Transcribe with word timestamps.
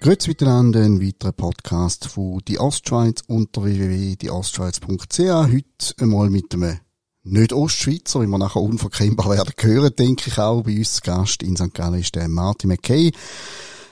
Grüezi 0.00 0.28
miteinander, 0.28 0.84
ein 0.84 1.02
weiterer 1.02 1.32
Podcast 1.32 2.06
von 2.06 2.40
die 2.48 2.58
Ostschweiz 2.58 3.22
unter 3.26 3.64
www.dieostschweiz.ch. 3.64 5.18
Heute 5.18 5.94
einmal 6.00 6.30
mit 6.30 6.54
einem 6.54 6.78
nicht 7.24 7.52
Ostschweizer, 7.52 8.22
wie 8.22 8.26
wir 8.26 8.38
nachher 8.38 8.62
unverkennbar 8.62 9.28
werden 9.36 9.52
hören, 9.58 9.94
denke 9.98 10.30
ich 10.30 10.38
auch. 10.38 10.62
Bei 10.62 10.78
uns 10.78 11.02
Gast 11.02 11.42
in 11.42 11.56
St. 11.56 11.74
Gallen 11.74 12.00
ist 12.00 12.14
der 12.14 12.28
Martin 12.28 12.70
McKay. 12.70 13.12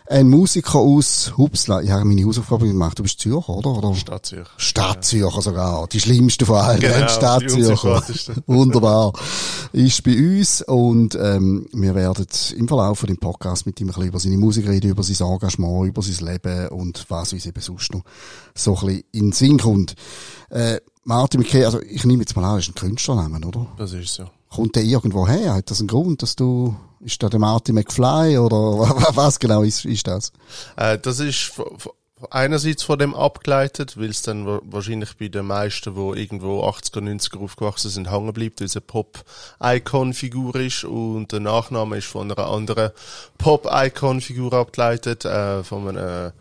Ein 0.09 0.29
Musiker 0.29 0.79
aus 0.79 1.33
Hupsla. 1.37 1.83
Ich 1.83 1.91
habe 1.91 2.05
meine 2.05 2.25
Hausaufgaben 2.25 2.69
gemacht. 2.69 2.97
Du 2.97 3.03
bist 3.03 3.19
Zürcher, 3.19 3.49
oder? 3.49 3.71
oder? 3.71 3.95
Stadt 3.95 4.25
Zürcher. 4.25 4.51
Stadt 4.57 5.05
Zürcher 5.05 5.43
sogar. 5.43 5.89
Die 5.89 5.99
schlimmste 5.99 6.47
von 6.47 6.57
allen. 6.57 6.79
Genau, 6.79 7.09
Stadt 7.09 7.51
Zürcher. 7.51 8.03
Wunderbar. 8.47 9.13
Ist 9.73 10.05
bei 10.05 10.17
uns 10.17 10.63
und 10.63 11.17
ähm, 11.17 11.67
wir 11.73 11.97
werden 11.97 12.25
im 12.57 12.69
Verlauf 12.69 13.01
von 13.01 13.09
dem 13.09 13.19
Podcast 13.19 13.67
mit 13.67 13.81
ihm 13.81 13.89
ein 13.89 13.95
bisschen 13.95 14.09
über 14.09 14.21
seine 14.21 14.39
Musik 14.39 14.69
reden, 14.69 14.91
über 14.91 15.03
sein 15.03 15.29
Engagement, 15.29 15.89
über 15.89 16.03
sein 16.03 16.25
Leben 16.25 16.69
und 16.69 17.05
was 17.09 17.33
uns 17.33 17.45
eben 17.45 17.61
sonst 17.61 17.93
noch 17.93 18.03
so 18.55 18.77
ein 18.77 18.87
bisschen 18.87 19.05
in 19.11 19.21
den 19.25 19.33
Sinn 19.33 19.59
kommt. 19.59 19.97
Äh, 20.51 20.79
Martin 21.03 21.41
McKay, 21.41 21.65
also 21.65 21.81
ich 21.83 22.05
nehme 22.05 22.23
jetzt 22.23 22.37
mal 22.37 22.45
an, 22.45 22.57
das 22.57 22.69
ist 22.69 22.71
ein 22.71 22.75
Künstlernamen, 22.75 23.43
oder? 23.43 23.67
Das 23.77 23.93
ist 23.93 24.15
so. 24.15 24.27
Kommt 24.57 24.75
der 24.75 24.83
irgendwo 24.85 25.29
her? 25.29 25.55
Hat 25.55 25.71
das 25.71 25.81
einen 25.81 25.89
Grund, 25.89 26.23
dass 26.23 26.35
du, 26.35 26.75
ist 27.01 27.23
da 27.23 27.29
der 27.29 27.39
Martin 27.39 27.75
McFly 27.75 28.39
oder 28.39 28.57
was 29.15 29.39
genau 29.39 29.63
ist, 29.63 29.85
ist 29.85 30.07
das? 30.07 30.33
Äh, 30.77 30.99
das 30.99 31.21
ist 31.21 31.53
einerseits 32.31 32.83
von 32.83 32.99
dem 32.99 33.15
abgeleitet, 33.15 33.99
weil 33.99 34.09
es 34.09 34.23
dann 34.23 34.47
wa- 34.47 34.61
wahrscheinlich 34.65 35.19
bei 35.19 35.29
den 35.29 35.47
meisten, 35.47 35.95
wo 35.97 36.15
irgendwo 36.15 36.65
80er, 36.65 37.01
90er 37.03 37.39
aufgewachsen 37.45 37.91
sind, 37.91 38.11
hängen 38.11 38.33
bleibt, 38.33 38.61
weil 38.61 38.67
es 38.67 38.75
eine 38.77 38.81
Pop-Icon-Figur 39.61 40.57
ist 40.57 40.85
und 40.85 41.31
der 41.33 41.41
Nachname 41.41 41.99
ist 41.99 42.07
von 42.07 42.31
einer 42.33 42.47
anderen 42.49 42.91
Pop-Icon-Figur 43.37 44.53
abgeleitet, 44.55 45.25
äh, 45.27 45.63
von 45.63 45.89
einer 45.89 46.33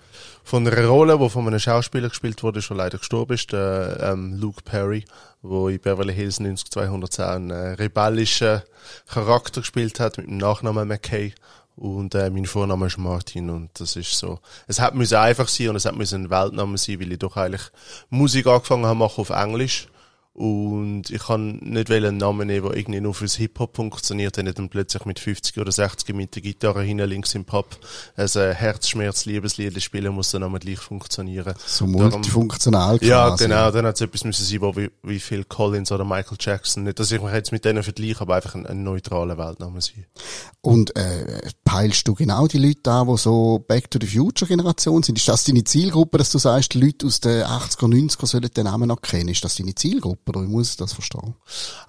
von 0.46 0.66
einer 0.66 0.86
Rolle, 0.86 1.18
die 1.18 1.30
von 1.30 1.48
einem 1.48 1.60
Schauspieler 1.60 2.10
gespielt 2.10 2.44
wurde, 2.44 2.62
schon 2.62 2.78
leider 2.78 3.00
gestorben 3.00 3.34
ist, 3.34 3.52
der 3.52 3.98
ähm, 4.00 4.36
Luke 4.36 4.62
Perry, 4.64 5.04
wo 5.42 5.70
in 5.70 5.80
Beverly 5.80 6.14
Hills 6.14 6.40
90210 6.40 7.26
einen 7.26 7.50
äh, 7.50 7.70
rebellischen 7.74 8.62
Charakter 9.08 9.62
gespielt 9.62 10.00
hat 10.00 10.18
mit 10.18 10.28
dem 10.28 10.38
Nachnamen 10.38 10.88
McKay. 10.88 11.34
Und 11.76 12.14
äh, 12.14 12.30
mein 12.30 12.46
Vorname 12.46 12.86
ist 12.86 13.00
Martin 13.00 13.50
und 13.50 13.72
das 13.80 13.96
ist 13.96 14.18
so. 14.18 14.40
Es 14.68 14.80
hat 14.80 14.94
müssen 14.94 15.18
einfach 15.18 15.48
sein 15.48 15.70
und 15.70 15.78
es 15.78 15.86
hat 15.86 15.96
müssen 15.96 16.26
ein 16.26 16.30
Weltname 16.30 16.78
sein, 16.78 17.00
weil 17.00 17.12
ich 17.12 17.20
doch 17.20 17.36
eigentlich 17.36 17.72
Musik 18.12 18.46
angefangen 18.46 18.86
habe 18.86 19.00
machen 19.00 19.22
auf 19.22 19.32
Englisch. 19.32 19.88
Und 20.36 21.12
ich 21.12 21.24
kann 21.24 21.60
nicht 21.62 21.90
einen 21.90 22.18
Namen 22.18 22.48
nehmen, 22.48 22.68
der 22.68 22.76
irgendwie 22.78 23.00
nur 23.00 23.14
fürs 23.14 23.36
Hip-Hop 23.36 23.78
funktioniert, 23.78 24.36
wenn 24.36 24.48
ich 24.48 24.56
dann 24.56 24.68
plötzlich 24.68 25.06
mit 25.06 25.18
50 25.18 25.58
oder 25.60 25.72
60 25.72 26.14
mit 26.14 26.36
der 26.36 26.42
Gitarre 26.42 26.84
hinten 26.84 27.08
links 27.08 27.34
im 27.36 27.46
Pub 27.46 27.78
ein 28.18 28.28
äh, 28.36 28.54
Herzschmerz-Liebeslied 28.54 29.82
spielen 29.82 30.14
muss, 30.14 30.32
dann 30.32 30.44
aber 30.44 30.60
gleich 30.60 30.80
funktionieren. 30.80 31.54
So 31.66 31.86
Darum- 31.86 32.12
multifunktional 32.12 33.00
quasi. 33.00 33.10
Ja, 33.10 33.34
genau, 33.38 33.72
dann 33.72 33.86
hat 33.86 33.96
es 33.96 34.02
etwas 34.02 34.26
müssen 34.26 34.44
sein, 34.44 34.60
wo 34.60 34.76
wie, 34.76 34.92
wie 35.04 35.22
Phil 35.22 35.46
Collins 35.46 35.94
oder 35.94 36.04
Michael 36.04 36.38
Jackson. 36.38 36.84
Nicht, 36.84 37.00
dass 37.00 37.14
ich 37.14 37.22
mich 37.22 37.32
jetzt 37.32 37.54
mit 37.54 37.64
denen 37.64 37.82
vergleiche, 37.82 38.20
aber 38.20 38.36
einfach 38.36 38.56
ein, 38.56 38.66
ein 38.66 38.84
neutraler 38.84 39.38
Weltname 39.38 39.80
sein. 39.80 40.06
Und 40.60 40.94
äh, 40.98 41.50
peilst 41.64 42.10
du 42.10 42.14
genau 42.14 42.48
die 42.48 42.58
Leute 42.58 42.92
an, 42.92 43.08
die 43.08 43.18
so 43.18 43.64
Back 43.66 43.90
to 43.90 44.00
the 44.02 44.08
Future 44.08 44.50
Generation 44.50 45.02
sind? 45.02 45.18
Ist 45.18 45.30
das 45.30 45.46
deine 45.46 45.64
Zielgruppe, 45.64 46.18
dass 46.18 46.32
du 46.32 46.40
sagst, 46.40 46.74
die 46.74 46.82
Leute 46.82 47.06
aus 47.06 47.22
den 47.22 47.44
80er, 47.44 47.88
90er 47.88 48.26
sollen 48.26 48.50
den 48.54 48.66
Namen 48.66 48.90
noch 48.90 49.02
kennen? 49.02 49.30
Ist 49.30 49.46
das 49.46 49.56
deine 49.56 49.76
Zielgruppe 49.76 50.25
oder 50.30 50.42
wie 50.42 50.48
muss 50.48 50.72
ich 50.72 50.78
das 50.78 50.94
verstehen? 50.94 51.36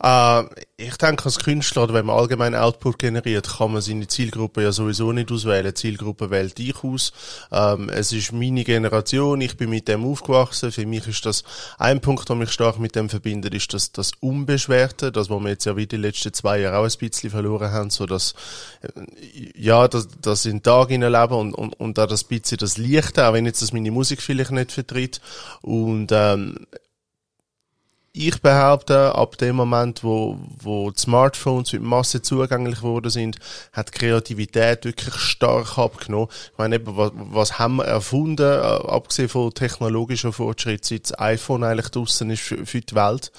Äh, 0.03 0.45
ich 0.77 0.97
denke, 0.97 1.25
als 1.25 1.39
Künstler, 1.39 1.93
wenn 1.95 2.07
man 2.07 2.19
allgemein 2.19 2.55
Output 2.55 2.99
generiert, 2.99 3.49
kann 3.59 3.73
man 3.73 3.81
seine 3.81 4.09
Zielgruppe 4.09 4.63
ja 4.63 4.73
sowieso 4.73 5.13
nicht 5.13 5.33
auswählen. 5.33 5.75
Zielgruppe 5.75 6.31
wählt 6.31 6.59
dich 6.59 6.85
aus. 6.85 7.13
Ähm, 7.51 7.89
es 7.89 8.13
ist 8.13 8.33
meine 8.33 8.63
Generation, 8.63 9.41
ich 9.41 9.57
bin 9.57 9.71
mit 9.71 9.89
dem 9.89 10.05
aufgewachsen. 10.05 10.73
Für 10.73 10.85
mich 10.85 11.07
ist 11.09 11.25
das 11.25 11.45
ein 11.79 12.01
Punkt, 12.01 12.29
der 12.29 12.37
mich 12.37 12.51
stark 12.51 12.79
mit 12.79 12.95
dem 12.95 13.09
verbindet, 13.09 13.55
ist 13.55 13.73
das, 13.73 13.93
das 13.93 14.13
Unbeschwerte, 14.21 15.13
das, 15.13 15.31
was 15.31 15.43
wir 15.43 15.49
jetzt 15.49 15.65
ja 15.65 15.77
wieder 15.77 15.97
die 15.97 16.03
letzten 16.03 16.35
zwei 16.35 16.61
Jahre 16.61 16.79
auch 16.79 16.85
ein 16.85 16.99
bisschen 16.99 17.31
verloren 17.31 17.73
haben, 17.73 17.91
so 17.91 18.05
dass, 18.05 18.35
äh, 18.83 18.89
ja, 19.55 19.89
das, 19.89 20.09
das 20.21 20.45
in 20.45 20.59
den 20.59 20.63
Tag 20.63 20.91
und, 20.91 21.55
und, 21.55 21.81
und 21.81 21.99
auch 21.99 22.07
das 22.07 22.25
bisschen 22.25 22.59
das 22.59 22.77
Lichte, 22.77 23.27
auch 23.27 23.33
wenn 23.33 23.47
jetzt 23.47 23.63
das 23.63 23.73
meine 23.73 23.91
Musik 23.91 24.21
vielleicht 24.21 24.51
nicht 24.51 24.73
vertritt. 24.73 25.21
Und, 25.63 26.11
ähm, 26.13 26.67
ich 28.17 28.41
behaupte, 28.41 29.15
ab 29.15 29.37
dem 29.37 29.57
Moment, 29.57 30.03
wo, 30.03 30.39
wo 30.59 30.91
die 30.91 30.99
Smartphones 30.99 31.75
mit 31.75 31.83
Masse 31.83 32.23
zugänglich 32.23 32.79
geworden 32.79 33.11
sind, 33.11 33.37
hat 33.73 33.89
die 33.89 33.99
Kreativität 33.99 34.87
wirklich 34.87 35.15
stark 35.17 35.77
abgenommen. 35.77 36.29
Ich 36.53 36.59
meine, 36.59 36.77
eben, 36.77 36.97
was, 36.97 37.13
was 37.15 37.59
haben 37.59 37.77
wir 37.77 37.85
erfunden, 37.85 38.43
äh, 38.43 38.57
abgesehen 38.57 39.29
von 39.29 39.53
technologischer 39.53 40.33
Fortschritt, 40.33 40.87
seit 40.87 41.11
das 41.11 41.19
iPhone 41.19 41.63
eigentlich 41.63 41.91
draussen 41.91 42.31
ist 42.31 42.41
für, 42.41 42.65
für 42.65 42.81
die 42.81 42.95
Welt. 42.95 43.31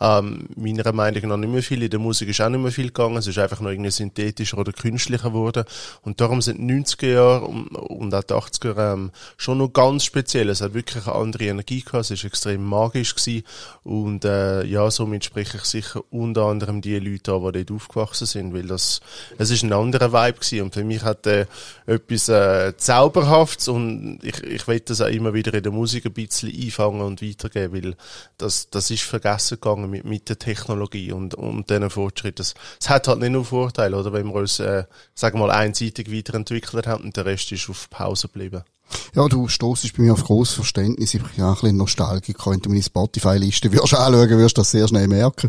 Ähm, 0.00 0.48
meiner 0.54 0.92
Meinung 0.92 1.28
nach 1.28 1.36
nicht 1.38 1.52
mehr 1.52 1.62
viel. 1.62 1.82
In 1.82 1.90
der 1.90 2.00
Musik 2.00 2.28
ist 2.28 2.40
auch 2.42 2.50
nicht 2.50 2.60
mehr 2.60 2.72
viel 2.72 2.88
gegangen. 2.88 3.16
Es 3.16 3.26
ist 3.26 3.38
einfach 3.38 3.60
noch 3.60 3.70
irgendwie 3.70 3.90
synthetischer 3.90 4.58
oder 4.58 4.72
künstlicher 4.72 5.30
geworden. 5.30 5.64
Und 6.02 6.20
darum 6.20 6.42
sind 6.42 6.58
die 6.58 6.74
90er 6.74 7.06
Jahre 7.06 7.46
und, 7.46 7.68
und 7.68 8.14
auch 8.14 8.22
die 8.22 8.34
80er 8.34 8.76
Jahre 8.76 8.92
ähm, 8.92 9.10
schon 9.38 9.58
noch 9.58 9.72
ganz 9.72 10.04
speziell. 10.04 10.50
Es 10.50 10.60
hat 10.60 10.74
wirklich 10.74 11.06
eine 11.06 11.16
andere 11.16 11.44
Energie 11.44 11.80
gehabt. 11.80 12.04
Es 12.04 12.10
ist 12.10 12.24
extrem 12.24 12.62
magisch 12.62 13.14
gewesen. 13.14 13.42
Und 13.82 14.25
äh, 14.26 14.64
ja, 14.64 14.90
somit 14.90 15.24
spreche 15.24 15.56
ich 15.56 15.64
sicher 15.64 16.02
unter 16.10 16.42
anderem 16.42 16.82
die 16.82 16.98
Leute 16.98 17.32
an, 17.32 17.52
die 17.52 17.64
dort 17.64 17.70
aufgewachsen 17.70 18.26
sind, 18.26 18.52
weil 18.52 18.66
das, 18.66 19.00
es 19.38 19.50
ist 19.50 19.62
ein 19.62 19.72
anderer 19.72 20.12
Vibe 20.12 20.40
gewesen. 20.40 20.62
Und 20.62 20.74
für 20.74 20.84
mich 20.84 21.02
hat 21.02 21.26
äh, 21.26 21.46
etwas 21.86 22.28
äh, 22.28 22.76
Zauberhaftes 22.76 23.68
und 23.68 24.18
ich, 24.22 24.42
ich 24.42 24.68
will 24.68 24.80
das 24.80 25.00
auch 25.00 25.06
immer 25.06 25.32
wieder 25.32 25.54
in 25.54 25.62
der 25.62 25.72
Musik 25.72 26.04
ein 26.06 26.12
bisschen 26.12 26.52
einfangen 26.54 27.00
und 27.00 27.22
weitergeben, 27.22 27.74
weil 27.74 27.96
das, 28.36 28.68
das 28.68 28.90
ist 28.90 29.04
vergessen 29.04 29.58
gegangen 29.60 29.88
mit, 29.88 30.04
mit 30.04 30.28
der 30.28 30.38
Technologie 30.38 31.12
und, 31.12 31.34
und 31.34 31.70
diesen 31.70 31.88
Fortschritt. 31.88 32.38
Das, 32.38 32.54
es 32.80 32.90
hat 32.90 33.08
halt 33.08 33.20
nicht 33.20 33.30
nur 33.30 33.44
Vorteile, 33.44 33.96
oder, 33.96 34.12
wenn 34.12 34.26
wir 34.26 34.34
uns, 34.34 34.60
äh, 34.60 34.84
sagen 35.14 35.38
wir 35.38 35.46
mal, 35.46 35.54
einseitig 35.54 36.12
weiterentwickelt 36.12 36.86
haben 36.86 37.04
und 37.04 37.16
der 37.16 37.24
Rest 37.24 37.52
ist 37.52 37.70
auf 37.70 37.88
Pause 37.88 38.28
geblieben. 38.28 38.64
Ja, 39.14 39.28
du 39.28 39.48
stoßest 39.48 39.96
bei 39.96 40.02
mir 40.02 40.12
auf 40.12 40.24
grosses 40.24 40.54
Verständnis. 40.54 41.14
Ich 41.14 41.22
bin 41.22 41.30
ja 41.36 41.48
ein 41.48 41.54
bisschen 41.54 41.76
Nostalgiker. 41.76 42.50
Wenn 42.50 42.60
du 42.60 42.68
meine 42.68 42.82
Spotify-Liste 42.82 43.72
würdest 43.72 43.94
anschauen, 43.94 44.38
wirst 44.38 44.56
du 44.56 44.60
das 44.60 44.70
sehr 44.70 44.86
schnell 44.88 45.08
merken. 45.08 45.48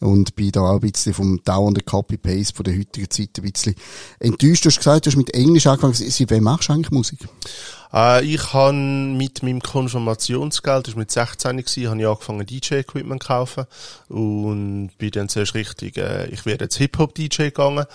Und 0.00 0.34
bin 0.36 0.52
da 0.52 0.60
auch 0.62 0.74
ein 0.74 0.80
bisschen 0.80 1.14
vom 1.14 1.42
dauernden 1.44 1.84
Copy-Paste 1.84 2.62
der 2.62 2.78
heutigen 2.78 3.10
Zeit 3.10 3.30
ein 3.38 3.50
bisschen 3.50 3.74
enttäuscht. 4.20 4.64
Du 4.64 4.68
hast 4.68 4.78
gesagt, 4.78 5.06
du 5.06 5.10
hast 5.10 5.16
mit 5.16 5.32
Englisch 5.34 5.66
angefangen. 5.66 5.94
Seit 5.94 6.30
wem 6.30 6.44
machst 6.44 6.68
du 6.68 6.72
eigentlich 6.72 6.90
Musik? 6.90 7.20
Äh, 7.94 8.24
ich 8.24 8.52
habe 8.52 8.72
mit 8.72 9.42
meinem 9.42 9.62
Konfirmationsgeld, 9.62 10.88
das 10.88 10.94
war 10.94 11.00
mit 11.00 11.10
16 11.12 11.56
gewesen, 11.56 11.88
habe 11.88 12.00
ich 12.00 12.06
angefangen 12.06 12.46
DJ-Equipment 12.46 13.22
zu 13.22 13.28
kaufen 13.28 13.64
und 14.08 14.90
bin 14.98 15.10
dann 15.12 15.28
zuerst 15.28 15.54
richtig, 15.54 15.96
äh, 15.96 16.26
ich 16.26 16.44
werde 16.44 16.64
jetzt 16.64 16.76
Hip-Hop-DJ 16.76 17.44
gegangen. 17.44 17.86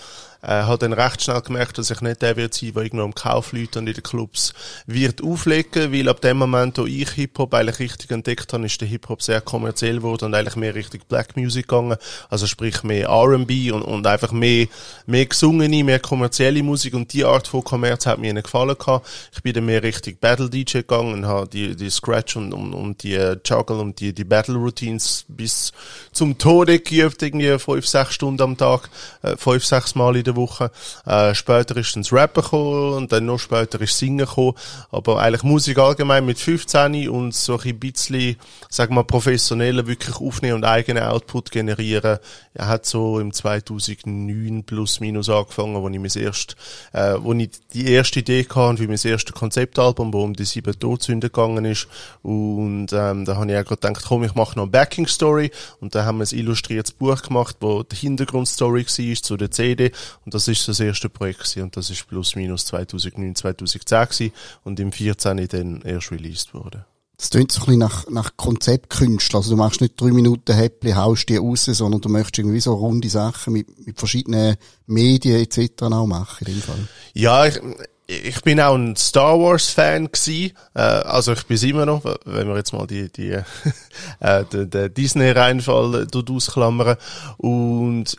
Äh, 0.42 0.62
habe 0.62 0.78
dann 0.78 0.92
recht 0.92 1.22
schnell 1.22 1.40
gemerkt, 1.42 1.76
dass 1.76 1.90
ich 1.90 2.00
nicht 2.00 2.22
der 2.22 2.36
wird 2.36 2.54
sein, 2.54 2.72
der 2.72 2.84
irgendwo 2.84 3.04
am 3.04 3.14
Kaufleuten 3.14 3.82
und 3.82 3.88
in 3.88 3.94
den 3.94 4.02
Clubs 4.02 4.54
wird 4.86 5.22
auflegen, 5.22 5.92
weil 5.92 6.08
ab 6.08 6.20
dem 6.22 6.38
Moment, 6.38 6.78
wo 6.78 6.86
ich 6.86 7.10
Hip-Hop 7.10 7.52
eigentlich 7.52 7.78
richtig 7.78 8.10
entdeckt 8.10 8.52
habe, 8.52 8.64
ist 8.64 8.80
der 8.80 8.88
Hip-Hop 8.88 9.22
sehr 9.22 9.40
kommerziell 9.42 9.96
geworden 9.96 10.26
und 10.26 10.34
eigentlich 10.34 10.56
mehr 10.56 10.74
Richtung 10.74 11.00
Black 11.08 11.36
Music 11.36 11.68
gegangen. 11.68 11.96
Also 12.30 12.46
sprich 12.46 12.82
mehr 12.82 13.08
R&B 13.08 13.70
und, 13.70 13.82
und 13.82 14.06
einfach 14.06 14.32
mehr, 14.32 14.66
mehr 15.06 15.26
gesungene, 15.26 15.84
mehr 15.84 16.00
kommerzielle 16.00 16.62
Musik 16.62 16.94
und 16.94 17.12
die 17.12 17.24
Art 17.24 17.46
von 17.46 17.62
Kommerz 17.62 18.06
hat 18.06 18.18
mir 18.18 18.32
nicht 18.32 18.44
gefallen 18.44 18.76
gehabt. 18.78 19.06
Ich 19.32 19.42
bin 19.42 19.52
dann 19.52 19.66
mehr 19.66 19.82
Richtung 19.82 20.14
Battle 20.20 20.48
DJ 20.48 20.78
gegangen 20.78 21.12
und 21.12 21.26
habe 21.26 21.48
die, 21.48 21.76
die 21.76 21.90
Scratch 21.90 22.36
und, 22.36 22.54
und, 22.54 22.72
und 22.72 23.02
die 23.02 23.14
äh, 23.14 23.36
Juggle 23.44 23.76
und 23.76 24.00
die, 24.00 24.14
die 24.14 24.24
Battle 24.24 24.56
Routines 24.56 25.24
bis 25.28 25.72
zum 26.12 26.38
Tode 26.38 26.80
geübt, 26.80 27.22
irgendwie 27.22 27.58
fünf, 27.58 27.86
sechs 27.86 28.14
Stunden 28.14 28.42
am 28.42 28.56
Tag, 28.56 28.88
äh, 29.22 29.36
fünf, 29.36 29.64
sechs 29.64 29.94
Mal 29.94 30.16
in 30.16 30.24
der 30.24 30.29
Woche. 30.36 30.70
Äh, 31.06 31.34
später 31.34 31.76
ist 31.76 31.94
dann 31.94 32.02
das 32.02 32.12
Rappen 32.12 32.42
gekommen 32.42 32.94
und 32.94 33.12
dann 33.12 33.26
noch 33.26 33.38
später 33.38 33.80
ist 33.80 33.96
Singen 33.98 34.26
gekommen. 34.26 34.54
Aber 34.90 35.20
eigentlich 35.20 35.42
Musik 35.42 35.78
allgemein 35.78 36.26
mit 36.26 36.38
15 36.38 37.08
und 37.08 37.34
so 37.34 37.58
ein 37.58 37.78
bisschen, 37.78 38.36
sag 38.68 38.90
mal, 38.90 39.04
professioneller 39.04 39.86
wirklich 39.86 40.16
aufnehmen 40.16 40.56
und 40.56 40.64
eigenen 40.64 41.04
Output 41.04 41.50
generieren. 41.50 42.18
Er 42.54 42.66
hat 42.66 42.86
so 42.86 43.20
im 43.20 43.32
2009 43.32 44.64
plus 44.64 45.00
minus 45.00 45.28
angefangen, 45.28 45.80
wo 45.80 45.88
ich 45.88 45.98
mir 45.98 46.08
das 46.08 46.16
erste, 46.16 46.56
äh, 46.92 47.14
wo 47.18 47.32
ich 47.32 47.50
die 47.72 47.90
erste 47.90 48.20
Idee 48.20 48.46
hatte 48.48 48.76
für 48.78 48.88
mein 48.88 48.98
erstes 49.02 49.34
Konzeptalbum, 49.34 50.12
wo 50.12 50.22
um 50.22 50.34
die 50.34 50.44
sieben 50.44 50.78
Todsünden 50.78 51.30
gegangen 51.30 51.64
ist. 51.64 51.88
Und 52.22 52.92
ähm, 52.92 53.24
da 53.24 53.36
habe 53.36 53.50
ich 53.50 53.58
auch 53.58 53.64
gerade 53.64 53.80
gedacht, 53.80 54.04
komm, 54.06 54.24
ich 54.24 54.34
mache 54.34 54.56
noch 54.56 54.64
eine 54.64 54.72
Backing-Story. 54.72 55.50
Und 55.80 55.94
da 55.94 56.04
haben 56.04 56.18
wir 56.18 56.26
ein 56.26 56.38
illustriertes 56.38 56.92
Buch 56.92 57.22
gemacht, 57.22 57.56
wo 57.60 57.82
die 57.82 57.96
Hintergrundstory 57.96 58.86
war 58.86 59.22
zu 59.22 59.36
der 59.36 59.50
CD. 59.50 59.92
Und 60.24 60.34
das 60.34 60.48
ist 60.48 60.68
das 60.68 60.80
erste 60.80 61.08
Projekt 61.08 61.40
gewesen. 61.40 61.62
und 61.62 61.76
das 61.76 61.90
ist 61.90 62.06
plus 62.06 62.36
minus 62.36 62.66
2009, 62.66 63.34
2010 63.34 64.04
gewesen. 64.04 64.32
und 64.64 64.80
im 64.80 64.92
14 64.92 65.48
dann 65.48 65.82
erst 65.82 66.10
released 66.10 66.54
wurde. 66.54 66.84
Das 67.20 67.28
klingt 67.28 67.52
so 67.52 67.60
ein 67.60 67.66
bisschen 67.66 67.80
nach, 67.80 68.08
nach 68.08 68.36
Konzeptkünstler. 68.38 69.40
Also 69.40 69.50
du 69.50 69.56
machst 69.56 69.82
nicht 69.82 70.00
drei 70.00 70.06
Minuten 70.06 70.54
Häppli, 70.54 70.92
haust 70.92 71.28
die 71.28 71.36
raus, 71.36 71.66
sondern 71.66 72.00
du 72.00 72.08
möchtest 72.08 72.38
irgendwie 72.38 72.60
so 72.60 72.72
runde 72.72 73.10
Sachen 73.10 73.52
mit, 73.52 73.86
mit 73.86 73.98
verschiedenen 73.98 74.56
Medien 74.86 75.38
etc. 75.42 75.82
auch 75.82 76.06
machen 76.06 76.46
in 76.46 76.54
dem 76.54 76.62
Fall. 76.62 76.88
Ja, 77.12 77.44
ich, 77.44 77.60
ich 78.06 78.40
bin 78.40 78.58
auch 78.58 78.74
ein 78.74 78.96
Star 78.96 79.38
Wars 79.38 79.68
Fan 79.68 80.10
gsi, 80.10 80.54
äh, 80.74 80.80
also 80.80 81.32
ich 81.32 81.44
bin 81.46 81.58
immer 81.58 81.84
noch, 81.84 82.04
wenn 82.24 82.48
wir 82.48 82.56
jetzt 82.56 82.72
mal 82.72 82.86
die 82.86 83.12
die 83.12 83.32
äh, 84.20 84.44
den, 84.46 84.70
den 84.70 84.94
Disney 84.94 85.30
Reinfall 85.30 86.06
dort 86.10 86.30
ausklammern 86.30 86.96
und 87.36 88.16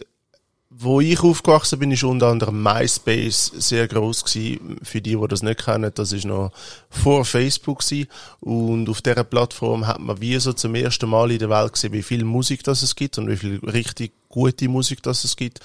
wo 0.84 1.00
ich 1.00 1.22
aufgewachsen 1.22 1.80
bin, 1.80 1.92
ist 1.92 2.04
unter 2.04 2.28
anderem 2.28 2.62
MySpace 2.64 3.52
sehr 3.56 3.88
groß 3.88 4.26
gewesen. 4.26 4.78
Für 4.82 5.02
die, 5.02 5.16
die 5.16 5.28
das 5.28 5.44
nicht 5.44 5.64
kennen, 5.64 5.92
das 5.94 6.12
ist 6.12 6.26
noch 6.26 6.52
vor 6.90 7.24
Facebook 7.24 7.80
gewesen. 7.80 8.08
Und 8.40 8.90
auf 8.90 9.02
dieser 9.02 9.24
Plattform 9.24 9.86
hat 9.86 10.00
man 10.00 10.20
wie 10.20 10.38
so 10.40 10.54
zum 10.54 10.74
ersten 10.76 11.10
Mal 11.10 11.32
in 11.32 11.40
der 11.40 11.50
Welt 11.50 11.74
gesehen, 11.74 11.94
wie 11.94 12.02
viel 12.02 12.24
Musik 12.24 12.64
das 12.64 12.82
es 12.82 12.96
gibt 12.96 13.18
und 13.18 13.30
wie 13.30 13.38
viel 13.38 13.60
richtig 13.60 14.14
gute 14.30 14.70
Musik 14.70 15.04
das 15.04 15.24
es 15.24 15.36
gibt. 15.36 15.60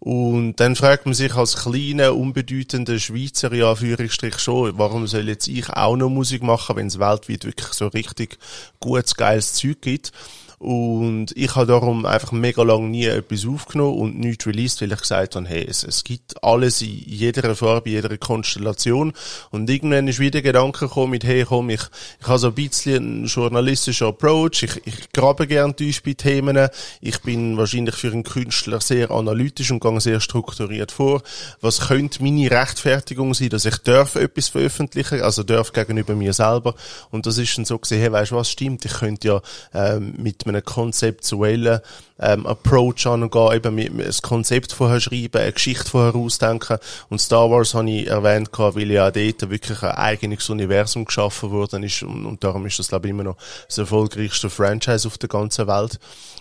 Und 0.00 0.56
dann 0.56 0.76
fragt 0.76 1.06
man 1.06 1.14
sich 1.14 1.34
als 1.34 1.56
kleiner, 1.56 2.14
unbedeutender 2.14 2.98
Schweizer, 2.98 3.52
ja, 3.54 3.74
Führungsstrich 3.74 4.38
schon, 4.38 4.76
warum 4.76 5.06
soll 5.06 5.28
jetzt 5.28 5.48
ich 5.48 5.70
auch 5.70 5.96
noch 5.96 6.10
Musik 6.10 6.42
machen, 6.42 6.76
wenn 6.76 6.88
es 6.88 6.98
weltweit 6.98 7.44
wirklich 7.44 7.72
so 7.72 7.88
richtig 7.88 8.38
gutes, 8.80 9.14
geiles 9.14 9.54
Zeug 9.54 9.80
gibt. 9.80 10.12
Und 10.58 11.36
ich 11.36 11.54
habe 11.54 11.66
darum 11.66 12.04
einfach 12.04 12.32
mega 12.32 12.62
lang 12.62 12.90
nie 12.90 13.06
etwas 13.06 13.46
aufgenommen 13.46 13.98
und 13.98 14.18
nichts 14.18 14.46
released, 14.46 14.80
weil 14.80 14.92
ich 14.92 15.00
gesagt 15.00 15.36
habe, 15.36 15.46
hey, 15.46 15.64
es, 15.68 15.84
es 15.84 16.02
gibt 16.04 16.42
alles 16.42 16.82
in 16.82 16.88
jeder 17.06 17.54
Farbe, 17.54 17.90
in 17.90 17.96
jeder 17.96 18.16
Konstellation. 18.18 19.12
Und 19.50 19.70
irgendwann 19.70 20.08
ist 20.08 20.18
wieder 20.18 20.30
der 20.30 20.42
Gedanke 20.42 20.86
gekommen 20.86 21.12
mit, 21.12 21.24
hey, 21.24 21.44
komm, 21.44 21.70
ich, 21.70 21.82
ich 22.20 22.26
habe 22.26 22.38
so 22.38 22.48
ein 22.48 22.54
bisschen 22.54 22.96
einen 22.96 23.26
journalistischen 23.26 24.08
Approach, 24.08 24.62
ich, 24.62 24.80
ich 24.84 25.12
grabe 25.12 25.46
gern 25.46 25.76
tief 25.76 26.02
bei 26.02 26.14
Themen, 26.14 26.68
ich 27.00 27.20
bin 27.22 27.56
wahrscheinlich 27.56 27.94
für 27.94 28.12
einen 28.12 28.24
Künstler 28.24 28.80
sehr 28.80 29.10
analytisch 29.10 29.70
und 29.70 29.80
gehe 29.80 30.00
sehr 30.00 30.20
strukturiert 30.20 30.92
vor. 30.92 31.22
Was 31.60 31.88
könnte 31.88 32.22
meine 32.22 32.50
Rechtfertigung 32.50 33.34
sein, 33.34 33.50
dass 33.50 33.64
ich 33.64 33.76
darf 33.78 34.16
etwas 34.16 34.48
veröffentlichen, 34.48 35.22
also 35.22 35.42
darf 35.42 35.72
gegenüber 35.72 36.14
mir 36.14 36.32
selber. 36.32 36.74
Und 37.10 37.26
das 37.26 37.38
ist 37.38 37.56
dann 37.56 37.64
so 37.64 37.78
gesehen, 37.78 38.00
hey, 38.00 38.12
weißt 38.12 38.32
du 38.32 38.36
was, 38.36 38.50
stimmt, 38.50 38.84
ich 38.84 38.92
könnte 38.92 39.28
ja 39.28 39.42
ähm, 39.74 40.14
mit 40.16 40.46
einem 40.48 40.64
konzeptuellen 40.64 41.80
ähm, 42.20 42.46
Approach 42.46 43.06
angehen, 43.06 43.52
eben 43.52 43.74
mit, 43.74 43.94
mit 43.94 44.06
ein 44.06 44.22
Konzept 44.22 44.72
vorher 44.72 45.00
schreiben, 45.00 45.40
eine 45.40 45.52
Geschichte 45.52 45.88
vorher 45.88 46.14
ausdenken. 46.14 46.78
Und 47.08 47.20
Star 47.20 47.50
Wars 47.50 47.74
habe 47.74 47.90
ich 47.90 48.06
erwähnt, 48.06 48.50
weil 48.56 48.90
ja 48.90 49.10
dort 49.10 49.50
wirklich 49.50 49.82
ein 49.82 49.92
eigenes 49.92 50.48
Universum 50.50 51.04
geschaffen 51.04 51.50
worden 51.50 51.82
ist 51.82 52.02
und, 52.02 52.26
und 52.26 52.42
darum 52.42 52.66
ist 52.66 52.78
das, 52.78 52.88
glaube 52.88 53.06
ich, 53.06 53.10
immer 53.10 53.24
noch 53.24 53.36
das 53.66 53.78
erfolgreichste 53.78 54.50
Franchise 54.50 55.06
auf 55.06 55.18
der 55.18 55.28
ganzen 55.28 55.66
Welt. 55.66 55.98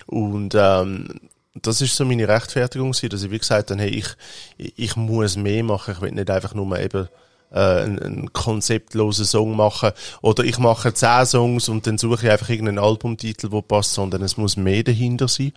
Und 0.07 0.55
ähm, 0.55 1.07
das 1.61 1.81
ist 1.81 1.95
so 1.95 2.05
meine 2.05 2.27
Rechtfertigung, 2.27 2.91
dass 2.91 3.03
ich 3.03 3.31
wie 3.31 3.39
gesagt 3.39 3.71
habe, 3.71 3.81
hey, 3.81 3.89
ich, 3.89 4.73
ich 4.75 4.95
muss 4.95 5.37
mehr 5.37 5.63
machen, 5.63 5.93
ich 5.95 6.01
will 6.01 6.11
nicht 6.11 6.29
einfach 6.29 6.53
nur 6.53 6.79
eben 6.79 7.07
äh, 7.51 7.59
einen, 7.59 7.99
einen 7.99 8.33
konzeptlosen 8.33 9.25
Song 9.25 9.55
machen 9.55 9.91
oder 10.21 10.43
ich 10.43 10.57
mache 10.57 10.93
zehn 10.93 11.25
Songs 11.25 11.69
und 11.69 11.87
dann 11.87 11.97
suche 11.97 12.25
ich 12.25 12.31
einfach 12.31 12.49
irgendeinen 12.49 12.79
Albumtitel, 12.79 13.51
wo 13.51 13.61
passt, 13.61 13.93
sondern 13.93 14.21
es 14.21 14.37
muss 14.37 14.57
mehr 14.57 14.83
dahinter 14.83 15.27
sein. 15.27 15.53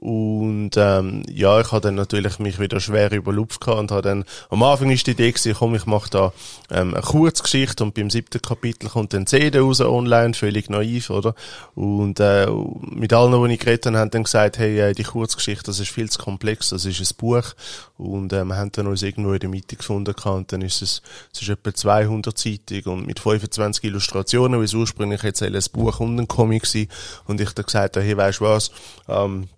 Und 0.00 0.70
ähm, 0.78 1.22
ja, 1.28 1.60
ich 1.60 1.72
habe 1.72 1.82
dann 1.82 1.94
natürlich 1.94 2.38
mich 2.38 2.58
wieder 2.58 2.80
schwer 2.80 3.12
überlupft 3.12 3.68
und 3.68 3.90
habe 3.90 4.00
dann, 4.00 4.24
am 4.48 4.62
Anfang 4.62 4.90
ist 4.90 5.06
die 5.06 5.10
Idee 5.10 5.30
gewesen, 5.30 5.54
komm, 5.58 5.74
ich 5.74 5.84
mache 5.84 6.08
da 6.08 6.32
ähm, 6.70 6.94
eine 6.94 7.02
Kurzgeschichte 7.02 7.84
und 7.84 7.92
beim 7.92 8.08
siebten 8.08 8.40
Kapitel 8.40 8.88
kommt 8.88 9.12
dann 9.12 9.26
CD 9.26 9.58
raus 9.58 9.82
online, 9.82 10.32
völlig 10.32 10.70
naiv, 10.70 11.10
oder? 11.10 11.34
Und 11.74 12.18
äh, 12.18 12.46
mit 12.80 13.12
allen, 13.12 13.44
die 13.44 13.54
ich 13.54 13.60
geredet 13.60 13.84
habe, 13.84 13.98
haben 13.98 14.10
dann 14.10 14.24
gesagt, 14.24 14.58
hey, 14.58 14.80
äh, 14.80 14.94
die 14.94 15.02
Kurzgeschichte, 15.02 15.64
das 15.64 15.80
ist 15.80 15.90
viel 15.90 16.08
zu 16.08 16.18
komplex, 16.18 16.70
das 16.70 16.86
ist 16.86 16.98
ein 16.98 17.16
Buch 17.18 17.54
und 17.98 18.32
äh, 18.32 18.42
wir 18.44 18.56
haben 18.56 18.72
dann 18.72 18.86
uns 18.86 19.02
irgendwo 19.02 19.34
in 19.34 19.40
der 19.40 19.50
Mitte 19.50 19.76
gefunden 19.76 20.14
und 20.14 20.50
dann 20.50 20.62
ist 20.62 20.80
es, 20.80 21.02
es 21.34 21.42
ist 21.42 21.50
etwa 21.50 21.74
200 21.74 22.38
Seitig 22.38 22.86
und 22.86 23.06
mit 23.06 23.20
25 23.20 23.84
Illustrationen, 23.84 24.60
wie 24.60 24.64
es 24.64 24.72
ursprünglich 24.72 25.22
jetzt 25.24 25.42
ein 25.42 25.58
Buch 25.74 26.00
und 26.00 26.18
ein 26.18 26.26
Comic 26.26 26.62
war 26.74 26.86
und 27.26 27.38
ich 27.38 27.52
dann 27.52 27.66
gesagt 27.66 27.98
habe, 27.98 28.06
hey, 28.06 28.16
weißt 28.16 28.40
du 28.40 28.44
was, 28.44 28.70
ähm, 29.06 29.48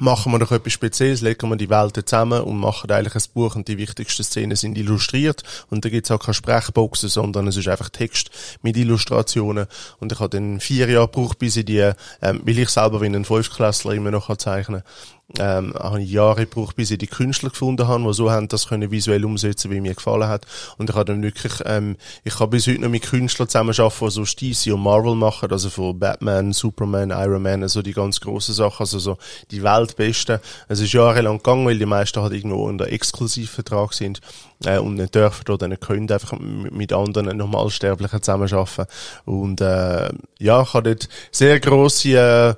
machen 0.00 0.32
wir 0.32 0.38
doch 0.38 0.52
etwas 0.52 0.72
Spezielles, 0.72 1.20
legen 1.20 1.48
wir 1.48 1.56
die 1.56 1.70
Welten 1.70 2.06
zusammen 2.06 2.40
und 2.40 2.58
machen 2.58 2.90
eigentlich 2.90 3.14
ein 3.14 3.32
Buch 3.34 3.54
und 3.54 3.68
die 3.68 3.78
wichtigsten 3.78 4.24
Szenen 4.24 4.56
sind 4.56 4.76
illustriert. 4.78 5.42
Und 5.68 5.84
da 5.84 5.88
gibt's 5.88 6.10
auch 6.10 6.18
keine 6.18 6.34
Sprechboxen, 6.34 7.08
sondern 7.08 7.46
es 7.46 7.56
ist 7.56 7.68
einfach 7.68 7.90
Text 7.90 8.30
mit 8.62 8.76
Illustrationen. 8.76 9.66
Und 9.98 10.12
ich 10.12 10.18
habe 10.18 10.30
dann 10.30 10.60
vier 10.60 10.88
Jahre 10.88 11.06
gebraucht, 11.06 11.38
bis 11.38 11.56
ich 11.56 11.66
die, 11.66 11.90
ähm, 12.22 12.40
weil 12.44 12.58
ich 12.58 12.70
selber 12.70 13.00
wie 13.00 13.06
ein 13.06 13.24
Fünftklässler 13.24 13.92
immer 13.92 14.10
noch 14.10 14.34
zeichnen 14.36 14.82
ähm, 15.38 15.74
habe 15.78 16.02
ich 16.02 16.10
Jahre 16.10 16.46
gebraucht, 16.46 16.76
bis 16.76 16.90
ich 16.90 16.98
die 16.98 17.06
Künstler 17.06 17.50
gefunden 17.50 17.86
habe, 17.86 18.02
die 18.02 18.12
so 18.12 18.30
haben 18.30 18.48
das 18.48 18.68
können 18.68 18.90
visuell 18.90 19.24
umsetzen, 19.24 19.70
wie 19.70 19.80
mir 19.80 19.94
gefallen 19.94 20.28
hat. 20.28 20.46
Und 20.76 20.90
ich 20.90 20.96
habe 20.96 21.04
dann 21.04 21.22
wirklich, 21.22 21.52
ähm, 21.64 21.96
ich 22.24 22.36
kann 22.36 22.50
bis 22.50 22.66
heute 22.66 22.80
noch 22.80 22.88
mit 22.88 23.02
Künstlern 23.02 23.48
zusammenarbeiten, 23.48 24.06
die 24.06 24.10
so 24.10 24.24
DC 24.24 24.74
und 24.74 24.82
Marvel 24.82 25.14
machen, 25.14 25.50
also 25.50 25.70
von 25.70 25.98
Batman, 25.98 26.52
Superman, 26.52 27.10
Iron 27.10 27.42
Man, 27.42 27.62
also 27.62 27.82
die 27.82 27.92
ganz 27.92 28.20
grossen 28.20 28.54
Sachen, 28.54 28.80
also 28.80 28.98
so 28.98 29.18
die 29.50 29.62
Weltbesten. 29.62 30.40
Es 30.68 30.80
ist 30.80 30.92
jahrelang 30.92 31.38
gegangen, 31.38 31.66
weil 31.66 31.78
die 31.78 31.86
meisten 31.86 32.20
halt 32.20 32.32
irgendwo 32.32 32.64
unter 32.64 32.88
Exklusivvertrag 32.88 33.92
sind 33.92 34.20
äh, 34.64 34.78
und 34.78 34.96
nicht 34.96 35.14
dürfen 35.14 35.50
oder 35.50 35.68
nicht 35.68 35.82
können 35.82 36.10
einfach 36.10 36.38
mit 36.38 36.92
anderen 36.92 37.36
Normalsterblichen 37.36 38.22
zusammenarbeiten. 38.22 38.86
Und 39.24 39.60
äh, 39.60 40.10
ja, 40.38 40.62
ich 40.62 40.74
habe 40.74 40.94
dort 40.94 41.08
sehr 41.30 41.60
grosse 41.60 42.08
äh, 42.10 42.54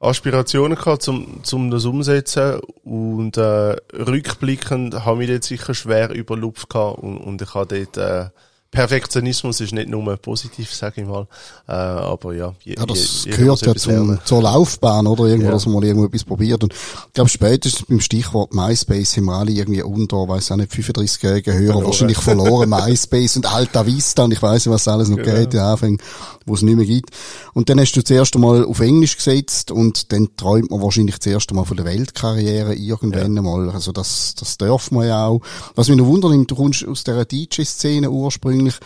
Aspirationen 0.00 0.78
gehabt, 0.78 1.06
um, 1.08 1.42
um 1.52 1.70
das 1.70 1.84
umsetzen 1.84 2.58
und 2.84 3.36
äh, 3.36 3.76
rückblickend 3.92 5.04
habe 5.04 5.24
ich 5.24 5.30
dort 5.30 5.44
sicher 5.44 5.74
schwer 5.74 6.10
über 6.10 6.36
Lupf 6.36 6.68
gehabt 6.68 7.00
und, 7.00 7.18
und 7.18 7.42
ich 7.42 7.54
habe 7.54 7.84
dort 7.84 7.96
äh, 7.98 8.30
Perfektionismus 8.70 9.60
ist 9.60 9.72
nicht 9.72 9.88
nur 9.88 10.16
positiv, 10.16 10.72
sage 10.72 11.00
ich 11.00 11.06
mal. 11.06 11.26
Äh, 11.66 11.72
aber 11.72 12.34
ja, 12.34 12.54
je, 12.62 12.76
ja 12.78 12.86
das 12.86 13.24
je, 13.24 13.32
gehört 13.32 13.66
ja 13.66 13.74
zum, 13.74 14.20
zur 14.24 14.42
Laufbahn, 14.42 15.08
oder? 15.08 15.24
Irgendwo, 15.24 15.48
ja. 15.48 15.52
dass 15.52 15.66
man 15.66 15.74
mal 15.74 15.84
irgendwo 15.84 16.06
etwas 16.06 16.22
probiert. 16.22 16.62
Und 16.62 16.72
ich 16.72 17.12
glaube, 17.12 17.28
spätestens 17.30 17.86
beim 17.86 18.00
Stichwort 18.00 18.54
MySpace 18.54 19.16
haben 19.16 19.24
wir 19.24 19.34
alle 19.34 19.50
irgendwie 19.50 19.82
unter, 19.82 20.28
weiß 20.28 20.52
auch 20.52 20.56
nicht, 20.56 20.70
35-jährige 20.70 21.52
Hörer 21.52 21.64
verloren. 21.64 21.84
wahrscheinlich 21.84 22.18
verloren. 22.18 22.70
MySpace 22.86 23.36
und 23.36 23.52
Alta 23.52 23.84
Vista 23.86 24.22
und 24.22 24.32
ich 24.32 24.40
weiß 24.40 24.66
nicht, 24.66 24.72
was 24.72 24.86
alles 24.86 25.08
noch 25.08 25.16
genau. 25.16 25.34
geht, 25.34 25.56
Anfang, 25.56 26.00
wo 26.46 26.54
es 26.54 26.62
nicht 26.62 26.76
mehr 26.76 26.86
gibt. 26.86 27.10
Und 27.54 27.68
dann 27.70 27.80
hast 27.80 27.96
du 27.96 28.04
zuerst 28.04 28.36
einmal 28.36 28.64
auf 28.64 28.78
Englisch 28.78 29.16
gesetzt 29.16 29.72
und 29.72 30.12
dann 30.12 30.28
träumt 30.36 30.70
man 30.70 30.80
wahrscheinlich 30.80 31.18
zuerst 31.18 31.50
einmal 31.50 31.64
von 31.64 31.76
der 31.76 31.86
Weltkarriere 31.86 32.76
irgendwann 32.76 33.34
ja. 33.34 33.40
einmal. 33.40 33.70
Also 33.70 33.90
das, 33.90 34.36
das 34.38 34.58
darf 34.58 34.92
man 34.92 35.08
ja 35.08 35.26
auch. 35.26 35.40
Was 35.74 35.88
mich 35.88 35.98
noch 35.98 36.06
wundert, 36.06 36.48
du 36.48 36.54
kommst 36.54 36.86
aus 36.86 37.02
der 37.02 37.24
DJ-Szene 37.24 38.08
ursprünglich 38.08 38.59
ursprünglich. 38.60 38.76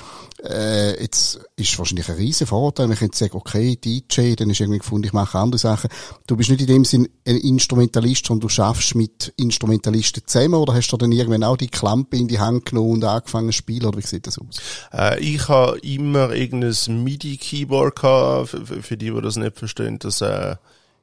Äh, 0.42 1.00
jetzt 1.00 1.40
ist 1.56 1.78
wahrscheinlich 1.78 2.08
ein 2.08 2.16
riesen 2.16 2.46
Vorteil, 2.46 2.86
wenn 2.86 2.94
ich 2.94 3.00
jetzt 3.00 3.18
sage, 3.18 3.34
okay, 3.34 3.76
DJ, 3.76 4.34
dann 4.34 4.50
ist 4.50 4.60
irgendwie 4.60 4.80
gefunden, 4.80 5.06
ich 5.06 5.12
mache 5.12 5.38
andere 5.38 5.58
Sachen. 5.58 5.88
Du 6.26 6.36
bist 6.36 6.50
nicht 6.50 6.60
in 6.60 6.66
dem 6.66 6.84
Sinn 6.84 7.08
ein 7.26 7.36
Instrumentalist, 7.36 8.26
sondern 8.26 8.40
du 8.42 8.48
schaffst 8.50 8.94
mit 8.94 9.32
Instrumentalisten 9.38 10.24
zusammen 10.26 10.54
oder 10.54 10.74
hast 10.74 10.88
du 10.88 10.96
dann 10.96 11.12
irgendwann 11.12 11.44
auch 11.44 11.56
die 11.56 11.68
Klampe 11.68 12.16
in 12.16 12.28
die 12.28 12.40
Hand 12.40 12.66
genommen 12.66 12.92
und 12.92 13.04
angefangen 13.04 13.48
zu 13.48 13.52
spielen 13.54 13.86
oder 13.86 13.98
wie 13.98 14.06
sieht 14.06 14.26
das 14.26 14.38
aus? 14.38 14.60
Äh, 14.92 15.20
ich 15.20 15.48
habe 15.48 15.78
immer 15.78 16.32
irgendein 16.32 17.04
MIDI-Keyboard 17.04 17.96
gehabt, 17.96 18.50
für, 18.50 18.82
für 18.82 18.96
die, 18.96 19.10
die 19.10 19.22
das 19.22 19.36
nicht 19.36 19.56
verstehen, 19.56 19.98
das 19.98 20.20
äh 20.20 20.56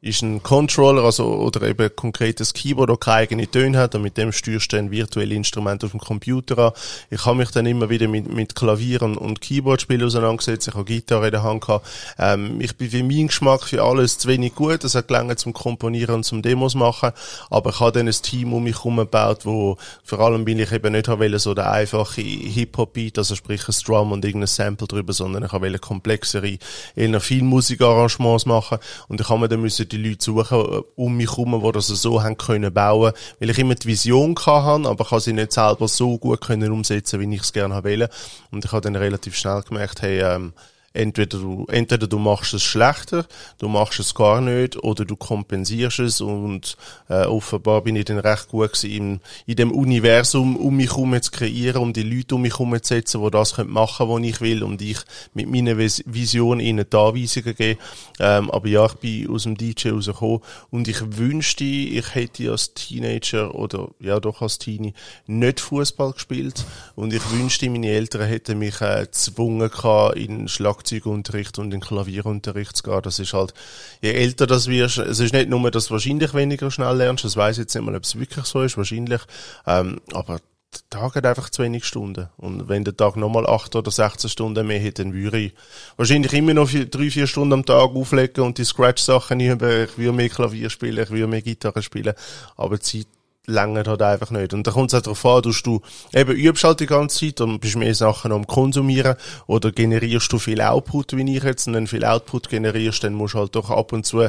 ist 0.03 0.23
ein 0.23 0.41
Controller, 0.41 1.03
also, 1.03 1.27
oder 1.27 1.61
eben 1.61 1.83
ein 1.83 1.95
konkretes 1.95 2.53
Keyboard, 2.53 2.89
das 2.89 2.99
keine 2.99 3.17
eigene 3.17 3.49
Töne 3.49 3.77
hat, 3.77 3.93
und 3.93 4.01
mit 4.01 4.17
dem 4.17 4.31
steuerst 4.31 4.73
du 4.73 4.77
ein 4.77 4.89
virtuelles 4.89 5.37
Instrument 5.37 5.83
auf 5.83 5.91
dem 5.91 5.99
Computer 5.99 6.57
an. 6.57 6.71
Ich 7.11 7.23
habe 7.27 7.37
mich 7.37 7.51
dann 7.51 7.67
immer 7.67 7.91
wieder 7.91 8.07
mit, 8.07 8.33
mit 8.33 8.55
Klavieren 8.55 9.15
und 9.15 9.41
Keyboardspielen 9.41 10.07
auseinandergesetzt, 10.07 10.67
ich 10.67 10.73
habe 10.73 10.85
Gitarre 10.85 11.27
in 11.27 11.31
der 11.33 11.43
Hand 11.43 11.61
gehabt. 11.61 11.87
Ähm, 12.17 12.59
ich 12.61 12.75
bin 12.75 12.89
für 12.89 13.03
meinen 13.03 13.27
Geschmack 13.27 13.65
für 13.65 13.83
alles 13.83 14.17
zu 14.17 14.27
wenig 14.27 14.55
gut, 14.55 14.83
das 14.83 14.95
hat 14.95 15.07
gelangt 15.07 15.37
zum 15.37 15.53
Komponieren 15.53 16.15
und 16.15 16.23
zum 16.23 16.41
Demos 16.41 16.73
machen, 16.73 17.11
aber 17.51 17.69
ich 17.69 17.79
habe 17.79 17.91
dann 17.91 18.07
ein 18.07 18.21
Team 18.23 18.53
um 18.53 18.63
mich 18.63 18.77
herum 18.77 18.97
gebaut, 18.97 19.45
wo, 19.45 19.77
vor 20.03 20.19
allem 20.21 20.45
bin 20.45 20.57
ich 20.57 20.71
eben 20.71 20.93
nicht 20.93 21.09
wollte, 21.09 21.37
so 21.37 21.53
der 21.53 21.71
einfache 21.71 22.21
Hip-Hop-Beat, 22.21 23.19
also 23.19 23.35
sprich 23.35 23.67
ein 23.67 23.75
Drum 23.85 24.13
und 24.13 24.25
irgendein 24.25 24.47
Sample 24.47 24.87
drüber, 24.87 25.13
sondern 25.13 25.43
ich 25.43 25.53
wollte 25.53 25.77
komplexere, 25.77 26.57
eher 26.95 27.19
viel 27.21 27.43
Musikarrangements 27.43 28.47
machen, 28.47 28.79
und 29.07 29.21
ich 29.21 29.29
habe 29.29 29.41
mir 29.41 29.47
dann 29.47 29.61
müssen 29.61 29.90
die 29.91 29.97
Leute 29.97 30.23
suchen 30.23 30.59
äh, 30.59 30.81
um 30.95 31.17
mich 31.17 31.29
herum, 31.29 31.61
die 31.63 31.71
das 31.71 31.87
so 31.87 32.23
haben 32.23 32.37
können 32.37 32.73
bauen, 32.73 33.13
weil 33.39 33.49
ich 33.49 33.59
immer 33.59 33.75
die 33.75 33.87
Vision 33.87 34.35
hatte, 34.35 34.89
aber 34.89 35.05
ich 35.05 35.11
habe 35.11 35.21
sie 35.21 35.33
nicht 35.33 35.51
selber 35.51 35.87
so 35.87 36.17
gut 36.17 36.41
können 36.41 36.71
umsetzen, 36.71 37.19
wie 37.19 37.35
ich 37.35 37.41
es 37.41 37.53
gerne 37.53 37.83
wollte. 37.83 38.09
Und 38.51 38.65
ich 38.65 38.71
habe 38.71 38.81
dann 38.81 38.95
relativ 38.95 39.35
schnell 39.35 39.61
gemerkt, 39.61 40.01
hey, 40.01 40.21
ähm, 40.21 40.53
entweder 40.93 41.39
du, 41.39 41.65
entweder 41.69 42.07
du 42.07 42.19
machst 42.19 42.53
es 42.53 42.63
schlechter, 42.63 43.25
du 43.59 43.69
machst 43.69 43.99
es 43.99 44.13
gar 44.13 44.41
nicht, 44.41 44.77
oder 44.83 45.05
du 45.05 45.15
kompensierst 45.15 45.99
es 45.99 46.21
und 46.21 46.75
äh, 47.09 47.25
offenbar 47.25 47.81
bin 47.81 47.95
ich 47.95 48.05
dann 48.05 48.19
recht 48.19 48.49
gut 48.49 48.73
gewesen, 48.73 48.91
in, 48.91 49.19
in 49.45 49.55
dem 49.55 49.71
Universum 49.71 50.57
um 50.57 50.75
mich 50.75 50.89
herum 50.89 51.19
zu 51.21 51.31
kreieren, 51.31 51.81
um 51.81 51.93
die 51.93 52.03
Leute 52.03 52.35
um 52.35 52.41
mich 52.41 52.53
herum 52.53 52.73
zu 52.81 52.89
setzen, 52.95 53.23
die 53.23 53.31
das 53.31 53.55
können 53.55 53.71
machen 53.71 54.09
was 54.09 54.21
ich 54.21 54.41
will 54.41 54.63
und 54.63 54.81
ich 54.81 54.99
mit 55.33 55.49
meiner 55.49 55.77
Vision 55.77 56.59
ihnen 56.59 56.85
die 56.89 56.97
Anweisungen 56.97 57.55
geben. 57.55 57.79
Ähm, 58.19 58.51
aber 58.51 58.67
ja, 58.67 58.85
ich 58.85 58.95
bin 58.95 59.29
aus 59.29 59.43
dem 59.43 59.57
DJ 59.57 59.89
rausgekommen 59.89 60.41
und 60.69 60.87
ich 60.87 61.17
wünschte, 61.17 61.63
ich 61.63 62.13
hätte 62.15 62.51
als 62.51 62.73
Teenager 62.73 63.55
oder 63.55 63.89
ja 63.99 64.19
doch 64.19 64.41
als 64.41 64.57
Teenie 64.57 64.93
nicht 65.27 65.59
Fußball 65.59 66.13
gespielt 66.13 66.65
und 66.95 67.13
ich 67.13 67.31
wünschte, 67.31 67.69
meine 67.69 67.89
Eltern 67.89 68.27
hätten 68.27 68.59
mich 68.59 68.81
äh, 68.81 69.05
gezwungen 69.05 69.71
in 70.15 70.47
Schlag 70.47 70.80
Schlagzeugunterricht 70.81 71.59
und 71.59 71.73
in 71.73 71.79
Klavierunterricht 71.79 72.75
zu 72.75 72.83
gehen. 72.83 73.01
Das 73.03 73.19
ist 73.19 73.33
halt, 73.33 73.53
je 74.01 74.11
älter 74.11 74.47
das 74.47 74.67
wirst, 74.67 74.97
es 74.97 75.19
ist 75.19 75.33
nicht 75.33 75.49
nur, 75.49 75.71
dass 75.71 75.87
du 75.87 75.91
wahrscheinlich 75.91 76.33
weniger 76.33 76.71
schnell 76.71 76.95
lernst, 76.97 77.23
das 77.23 77.37
weiß 77.37 77.57
jetzt 77.57 77.73
nicht 77.75 77.83
mal, 77.83 77.95
ob 77.95 78.03
es 78.03 78.19
wirklich 78.19 78.45
so 78.45 78.61
ist, 78.61 78.77
wahrscheinlich, 78.77 79.21
ähm, 79.65 80.01
aber 80.13 80.39
der 80.73 80.81
Tag 80.89 81.15
hat 81.15 81.25
einfach 81.25 81.49
zu 81.49 81.63
wenig 81.63 81.83
Stunden. 81.83 82.29
Und 82.37 82.69
wenn 82.69 82.85
der 82.85 82.95
Tag 82.95 83.17
nochmal 83.17 83.45
acht 83.45 83.75
oder 83.75 83.91
16 83.91 84.29
Stunden 84.29 84.65
mehr 84.65 84.79
hätte, 84.79 85.03
dann 85.03 85.13
würde 85.13 85.37
ich 85.37 85.53
wahrscheinlich 85.97 86.31
immer 86.31 86.53
noch 86.53 86.69
vier, 86.69 86.85
drei, 86.85 87.11
vier 87.11 87.27
Stunden 87.27 87.53
am 87.53 87.65
Tag 87.65 87.93
auflegen 87.93 88.45
und 88.45 88.57
die 88.57 88.63
Scratch-Sachen 88.63 89.41
üben. 89.41 89.83
Ich 89.83 89.97
würde 89.97 90.13
mehr 90.13 90.29
Klavier 90.29 90.69
spielen, 90.69 91.03
ich 91.03 91.09
würde 91.09 91.27
mehr 91.27 91.41
Gitarre 91.41 91.81
spielen. 91.81 92.13
Aber 92.55 92.77
die 92.77 92.83
Zeit 92.83 93.07
länger 93.51 93.83
halt 93.85 94.01
einfach 94.01 94.31
nicht. 94.31 94.53
Und 94.53 94.65
da 94.65 94.71
kommt 94.71 94.89
es 94.89 94.93
halt 94.93 95.05
darauf 95.05 95.25
an, 95.25 95.41
dass 95.43 95.61
du 95.61 95.81
eben 96.13 96.31
übst 96.31 96.63
halt 96.63 96.79
die 96.79 96.85
ganze 96.85 97.19
Zeit 97.19 97.41
und 97.41 97.59
bist 97.59 97.75
mehr 97.75 97.93
Sachen 97.95 98.31
am 98.31 98.47
Konsumieren 98.47 99.15
oder 99.47 99.71
generierst 99.71 100.31
du 100.31 100.39
viel 100.39 100.61
Output, 100.61 101.15
wie 101.15 101.37
ich 101.37 101.43
jetzt, 101.43 101.67
und 101.67 101.73
wenn 101.73 101.87
viel 101.87 102.05
Output 102.05 102.49
generierst, 102.49 103.03
dann 103.03 103.13
musst 103.13 103.33
du 103.33 103.39
halt 103.39 103.55
doch 103.55 103.69
ab 103.69 103.93
und 103.93 104.05
zu 104.05 104.21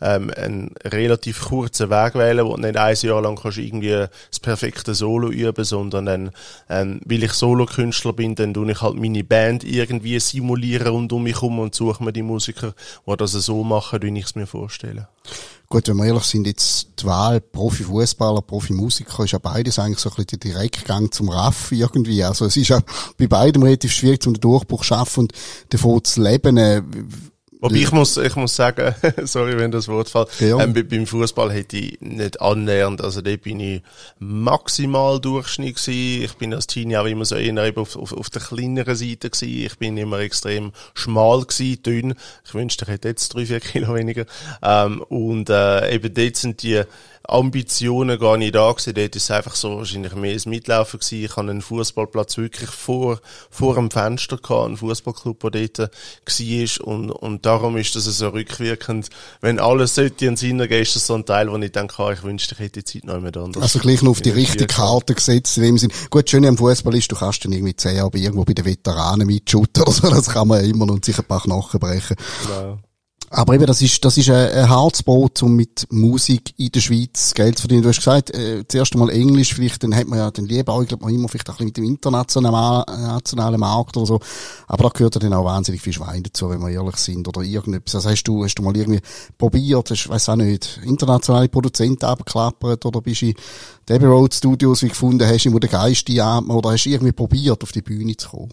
ähm, 0.00 0.30
einen 0.36 0.74
relativ 0.84 1.44
kurzen 1.46 1.90
Weg 1.90 2.14
wählen, 2.14 2.44
wo 2.44 2.56
du 2.56 2.62
nicht 2.62 2.76
ein 2.76 2.96
Jahr 3.02 3.22
lang 3.22 3.36
kannst 3.36 3.58
irgendwie 3.58 4.06
das 4.30 4.40
perfekte 4.40 4.94
Solo 4.94 5.30
üben, 5.30 5.64
sondern 5.64 6.06
dann, 6.06 6.30
ähm, 6.68 7.00
weil 7.04 7.22
ich 7.22 7.32
Solo-Künstler 7.32 8.12
bin, 8.12 8.34
dann 8.34 8.54
tue 8.54 8.70
ich 8.70 8.80
halt 8.80 8.94
meine 8.96 9.24
Band 9.24 9.64
irgendwie 9.64 10.18
simulieren 10.20 10.88
rund 10.88 11.12
um 11.12 11.22
mich 11.22 11.36
herum 11.36 11.58
und 11.58 11.74
suche 11.74 12.02
mir 12.02 12.12
die 12.12 12.22
Musiker, 12.22 12.74
die 13.06 13.16
das 13.16 13.32
so 13.32 13.64
machen, 13.64 14.02
wie 14.02 14.18
ich 14.18 14.24
es 14.24 14.34
mir 14.34 14.46
vorstelle. 14.46 15.08
Gut, 15.72 15.86
wenn 15.86 15.98
wir 15.98 16.06
ehrlich 16.06 16.24
sind, 16.24 16.48
jetzt 16.48 16.88
die 16.98 17.04
Wahl 17.04 17.40
Profifußballer, 17.40 18.42
Profimusiker 18.42 19.22
ist 19.22 19.30
ja 19.30 19.38
beides 19.38 19.78
eigentlich 19.78 20.00
so 20.00 20.10
ein 20.10 20.16
bisschen 20.16 20.40
der 20.40 20.50
Direktgang 20.50 21.12
zum 21.12 21.28
Raff 21.28 21.70
irgendwie. 21.70 22.24
Also 22.24 22.44
es 22.46 22.56
ist 22.56 22.70
ja 22.70 22.80
bei 23.16 23.28
beidem 23.28 23.62
relativ 23.62 23.92
schwierig, 23.92 24.20
zum 24.20 24.34
Durchbruch 24.34 24.80
zu 24.80 24.86
schaffen 24.86 25.20
und 25.20 25.32
davon 25.68 26.02
zu 26.02 26.22
leben. 26.22 26.58
Wobei 27.60 27.76
ich 27.76 27.92
muss, 27.92 28.16
ich 28.16 28.36
muss 28.36 28.56
sagen, 28.56 28.94
sorry, 29.24 29.58
wenn 29.58 29.70
das 29.70 29.88
Wort 29.88 30.08
fällt, 30.08 30.28
ja. 30.40 30.58
ähm, 30.60 30.72
beim 30.72 31.06
Fußball 31.06 31.52
hätte 31.52 31.76
ich 31.76 32.00
nicht 32.00 32.40
annähernd, 32.40 33.02
also 33.02 33.20
da 33.20 33.36
bin 33.36 33.60
ich 33.60 33.82
maximal 34.18 35.20
Durchschnitt 35.20 35.76
gewesen. 35.76 36.24
Ich 36.24 36.34
bin 36.34 36.54
als 36.54 36.66
Teenie 36.66 36.96
auch 36.96 37.04
immer 37.04 37.24
so 37.24 37.36
eher 37.36 37.72
auf, 37.76 37.96
auf, 37.96 38.12
auf 38.12 38.30
der 38.30 38.40
kleineren 38.40 38.96
Seite 38.96 39.28
gewesen. 39.28 39.66
Ich 39.66 39.78
bin 39.78 39.96
immer 39.98 40.20
extrem 40.20 40.72
schmal 40.94 41.42
gewesen, 41.42 41.82
dünn. 41.82 42.14
Ich 42.44 42.54
wünschte, 42.54 42.86
ich 42.86 42.90
hätte 42.90 43.08
jetzt 43.08 43.34
drei, 43.34 43.44
vier 43.44 43.60
Kilo 43.60 43.94
weniger. 43.94 44.24
Ähm, 44.62 45.02
und 45.02 45.50
äh, 45.50 45.94
eben 45.94 46.14
dort 46.14 46.36
sind 46.36 46.62
die 46.62 46.82
Ambitionen 47.24 48.18
gar 48.18 48.36
nicht 48.36 48.54
da 48.54 48.70
gewesen. 48.72 48.94
Dort 48.94 49.16
ist 49.16 49.24
es 49.24 49.30
einfach 49.30 49.54
so 49.54 49.78
wahrscheinlich 49.78 50.14
mehr 50.14 50.34
das 50.34 50.46
Mitlaufen 50.46 51.00
gewesen. 51.00 51.24
Ich 51.24 51.30
hatte 51.36 51.50
einen 51.50 51.62
Fußballplatz 51.62 52.38
wirklich 52.38 52.70
vor, 52.70 53.20
vor 53.50 53.74
dem 53.74 53.90
Fenster 53.90 54.36
gehabt, 54.36 54.66
einen 54.66 54.76
Fußballclub, 54.76 55.52
der 55.52 55.68
dort 55.68 55.78
war. 55.78 56.86
Und, 56.86 57.10
und 57.10 57.46
darum 57.46 57.76
ist 57.76 57.94
das 57.94 58.04
so 58.04 58.28
rückwirkend. 58.28 59.10
Wenn 59.40 59.58
alles 59.60 59.94
sollte 59.94 60.26
in 60.26 60.36
Sinn 60.36 60.60
ergeben, 60.60 60.82
ist 60.82 60.96
das 60.96 61.06
so 61.06 61.14
ein 61.14 61.24
Teil, 61.24 61.50
wo 61.50 61.56
ich 61.56 61.72
denke, 61.72 62.02
ah, 62.02 62.12
ich 62.12 62.22
wünschte, 62.22 62.54
ich 62.54 62.60
hätte 62.60 62.82
die 62.82 62.84
Zeit 62.84 63.04
noch 63.04 63.20
mehr 63.20 63.36
anders. 63.36 63.62
Also 63.62 63.78
gleich 63.78 64.02
noch 64.02 64.12
auf 64.12 64.22
die 64.22 64.30
richtige 64.30 64.66
Karte 64.66 65.14
gesetzt, 65.14 65.56
in 65.56 65.62
dem 65.62 65.78
Sinn. 65.78 65.92
Gut, 66.10 66.28
schön 66.30 66.44
am 66.46 66.56
Fußball 66.56 66.94
ist, 66.94 67.12
du 67.12 67.16
kannst 67.16 67.44
dann 67.44 67.52
irgendwie 67.52 67.76
zehn 67.76 67.96
Jahre 67.96 68.16
irgendwo 68.16 68.44
bei 68.44 68.54
den 68.54 68.64
Veteranen 68.64 69.26
mitschuten 69.26 69.82
oder 69.82 69.92
so. 69.92 70.10
Das 70.10 70.28
kann 70.28 70.48
man 70.48 70.64
ja 70.64 70.70
immer 70.70 70.90
und 70.90 71.04
sich 71.04 71.18
ein 71.18 71.24
paar 71.24 71.42
Knochen 71.42 71.80
brechen. 71.80 72.16
Genau. 72.46 72.78
Aber 73.32 73.54
eben, 73.54 73.64
das 73.64 73.80
ist, 73.80 74.04
das 74.04 74.18
ist 74.18 74.28
ein, 74.28 74.50
ein 74.50 74.68
Harzbrot, 74.68 75.40
um 75.44 75.54
mit 75.54 75.86
Musik 75.88 76.52
in 76.56 76.72
der 76.72 76.80
Schweiz 76.80 77.32
Geld 77.32 77.56
zu 77.56 77.62
verdienen. 77.62 77.82
Du 77.82 77.88
hast 77.88 77.98
gesagt, 77.98 78.34
äh, 78.34 78.64
zuerst 78.66 78.92
einmal 78.92 79.10
Englisch, 79.10 79.54
vielleicht, 79.54 79.84
dann 79.84 79.94
hat 79.94 80.08
man 80.08 80.18
ja 80.18 80.32
den 80.32 80.46
lieber 80.46 80.72
auch, 80.72 80.82
ich 80.82 80.88
glaube, 80.88 81.04
man 81.04 81.14
immer 81.14 81.28
vielleicht 81.28 81.48
auch 81.48 81.60
ein 81.60 81.66
bisschen 81.66 81.66
mit 81.66 81.76
dem 81.76 81.84
internationalen, 81.84 82.84
nationalen 82.88 83.60
Markt 83.60 83.96
oder 83.96 84.06
so. 84.06 84.20
Aber 84.66 84.82
da 84.82 84.88
gehört 84.88 85.14
ja 85.14 85.20
dann 85.20 85.32
auch 85.34 85.44
wahnsinnig 85.44 85.80
viel 85.80 85.92
Schwein 85.92 86.24
dazu, 86.24 86.50
wenn 86.50 86.60
wir 86.60 86.70
ehrlich 86.70 86.96
sind, 86.96 87.28
oder 87.28 87.42
irgendetwas. 87.42 87.94
Also 87.94 88.10
hast 88.10 88.24
du, 88.24 88.42
hast 88.42 88.56
du 88.56 88.64
mal 88.64 88.76
irgendwie 88.76 89.00
probiert, 89.38 89.90
hast, 89.90 90.08
weiss 90.08 90.28
auch 90.28 90.34
nicht, 90.34 90.80
internationale 90.82 91.48
Produzenten 91.48 92.06
abgeklappert, 92.06 92.84
oder 92.84 93.00
bist 93.00 93.22
du 93.22 93.26
in 93.26 93.34
Debbie 93.88 94.06
Road 94.06 94.34
Studios 94.34 94.82
wie 94.82 94.88
gefunden, 94.88 95.24
hast 95.24 95.44
du 95.44 95.56
den 95.56 95.70
Geist 95.70 96.10
einatmen, 96.10 96.56
oder 96.56 96.72
hast 96.72 96.82
du 96.82 96.90
irgendwie 96.90 97.12
probiert, 97.12 97.62
auf 97.62 97.70
die 97.70 97.82
Bühne 97.82 98.16
zu 98.16 98.28
kommen? 98.28 98.52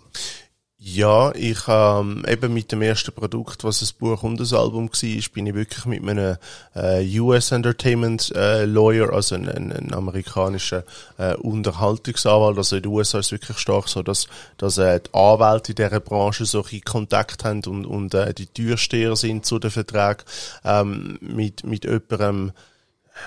Ja, 0.80 1.34
ich 1.34 1.62
ähm, 1.68 2.24
eben 2.28 2.54
mit 2.54 2.72
dem 2.72 2.84
ersten 2.84 3.12
Produkt, 3.12 3.64
was 3.64 3.82
ein 3.82 3.90
Buch 3.98 4.22
und 4.22 4.40
ein 4.40 4.56
Album 4.56 4.90
war, 4.90 5.30
bin 5.34 5.48
ich 5.48 5.56
wirklich 5.56 5.86
mit 5.86 6.08
einem 6.08 6.38
äh, 6.76 7.20
US 7.20 7.52
Entertainment 7.52 8.32
äh, 8.36 8.66
Lawyer, 8.66 9.12
also 9.12 9.34
ein, 9.34 9.50
ein, 9.50 9.72
ein 9.72 9.92
amerikanischer 9.92 10.84
äh, 11.18 11.34
Unterhaltungsanwalt, 11.34 12.60
also 12.60 12.76
in 12.76 12.84
den 12.84 12.92
USA 12.92 13.18
ist 13.18 13.28
es 13.28 13.32
wirklich 13.32 13.58
stark 13.58 13.88
so, 13.90 14.04
dass, 14.04 14.28
dass 14.58 14.78
äh, 14.78 15.00
die 15.00 15.14
Anwälte 15.16 15.72
in 15.72 15.78
dieser 15.78 16.00
Branche 16.00 16.46
solche 16.46 16.80
Kontakt 16.82 17.44
haben 17.44 17.64
und, 17.66 17.88
und 17.88 18.14
äh, 18.14 18.36
die 18.36 18.46
Türsteher 18.46 19.16
sind 19.16 19.48
zu 19.48 19.58
den 19.58 19.72
Verträgen. 19.72 20.26
Ähm, 20.64 21.18
mit, 21.22 21.66
mit 21.66 21.86
jemandem, 21.86 22.52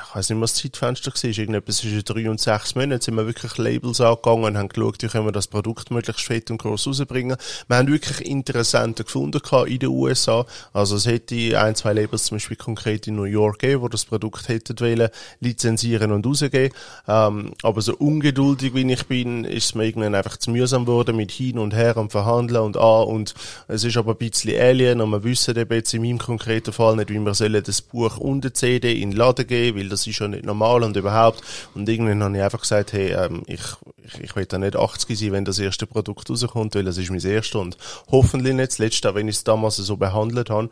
ich 0.09 0.17
weiß 0.17 0.31
nicht, 0.31 0.41
was 0.41 0.53
das 0.53 0.63
Zeitfenster 0.63 1.13
war, 1.13 1.25
irgendetwas 1.25 1.77
zwischen 1.79 2.05
drei 2.05 2.31
und 2.31 2.41
sechs 2.41 2.75
Monaten 2.75 3.01
sind 3.01 3.15
wir 3.15 3.27
wirklich 3.27 3.57
Labels 3.59 4.01
angegangen 4.01 4.45
und 4.45 4.59
haben 4.59 4.69
geschaut, 4.69 5.03
wie 5.03 5.09
können 5.09 5.27
wir 5.27 5.33
das 5.33 5.47
Produkt 5.47 5.91
möglichst 5.91 6.25
fett 6.25 6.51
und 6.51 6.59
gross 6.59 6.87
rausbringen. 6.87 7.37
Wir 7.69 7.77
haben 7.77 7.89
wirklich 7.89 8.27
Interessenten 8.27 9.05
gefunden 9.05 9.41
in 9.67 9.79
den 9.79 9.89
USA. 9.89 10.47
Also 10.73 10.97
es 10.97 11.07
hätte 11.07 11.61
ein, 11.61 11.75
zwei 11.75 11.93
Labels 11.93 12.25
zum 12.25 12.37
Beispiel 12.37 12.57
konkret 12.57 13.07
in 13.07 13.17
New 13.17 13.25
York 13.25 13.61
gegeben, 13.61 13.83
wo 13.83 13.89
das 13.89 14.05
Produkt 14.05 14.49
hätten 14.49 14.79
wollen, 14.81 15.09
lizenzieren 15.41 16.13
und 16.13 16.27
rausgeben. 16.27 16.75
Ähm, 17.09 17.53
aber 17.63 17.81
so 17.81 17.95
ungeduldig 17.97 18.75
wie 18.75 18.91
ich 18.93 19.07
bin, 19.07 19.45
ist 19.45 19.65
es 19.65 19.75
mir 19.75 19.85
irgendwann 19.85 20.15
einfach 20.15 20.37
zu 20.37 20.51
mühsam 20.51 20.85
geworden 20.85 21.17
mit 21.17 21.31
hin 21.31 21.59
und 21.59 21.75
her 21.75 21.97
und 21.97 22.13
verhandeln 22.13 22.63
und 22.63 22.77
an 22.77 23.05
und 23.05 23.35
es 23.69 23.85
ist 23.85 23.97
aber 23.97 24.13
ein 24.13 24.19
bisschen 24.19 24.61
Alien 24.61 25.01
und 25.01 25.11
wir 25.11 25.25
wissen 25.25 25.57
eben 25.57 25.75
jetzt 25.75 25.95
in 25.95 26.03
meinem 26.03 26.19
konkreten 26.19 26.73
Fall 26.73 26.97
nicht, 26.97 27.11
wie 27.11 27.19
wir 27.19 27.35
sollen 27.35 27.63
das 27.63 27.83
Buch 27.83 28.17
und 28.19 28.45
die 28.45 28.53
CD 28.53 29.01
in 29.01 29.11
den 29.11 29.19
Laden 29.19 29.47
geben, 29.47 29.80
weil 29.81 29.89
das 29.89 30.07
ist 30.07 30.19
ja 30.19 30.29
nicht 30.29 30.45
normal 30.45 30.83
und 30.83 30.97
überhaupt. 30.97 31.43
Und 31.75 31.89
irgendwann 31.89 32.23
habe 32.23 32.37
ich 32.37 32.43
einfach 32.43 32.61
gesagt, 32.61 32.93
hey, 32.93 33.13
ähm, 33.13 33.43
ich, 33.47 33.61
ich, 34.05 34.21
ich 34.21 34.37
will 34.37 34.47
da 34.47 34.59
nicht 34.59 34.77
80 34.77 35.19
sein, 35.19 35.33
wenn 35.33 35.45
das 35.45 35.59
erste 35.59 35.87
Produkt 35.87 36.31
rauskommt, 36.31 36.75
weil 36.75 36.85
das 36.85 36.99
ist 36.99 37.11
mein 37.11 37.21
erstes 37.21 37.55
und 37.55 37.77
hoffentlich 38.11 38.55
nicht 38.55 38.73
das 38.73 38.79
letzte, 38.79 39.11
auch 39.11 39.15
wenn 39.15 39.29
ich 39.29 39.37
es 39.37 39.45
damals 39.45 39.77
so 39.77 39.97
behandelt 39.97 40.51
habe. 40.51 40.71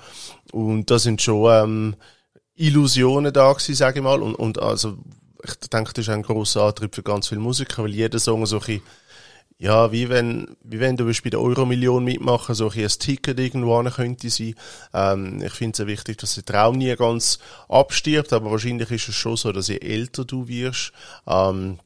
Und 0.52 0.90
da 0.90 0.98
sind 0.98 1.22
schon 1.22 1.50
ähm, 1.50 1.96
Illusionen 2.56 3.32
da 3.32 3.52
gewesen, 3.52 3.74
sage 3.74 4.00
ich 4.00 4.04
mal. 4.04 4.22
Und, 4.22 4.34
und 4.34 4.60
also 4.60 4.98
ich 5.44 5.54
denke, 5.68 5.92
das 5.94 6.06
ist 6.06 6.10
ein 6.10 6.22
grosser 6.22 6.62
Antrieb 6.62 6.94
für 6.94 7.02
ganz 7.02 7.28
viele 7.28 7.40
Musiker, 7.40 7.84
weil 7.84 7.94
jeder 7.94 8.18
Song 8.18 8.44
so 8.46 8.60
ein 8.60 8.80
ja, 9.60 9.90
wie 9.90 10.08
wenn, 10.08 10.56
wie 10.62 10.78
wenn 10.78 10.96
du 10.96 11.04
bei 11.04 11.30
der 11.30 11.40
Euromillion 11.40 12.04
mitmachen, 12.04 12.54
so 12.54 12.70
ein 12.70 12.88
Ticket 12.88 13.40
irgendwo 13.40 13.82
könnte 13.90 14.30
sein. 14.30 14.54
Ähm, 14.94 15.42
ich 15.42 15.52
finde 15.52 15.82
es 15.82 15.88
wichtig, 15.88 16.18
dass 16.18 16.36
der 16.36 16.44
Traum 16.44 16.78
nie 16.78 16.94
ganz 16.94 17.40
abstirbt, 17.68 18.32
aber 18.32 18.52
wahrscheinlich 18.52 18.90
ist 18.92 19.08
es 19.08 19.16
schon 19.16 19.36
so, 19.36 19.50
dass 19.50 19.66
je 19.66 19.78
älter 19.78 20.24
du 20.24 20.46
wirst, 20.46 20.92
ähm, 21.26 21.80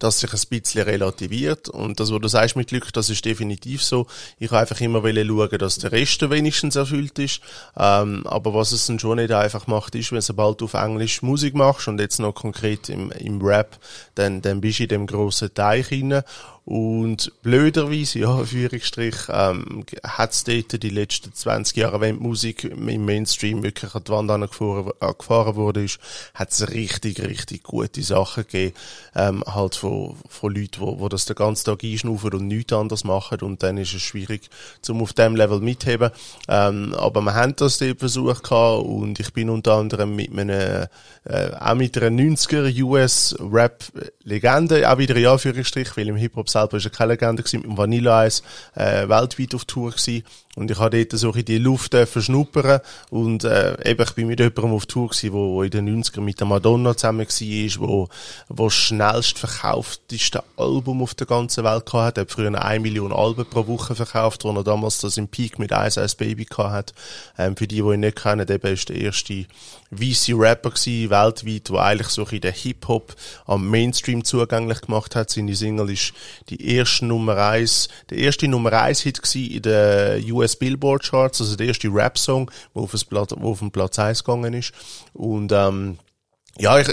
dass 0.00 0.18
sich 0.18 0.32
ein 0.32 0.40
bisschen 0.48 0.82
relativiert. 0.82 1.68
Und 1.68 2.00
das, 2.00 2.10
was 2.10 2.20
du 2.20 2.26
sagst 2.26 2.56
mit 2.56 2.68
Glück, 2.68 2.92
das 2.92 3.08
ist 3.08 3.24
definitiv 3.24 3.84
so. 3.84 4.08
Ich 4.40 4.50
habe 4.50 4.62
einfach 4.62 4.80
immer 4.80 5.00
schauen, 5.02 5.58
dass 5.58 5.78
der 5.78 5.92
Rest 5.92 6.28
wenigstens 6.28 6.74
erfüllt 6.74 7.20
ist. 7.20 7.40
Ähm, 7.76 8.26
aber 8.26 8.52
was 8.52 8.72
es 8.72 8.86
dann 8.86 8.98
schon 8.98 9.18
nicht 9.18 9.30
einfach 9.30 9.68
macht, 9.68 9.94
ist, 9.94 10.10
wenn 10.10 10.20
du 10.20 10.34
bald 10.34 10.60
auf 10.60 10.74
Englisch 10.74 11.22
Musik 11.22 11.54
machst 11.54 11.86
und 11.86 12.00
jetzt 12.00 12.18
noch 12.18 12.32
konkret 12.32 12.88
im, 12.88 13.12
im 13.12 13.40
Rap, 13.40 13.78
dann, 14.16 14.42
dann 14.42 14.60
bist 14.60 14.80
du 14.80 14.84
in 14.84 14.88
dem 14.88 15.06
grossen 15.06 15.54
Teich 15.54 15.92
rein 15.92 16.24
und 16.64 17.32
blöderweise, 17.42 18.20
ja, 18.20 18.36
Führungsstrich, 18.44 19.16
ähm, 19.28 19.84
hat 20.04 20.32
es 20.32 20.44
dort 20.44 20.80
die 20.80 20.90
letzten 20.90 21.34
20 21.34 21.76
Jahre, 21.76 22.00
wenn 22.00 22.18
die 22.18 22.22
Musik 22.22 22.64
im 22.64 23.04
Mainstream 23.04 23.64
wirklich 23.64 23.94
an 23.94 24.04
die 24.04 24.12
Wand 24.12 24.30
angefahren, 24.30 24.92
angefahren 25.00 25.56
wurde, 25.56 25.84
ist, 25.84 25.98
hat 26.34 26.52
es 26.52 26.70
richtig, 26.70 27.20
richtig 27.20 27.64
gute 27.64 28.02
Sachen 28.02 28.44
gegeben, 28.44 28.74
ähm, 29.16 29.42
halt 29.44 29.74
von, 29.74 30.16
von 30.28 30.54
Leuten, 30.54 30.80
wo, 30.80 31.00
wo 31.00 31.08
das 31.08 31.24
den 31.24 31.34
ganzen 31.34 31.64
Tag 31.64 31.82
einschnaufen 31.82 32.32
und 32.32 32.46
nichts 32.46 32.72
anderes 32.72 33.02
machen. 33.02 33.40
Und 33.40 33.62
dann 33.64 33.76
ist 33.76 33.94
es 33.94 34.02
schwierig, 34.02 34.48
zum 34.82 35.02
auf 35.02 35.12
dem 35.14 35.34
Level 35.34 35.60
mitheben. 35.60 36.10
Ähm, 36.48 36.94
aber 36.94 37.22
wir 37.22 37.34
haben 37.34 37.56
das 37.56 37.78
dort 37.78 37.98
versucht 37.98 38.44
gehabt. 38.44 38.84
Und 38.84 39.18
ich 39.18 39.32
bin 39.32 39.50
unter 39.50 39.74
anderem 39.74 40.14
mit 40.14 40.30
einem, 40.30 40.86
äh, 41.24 41.50
auch 41.58 41.74
mit 41.74 41.98
einer 41.98 42.16
90er 42.16 42.82
US 42.82 43.34
Rap 43.40 43.82
Legende, 44.22 44.90
auch 44.90 44.98
wieder 44.98 45.16
in 45.16 45.26
Anführungsstrich, 45.26 45.96
weil 45.96 46.08
im 46.08 46.16
Hip-Hop 46.16 46.51
selber 46.52 46.76
ist 46.76 46.84
er 46.84 46.90
keine 46.90 47.12
Legende 47.12 47.42
mit 47.42 47.52
dem 47.52 47.76
Vanilla 47.76 48.26
Ice, 48.26 48.42
äh, 48.74 49.08
weltweit 49.08 49.54
auf 49.54 49.64
Tour 49.64 49.90
gewesen. 49.90 50.24
Und 50.54 50.70
ich 50.70 50.78
habe 50.78 51.04
dort 51.04 51.18
so 51.18 51.30
in 51.32 51.46
die 51.46 51.56
Luft 51.56 51.94
verschnuppern 51.94 52.80
und 53.08 53.44
äh, 53.44 53.90
eben, 53.90 54.02
ich 54.02 54.12
bin 54.12 54.26
mit 54.26 54.38
jemandem 54.38 54.74
auf 54.74 54.84
Tour 54.84 55.08
gewesen, 55.08 55.32
wo, 55.32 55.62
in 55.62 55.70
den 55.70 56.02
90ern 56.02 56.20
mit 56.20 56.40
der 56.40 56.46
Madonna 56.46 56.94
zusammen 56.94 57.26
war, 57.26 57.88
wo, 57.88 58.08
wo 58.48 58.64
das 58.64 58.74
schnellst 58.74 59.38
verkaufteste 59.38 60.44
Album 60.58 61.00
auf 61.00 61.14
der 61.14 61.26
ganzen 61.26 61.64
Welt 61.64 61.86
gehabt 61.86 61.94
hat. 61.94 62.18
Er 62.18 62.20
hat 62.22 62.30
früher 62.30 62.62
eine 62.62 62.80
Million 62.80 63.14
Alben 63.14 63.46
pro 63.46 63.66
Woche 63.66 63.94
verkauft, 63.94 64.44
wo 64.44 64.52
er 64.52 64.62
damals 64.62 64.98
das 64.98 65.16
im 65.16 65.26
Peak 65.26 65.58
mit 65.58 65.70
Ice 65.72 65.98
Ice 65.98 66.16
Baby 66.16 66.44
gehabt 66.44 66.72
hat. 66.72 66.94
Ähm, 67.38 67.56
für 67.56 67.66
die, 67.66 67.76
die 67.76 67.94
ihn 67.94 68.00
nicht 68.00 68.22
kennen, 68.22 68.46
eben 68.46 68.72
ist 68.74 68.90
der 68.90 68.96
erste 68.96 69.46
weiße 69.90 70.34
Rapper 70.34 70.70
gewesen, 70.70 71.10
weltweit, 71.10 71.68
der 71.70 71.82
eigentlich 71.82 72.08
so 72.08 72.24
in 72.24 72.40
der 72.42 72.52
Hip-Hop 72.52 73.14
am 73.46 73.70
Mainstream 73.70 74.22
zugänglich 74.22 74.82
gemacht 74.82 75.16
hat. 75.16 75.30
Seine 75.30 75.54
Single 75.54 75.90
ist 75.90 76.12
die 76.50 76.74
erste 76.76 77.06
Nummer 77.06 77.38
eins, 77.38 77.88
der 78.10 78.18
erste 78.18 78.48
Nummer 78.48 78.72
eins 78.74 79.00
Hit 79.00 79.22
gewesen 79.22 79.50
in 79.50 79.62
der 79.62 80.20
US 80.30 80.41
Billboard 80.48 81.02
Charts, 81.02 81.40
also 81.40 81.56
der 81.56 81.68
erste 81.68 81.88
Rap-Song, 81.88 82.50
wo 82.74 82.82
auf, 82.82 83.08
Platz, 83.08 83.30
den 83.30 83.70
Platz 83.70 83.98
eins 83.98 84.24
gegangen 84.24 84.54
ist. 84.54 84.72
Und, 85.12 85.52
ähm, 85.52 85.98
ja, 86.58 86.78
ich, 86.78 86.88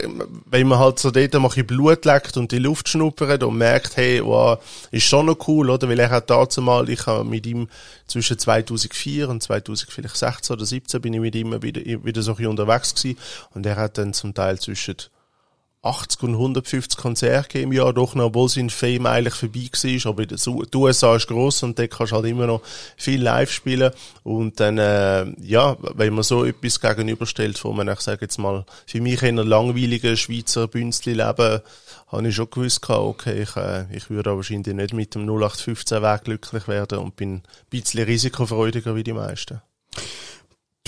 wenn 0.45 0.67
man 0.67 0.79
halt 0.79 0.99
so 0.99 1.11
dort 1.11 1.33
mal 1.33 1.51
ein 1.53 1.67
Blut 1.67 2.05
leckt 2.05 2.37
und 2.37 2.51
die 2.51 2.59
Luft 2.59 2.87
schnuppert 2.87 3.43
und 3.43 3.57
merkt, 3.57 3.97
hey, 3.97 4.23
wow, 4.23 4.57
ist 4.91 5.03
schon 5.03 5.25
noch 5.25 5.47
cool, 5.47 5.69
oder? 5.69 5.89
Weil 5.89 5.99
er 5.99 6.09
hat 6.09 6.29
dazu 6.29 6.61
mal, 6.61 6.89
ich 6.89 7.05
habe 7.07 7.25
mit 7.25 7.45
ihm 7.45 7.67
zwischen 8.07 8.39
2004 8.39 9.27
und 9.27 9.43
2016 9.43 10.53
oder 10.53 10.65
17 10.65 11.01
bin 11.01 11.13
ich 11.13 11.19
mit 11.19 11.35
ihm 11.35 11.61
wieder, 11.61 11.81
wieder 11.81 12.21
so 12.21 12.31
ein 12.31 12.37
bisschen 12.37 12.51
unterwegs 12.51 12.95
gewesen 12.95 13.19
und 13.53 13.65
er 13.65 13.75
hat 13.75 13.97
dann 13.97 14.13
zum 14.13 14.33
Teil 14.33 14.59
zwischen 14.59 14.95
80 15.81 16.23
und 16.23 16.33
150 16.33 16.99
Konzerte 16.99 17.59
im 17.59 17.71
Jahr, 17.71 17.93
doch 17.93 18.13
noch, 18.13 18.25
obwohl 18.25 18.49
sein 18.49 18.69
Fame 18.69 19.05
eigentlich 19.05 19.35
vorbei 19.35 19.69
war, 19.71 20.11
aber 20.11 20.25
die 20.25 20.77
USA 20.77 21.15
ist 21.15 21.27
gross 21.27 21.63
und 21.63 21.79
dort 21.79 21.91
kannst 21.91 22.11
du 22.11 22.17
halt 22.17 22.25
immer 22.25 22.47
noch 22.47 22.61
viel 22.97 23.21
live 23.21 23.49
spielen 23.49 23.91
und 24.23 24.59
dann, 24.59 24.77
äh, 24.77 25.25
ja, 25.41 25.77
wenn 25.95 26.13
man 26.13 26.23
so 26.23 26.43
etwas 26.43 26.81
gegenüberstellt, 26.81 27.63
wo 27.63 27.71
man, 27.71 27.87
ich 27.87 28.01
sage 28.01 28.21
jetzt 28.21 28.39
mal, 28.39 28.65
für 28.85 28.99
mich 28.99 29.21
in 29.21 29.39
einer 29.39 29.47
langweiligen 29.47 30.17
Schweizer 30.17 30.67
Bünzli-Leben, 30.67 31.61
habe 32.07 32.27
ich 32.27 32.35
schon 32.35 32.49
gewusst, 32.49 32.89
okay, 32.89 33.43
ich, 33.43 33.55
äh, 33.55 33.85
ich 33.95 34.09
würde 34.09 34.35
wahrscheinlich 34.35 34.75
nicht 34.75 34.93
mit 34.93 35.15
dem 35.15 35.25
0815-Weg 35.29 36.23
glücklich 36.25 36.67
werden 36.67 36.99
und 36.99 37.15
bin 37.15 37.35
ein 37.35 37.43
bisschen 37.69 38.03
risikofreudiger 38.03 38.95
wie 38.95 39.03
die 39.03 39.13
meisten. 39.13 39.61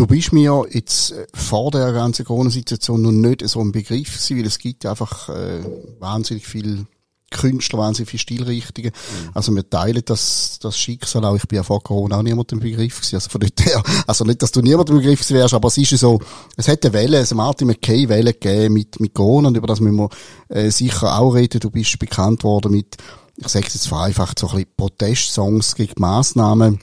Du 0.02 0.08
bist 0.08 0.34
mir 0.34 0.66
jetzt 0.72 1.12
äh, 1.12 1.28
vor 1.32 1.70
der 1.70 1.94
ganzen 1.94 2.26
Corona-Situation 2.26 3.04
noch 3.04 3.12
nicht 3.12 3.48
so 3.48 3.60
ein 3.60 3.72
Begriff 3.72 4.16
gewesen, 4.16 4.38
weil 4.40 4.48
es 4.48 4.58
gibt 4.58 4.84
einfach 4.84 5.30
äh, 5.30 5.60
wahnsinnig 6.00 6.48
viel 6.48 6.88
Künstler, 7.30 7.78
wahnsinnig 7.78 8.10
viele 8.10 8.20
Stilrichtungen. 8.20 8.90
Mhm. 8.94 9.30
Also 9.36 9.56
wir 9.56 9.70
teilen 9.70 10.02
das, 10.04 10.58
das 10.60 10.76
Schicksal 10.76 11.24
auch. 11.24 11.36
Ich 11.36 11.48
bin 11.48 11.58
ja 11.58 11.62
vor 11.62 11.84
Corona 11.84 12.18
auch 12.18 12.24
niemand 12.24 12.52
im 12.52 12.62
Begriff 12.62 12.96
gewesen. 12.96 13.18
Also 13.18 13.30
von 13.30 13.42
dort 13.42 13.64
her, 13.64 13.84
also 14.08 14.26
nicht, 14.26 14.42
dass 14.42 14.52
du 14.52 14.62
niemand 14.62 14.90
im 14.90 14.98
Begriff 14.98 15.30
wärst, 15.30 15.54
aber 15.54 15.68
es 15.68 15.78
ist 15.78 15.96
so, 16.00 16.20
es 16.58 16.68
hat 16.68 16.84
eine 16.84 16.94
Welle, 16.94 17.20
also 17.20 17.36
Martin 17.36 17.68
McKay 17.68 18.10
Welle 18.10 18.34
gegeben 18.34 18.74
mit, 18.74 19.00
mit 19.00 19.14
Corona 19.14 19.50
und 19.50 19.58
über 19.58 19.68
das 19.68 19.82
müssen 19.82 19.98
wir 19.98 20.10
äh, 20.50 20.72
sicher 20.72 21.20
auch 21.20 21.36
reden. 21.36 21.60
Du 21.60 21.70
bist 21.70 22.00
bekannt 22.00 22.44
worden 22.44 22.72
mit, 22.72 22.98
ich 23.38 23.48
sage 23.50 23.68
es 23.68 23.76
jetzt 23.76 23.88
vereinfacht, 23.88 24.40
so 24.40 24.48
ein 24.48 24.56
bisschen 24.56 24.72
Protestsongs 24.78 25.76
gegen 25.76 25.94
Massnahmen 25.98 26.80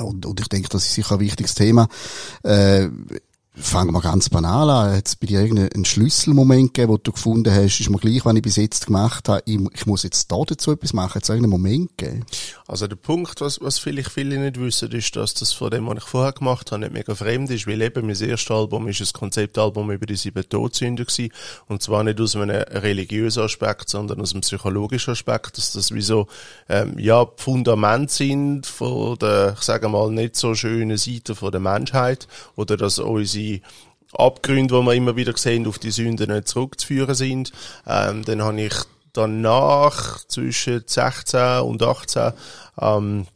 und, 0.00 0.26
und 0.26 0.40
ich 0.40 0.48
denke, 0.48 0.68
das 0.68 0.84
ist 0.84 0.94
sicher 0.94 1.14
ein 1.14 1.20
wichtiges 1.20 1.54
Thema. 1.54 1.88
Äh, 2.42 2.88
Fangen 3.54 3.92
wir 3.92 4.00
ganz 4.00 4.30
banal 4.30 4.70
an. 4.70 4.96
Hat 4.96 5.06
es 5.06 5.14
bei 5.14 5.26
dir 5.26 5.42
irgendeinen 5.42 5.84
Schlüsselmoment 5.84 6.72
gegeben, 6.72 6.92
wo 6.92 6.96
du 6.96 7.12
gefunden 7.12 7.52
hast, 7.54 7.80
ist 7.80 7.90
mir 7.90 7.98
gleich, 7.98 8.24
was 8.24 8.34
ich 8.34 8.40
bis 8.40 8.56
jetzt 8.56 8.86
gemacht 8.86 9.28
habe, 9.28 9.42
ich, 9.44 9.60
ich 9.74 9.84
muss 9.84 10.04
jetzt 10.04 10.32
da 10.32 10.38
dazu 10.46 10.72
etwas 10.72 10.94
machen? 10.94 11.16
Hat 11.16 11.24
es 11.24 11.28
irgendeinen 11.28 11.50
Moment 11.50 11.98
gegeben? 11.98 12.24
Also 12.66 12.86
der 12.86 12.96
Punkt, 12.96 13.42
was, 13.42 13.60
was 13.60 13.78
vielleicht 13.78 14.10
viele 14.10 14.38
nicht 14.38 14.58
wissen, 14.58 14.90
ist, 14.92 15.16
dass 15.16 15.34
das 15.34 15.52
von 15.52 15.70
dem, 15.70 15.86
was 15.86 15.98
ich 15.98 16.04
vorher 16.04 16.32
gemacht 16.32 16.72
habe, 16.72 16.80
nicht 16.80 16.94
mega 16.94 17.14
fremd 17.14 17.50
ist, 17.50 17.66
weil 17.66 17.82
eben 17.82 18.06
mein 18.06 18.16
erstes 18.16 18.50
Album 18.50 18.88
ist 18.88 19.02
ein 19.02 19.12
Konzeptalbum 19.12 19.90
über 19.90 20.06
die 20.06 20.16
sieben 20.16 20.48
Todsünder 20.48 21.04
gewesen. 21.04 21.30
Und 21.68 21.82
zwar 21.82 22.04
nicht 22.04 22.22
aus 22.22 22.34
einem 22.34 22.50
religiösen 22.50 23.42
Aspekt, 23.42 23.90
sondern 23.90 24.22
aus 24.22 24.32
einem 24.32 24.40
psychologischen 24.40 25.10
Aspekt, 25.10 25.58
dass 25.58 25.72
das 25.72 25.92
wie 25.92 26.00
so, 26.00 26.26
ähm, 26.70 26.98
ja, 26.98 27.26
Fundament 27.36 28.10
sind 28.10 28.64
von 28.64 29.18
der, 29.18 29.56
ich 29.58 29.62
sage 29.62 29.90
mal, 29.90 30.10
nicht 30.10 30.36
so 30.36 30.54
schönen 30.54 30.96
Seite 30.96 31.34
von 31.34 31.52
der 31.52 31.60
Menschheit 31.60 32.26
oder 32.56 32.78
dass 32.78 32.98
unsere 32.98 33.41
unsere 33.42 33.60
Abgründe, 34.12 34.74
die 34.74 34.86
wir 34.86 34.94
immer 34.94 35.16
wieder 35.16 35.36
sehen, 35.36 35.66
auf 35.66 35.78
die 35.78 35.90
Sünden 35.90 36.30
nicht 36.30 36.48
zurückzuführen 36.48 37.14
sind. 37.14 37.52
Ähm, 37.86 38.24
dann 38.24 38.42
habe 38.42 38.60
ich 38.60 38.74
danach 39.12 40.24
zwischen 40.26 40.82
16 40.86 41.60
und 41.60 41.82
18 41.82 42.32
ähm, 42.80 43.26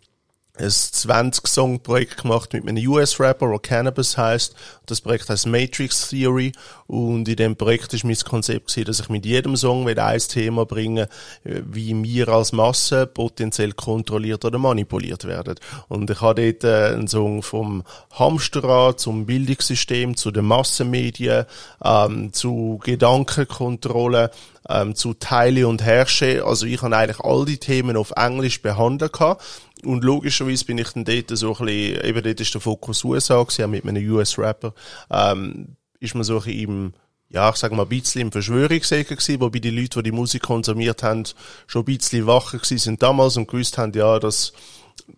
ein 0.59 0.69
20-Song-Projekt 0.69 2.23
gemacht 2.23 2.53
mit 2.53 2.67
einem 2.67 2.89
US-Rapper, 2.89 3.49
der 3.49 3.59
Cannabis 3.59 4.17
heißt. 4.17 4.55
Das 4.87 5.01
Projekt 5.01 5.29
heißt 5.29 5.47
Matrix 5.47 6.09
Theory. 6.09 6.53
Und 6.87 7.29
in 7.29 7.37
dem 7.37 7.57
Projekt 7.57 7.93
ist 7.95 8.05
mein 8.05 8.17
Konzept 8.17 8.69
gewesen, 8.69 8.87
dass 8.87 9.01
ich 9.01 9.09
mit 9.09 9.27
jedem 9.27 9.57
Song 9.57 9.87
wieder 9.87 10.07
ein 10.07 10.21
Thema 10.21 10.65
bringe, 10.65 11.09
wie 11.45 12.03
wir 12.03 12.29
als 12.29 12.53
Masse 12.53 13.07
potenziell 13.07 13.73
kontrolliert 13.73 14.45
oder 14.45 14.59
manipuliert 14.59 15.25
werden. 15.25 15.57
Und 15.89 16.11
ich 16.11 16.21
habe 16.21 16.53
dort 16.53 16.65
äh, 16.65 16.95
einen 16.95 17.09
Song 17.09 17.43
vom 17.43 17.83
Hamsterrad 18.13 19.01
zum 19.01 19.27
Bildungssystem, 19.27 20.17
zu 20.17 20.31
den 20.31 20.47
Massenmedien, 20.47 21.45
ähm, 21.85 22.33
zu 22.33 22.81
Gedankenkontrolle, 22.83 24.31
ähm, 24.69 24.95
zu 24.95 25.15
Teile 25.15 25.69
und 25.69 25.83
Herrsche. 25.83 26.45
Also 26.45 26.67
ich 26.67 26.83
habe 26.83 26.97
eigentlich 26.97 27.21
all 27.21 27.45
die 27.45 27.59
Themen 27.59 27.97
auf 27.97 28.13
Englisch 28.17 28.63
behandelt 28.63 29.13
gehabt. 29.13 29.45
Und 29.87 30.03
logischerweise 30.03 30.65
bin 30.65 30.79
ich 30.79 30.89
dann 30.91 31.05
dort 31.05 31.31
so 31.31 31.57
ein 31.57 31.65
bisschen, 31.65 32.05
eben 32.05 32.23
dort 32.23 32.41
ist 32.41 32.55
der 32.55 32.61
Fokus 32.61 33.05
USA 33.05 33.43
gewesen, 33.43 33.71
mit 33.71 33.87
einem 33.87 34.11
US-Rapper, 34.11 34.75
ähm, 35.11 35.77
ist 36.01 36.15
man 36.15 36.25
so 36.25 36.41
im, 36.41 36.93
ja, 37.29 37.49
ich 37.51 37.57
sag 37.57 37.73
mal, 37.73 37.83
ein 37.83 37.89
bisschen 37.89 38.23
im 38.23 38.33
Verschwörungssäger 38.33 39.15
gewesen, 39.17 39.41
wobei 39.41 39.61
die 39.61 39.71
Leute, 39.71 40.03
die 40.03 40.11
die 40.11 40.17
Musik 40.17 40.43
konsumiert 40.43 41.03
haben, 41.03 41.25
schon 41.69 41.83
ein 41.83 41.85
bisschen 41.85 42.27
wacher 42.27 42.59
gewesen 42.59 42.79
sind 42.79 43.03
damals 43.03 43.37
und 43.37 43.49
gewusst 43.49 43.79
haben, 43.79 43.93
ja, 43.93 44.19
dass, 44.19 44.53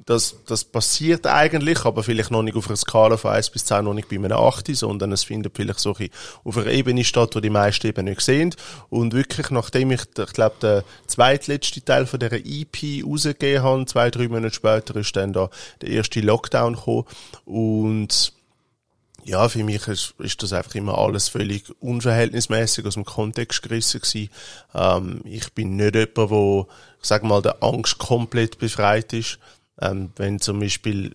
das, 0.04 0.36
das 0.46 0.64
passiert 0.64 1.26
eigentlich, 1.26 1.84
aber 1.84 2.02
vielleicht 2.02 2.30
noch 2.30 2.42
nicht 2.42 2.56
auf 2.56 2.68
einer 2.68 2.76
Skala 2.76 3.16
von 3.16 3.32
1 3.32 3.50
bis 3.50 3.64
10, 3.66 3.84
noch 3.84 3.94
nicht 3.94 4.08
bei 4.08 4.16
einem 4.16 4.32
8, 4.32 4.74
sondern 4.74 5.12
es 5.12 5.24
findet 5.24 5.56
vielleicht 5.56 5.80
so 5.80 5.94
ein 5.94 6.08
auf 6.44 6.56
einer 6.56 6.70
Ebene 6.70 7.04
statt, 7.04 7.34
wo 7.34 7.40
die 7.40 7.50
meisten 7.50 7.86
eben 7.86 8.06
nicht 8.06 8.20
sehen. 8.20 8.54
Und 8.88 9.12
wirklich, 9.12 9.50
nachdem 9.50 9.90
ich, 9.90 10.02
ich 10.16 10.32
glaube, 10.32 10.56
der 10.62 10.84
zweitletzte 11.06 11.84
Teil 11.84 12.06
von 12.06 12.20
dieser 12.20 12.36
EP 12.36 13.04
rausgegeben 13.04 13.62
habe, 13.62 13.86
zwei, 13.86 14.10
drei 14.10 14.28
Monate 14.28 14.54
später 14.54 14.96
ist 14.96 15.14
dann 15.16 15.32
da 15.32 15.50
der 15.82 15.90
erste 15.90 16.20
Lockdown 16.20 16.74
gekommen 16.74 17.04
und 17.44 18.32
ja, 19.28 19.46
für 19.50 19.62
mich 19.62 19.86
ist, 19.88 20.14
ist 20.18 20.42
das 20.42 20.54
einfach 20.54 20.74
immer 20.74 20.96
alles 20.96 21.28
völlig 21.28 21.64
unverhältnismäßig 21.80 22.86
aus 22.86 22.94
dem 22.94 23.04
Kontext 23.04 23.62
gerissen 23.62 24.00
gewesen. 24.00 24.30
Ähm, 24.74 25.20
ich 25.24 25.52
bin 25.52 25.76
nicht 25.76 25.94
jemand, 25.94 26.30
wo, 26.30 26.66
ich 27.00 27.06
sag 27.06 27.24
mal, 27.24 27.42
der 27.42 27.62
Angst 27.62 27.98
komplett 27.98 28.58
befreit 28.58 29.12
ist. 29.12 29.38
Ähm, 29.80 30.10
wenn 30.16 30.40
zum 30.40 30.60
Beispiel 30.60 31.14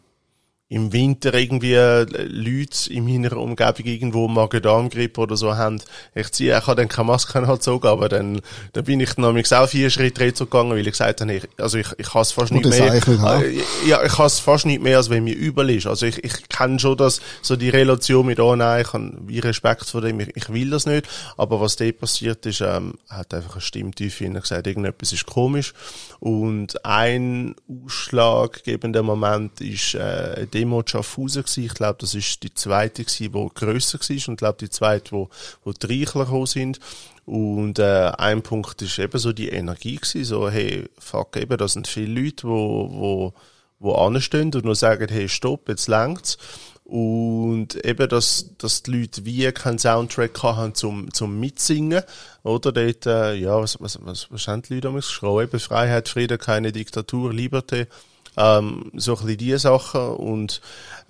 im 0.73 0.91
Winter 0.91 1.35
irgendwie 1.35 1.75
äh, 1.75 2.03
Leute 2.27 2.91
in 2.91 3.05
meiner 3.05 3.37
Umgebung 3.37 3.85
irgendwo 3.85 4.27
Magen-Darm-Grippe 4.27 5.21
oder 5.21 5.37
so 5.37 5.55
haben, 5.55 5.79
ich 6.15 6.31
ziehe, 6.31 6.57
ich 6.57 6.65
habe 6.65 6.81
dann 6.81 6.87
keine 6.87 7.07
Maske 7.07 7.57
so, 7.59 7.79
aber 7.83 8.09
dann, 8.09 8.41
dann 8.73 8.83
bin 8.83 8.99
ich 8.99 9.13
dann 9.13 9.37
auch 9.37 9.67
vier 9.67 9.91
Schritte 9.91 10.33
zurückgegangen, 10.33 10.71
weil 10.71 10.87
ich 10.87 10.93
gesagt 10.93 11.21
habe, 11.21 11.31
ich, 11.31 11.43
also 11.59 11.77
ich, 11.77 11.87
ich 11.99 12.11
hasse 12.11 12.33
fast 12.33 12.51
nicht 12.51 12.65
mehr. 12.65 12.91
Nicht 12.91 13.07
äh, 13.07 13.61
ja, 13.87 14.03
ich 14.03 14.17
hasse 14.17 14.41
fast 14.41 14.65
nicht 14.65 14.81
mehr, 14.81 14.97
als 14.97 15.11
wenn 15.11 15.23
mir 15.23 15.35
übel 15.35 15.69
ist. 15.69 15.85
Also 15.85 16.07
ich, 16.07 16.23
ich 16.23 16.49
kenne 16.49 16.79
schon 16.79 16.97
das, 16.97 17.21
so 17.43 17.55
die 17.55 17.69
Relation 17.69 18.25
mit, 18.25 18.39
oh 18.39 18.55
nein, 18.55 18.81
ich 18.81 18.93
habe 18.93 19.13
wie 19.27 19.39
Respekt 19.39 19.85
vor 19.85 20.01
dem, 20.01 20.19
ich, 20.21 20.35
ich 20.35 20.51
will 20.51 20.71
das 20.71 20.87
nicht. 20.87 21.07
Aber 21.37 21.61
was 21.61 21.75
da 21.75 21.91
passiert 21.91 22.47
ist, 22.47 22.61
ähm, 22.61 22.95
hat 23.09 23.31
einfach 23.35 23.53
eine 23.53 23.61
Stimmtiefe 23.61 24.25
in 24.25 24.33
gesagt, 24.33 24.65
irgendetwas 24.65 25.13
ist 25.13 25.27
komisch. 25.27 25.73
Und 26.19 26.83
ein 26.83 27.53
ausschlaggebender 27.69 29.03
Moment 29.03 29.61
ist, 29.61 29.93
äh, 29.93 30.47
Demo 30.63 30.81
Schaffhausen 30.85 31.43
gewesen. 31.43 31.65
Ich 31.65 31.73
glaube, 31.73 31.97
das 31.99 32.15
ist 32.15 32.41
die 32.41 32.53
zweite 32.53 33.03
gewesen, 33.03 33.33
die 33.33 33.49
grösser 33.53 33.99
war 33.99 34.09
und 34.09 34.33
ich 34.33 34.37
glaube, 34.37 34.57
die 34.61 34.69
zweite, 34.69 35.11
wo, 35.11 35.29
wo 35.65 35.73
die 35.73 35.85
Reichler 35.85 36.23
gekommen 36.23 36.45
sind. 36.45 36.79
Und 37.25 37.79
äh, 37.79 38.11
ein 38.17 38.41
Punkt 38.41 38.81
ist 38.81 38.97
eben 38.97 39.17
so 39.17 39.33
die 39.33 39.49
Energie 39.49 39.97
gewesen, 39.97 40.23
so 40.23 40.49
hey, 40.49 40.89
fuck 40.97 41.35
eben, 41.35 41.57
da 41.57 41.67
sind 41.67 41.87
viele 41.87 42.21
Leute, 42.21 42.47
wo, 42.47 42.89
wo, 42.91 43.33
wo 43.79 43.93
anstehen 43.95 44.53
und 44.53 44.63
nur 44.63 44.75
sagen, 44.75 45.07
hey, 45.09 45.27
stopp, 45.27 45.67
jetzt 45.67 45.87
längt's. 45.87 46.37
Und 46.85 47.83
eben, 47.85 48.07
dass, 48.07 48.55
dass 48.57 48.83
die 48.83 48.99
Leute 48.99 49.25
wie 49.25 49.51
keinen 49.51 49.79
Soundtrack 49.79 50.43
haben 50.43 50.75
zum, 50.75 51.13
zum 51.13 51.39
Mitsingen. 51.39 52.03
Oder 52.43 52.71
dort, 52.71 53.05
äh, 53.05 53.35
ja, 53.35 53.59
was, 53.59 53.79
was, 53.81 53.99
was, 54.01 54.31
was 54.31 54.47
haben 54.47 54.61
die 54.61 54.75
Leute 54.75 54.87
damals 54.87 55.07
geschrieben? 55.07 55.41
Eben 55.41 55.59
Freiheit, 55.59 56.09
Frieden, 56.09 56.37
keine 56.37 56.71
Diktatur, 56.71 57.31
Liberté. 57.31 57.87
Ähm, 58.35 58.91
so 58.95 59.13
ein 59.13 59.17
bisschen 59.21 59.37
diese 59.37 59.59
Sachen. 59.59 60.01
Und 60.01 60.61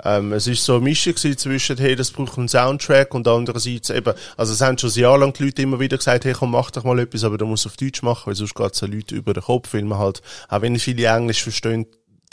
ähm, 0.04 0.34
es 0.34 0.48
ist 0.48 0.66
so 0.66 0.76
eine 0.76 0.84
Mischung 0.84 1.16
zwischen, 1.16 1.78
hey, 1.78 1.96
das 1.96 2.12
braucht 2.12 2.38
einen 2.38 2.50
Soundtrack 2.50 3.14
und 3.14 3.28
andererseits 3.28 3.90
eben, 3.90 4.14
also 4.38 4.54
es 4.54 4.62
haben 4.62 4.78
schon 4.78 4.90
ein 4.90 5.00
Jahr 5.00 5.18
lang 5.18 5.34
die 5.34 5.46
Leute 5.46 5.62
immer 5.62 5.80
wieder 5.80 5.98
gesagt, 5.98 6.26
hey, 6.26 6.34
komm, 6.34 6.52
mach 6.52 6.72
doch 6.72 6.84
mal 6.84 7.00
etwas, 7.00 7.24
aber 7.24 7.38
du 7.38 7.46
musst 7.46 7.66
auf 7.66 7.78
Deutsch 7.78 8.02
machen, 8.02 8.24
weil 8.26 8.36
sonst 8.36 8.56
geht 8.56 8.74
es 8.74 8.80
den 8.80 8.92
Leuten 8.92 9.16
über 9.16 9.34
den 9.34 9.44
Kopf, 9.44 9.74
weil 9.74 9.84
man 9.84 10.00
halt, 10.00 10.22
auch 10.50 10.62
wenn 10.62 10.78
viele 10.80 11.06
Englisch 11.06 11.44
verstehen, 11.44 11.86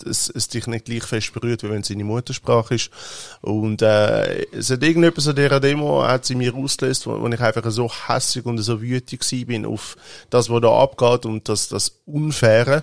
es, 0.02 0.28
es 0.28 0.48
dich 0.48 0.66
nicht 0.66 0.84
gleich 0.84 1.04
fest 1.04 1.32
berührt, 1.32 1.62
wie 1.62 1.70
wenn 1.70 1.82
es 1.82 1.88
seine 1.88 2.04
Muttersprache 2.04 2.74
ist. 2.74 2.90
Und 3.40 3.82
äh, 3.82 4.44
es 4.52 4.70
hat 4.70 4.82
irgendetwas 4.82 5.28
an 5.28 5.36
dieser 5.36 5.60
Demo, 5.60 6.02
hat 6.02 6.24
sie 6.24 6.34
mir 6.34 6.54
ausgelöst, 6.54 7.06
wo, 7.06 7.20
wo 7.20 7.28
ich 7.28 7.40
einfach 7.40 7.70
so 7.70 7.90
hässig 7.90 8.46
und 8.46 8.58
so 8.58 8.80
wütig 8.80 9.20
bin 9.46 9.66
auf 9.66 9.96
das, 10.30 10.50
was 10.50 10.60
da 10.60 10.82
abgeht 10.82 11.26
und 11.26 11.48
das, 11.48 11.68
das 11.68 12.00
Unfaire, 12.06 12.82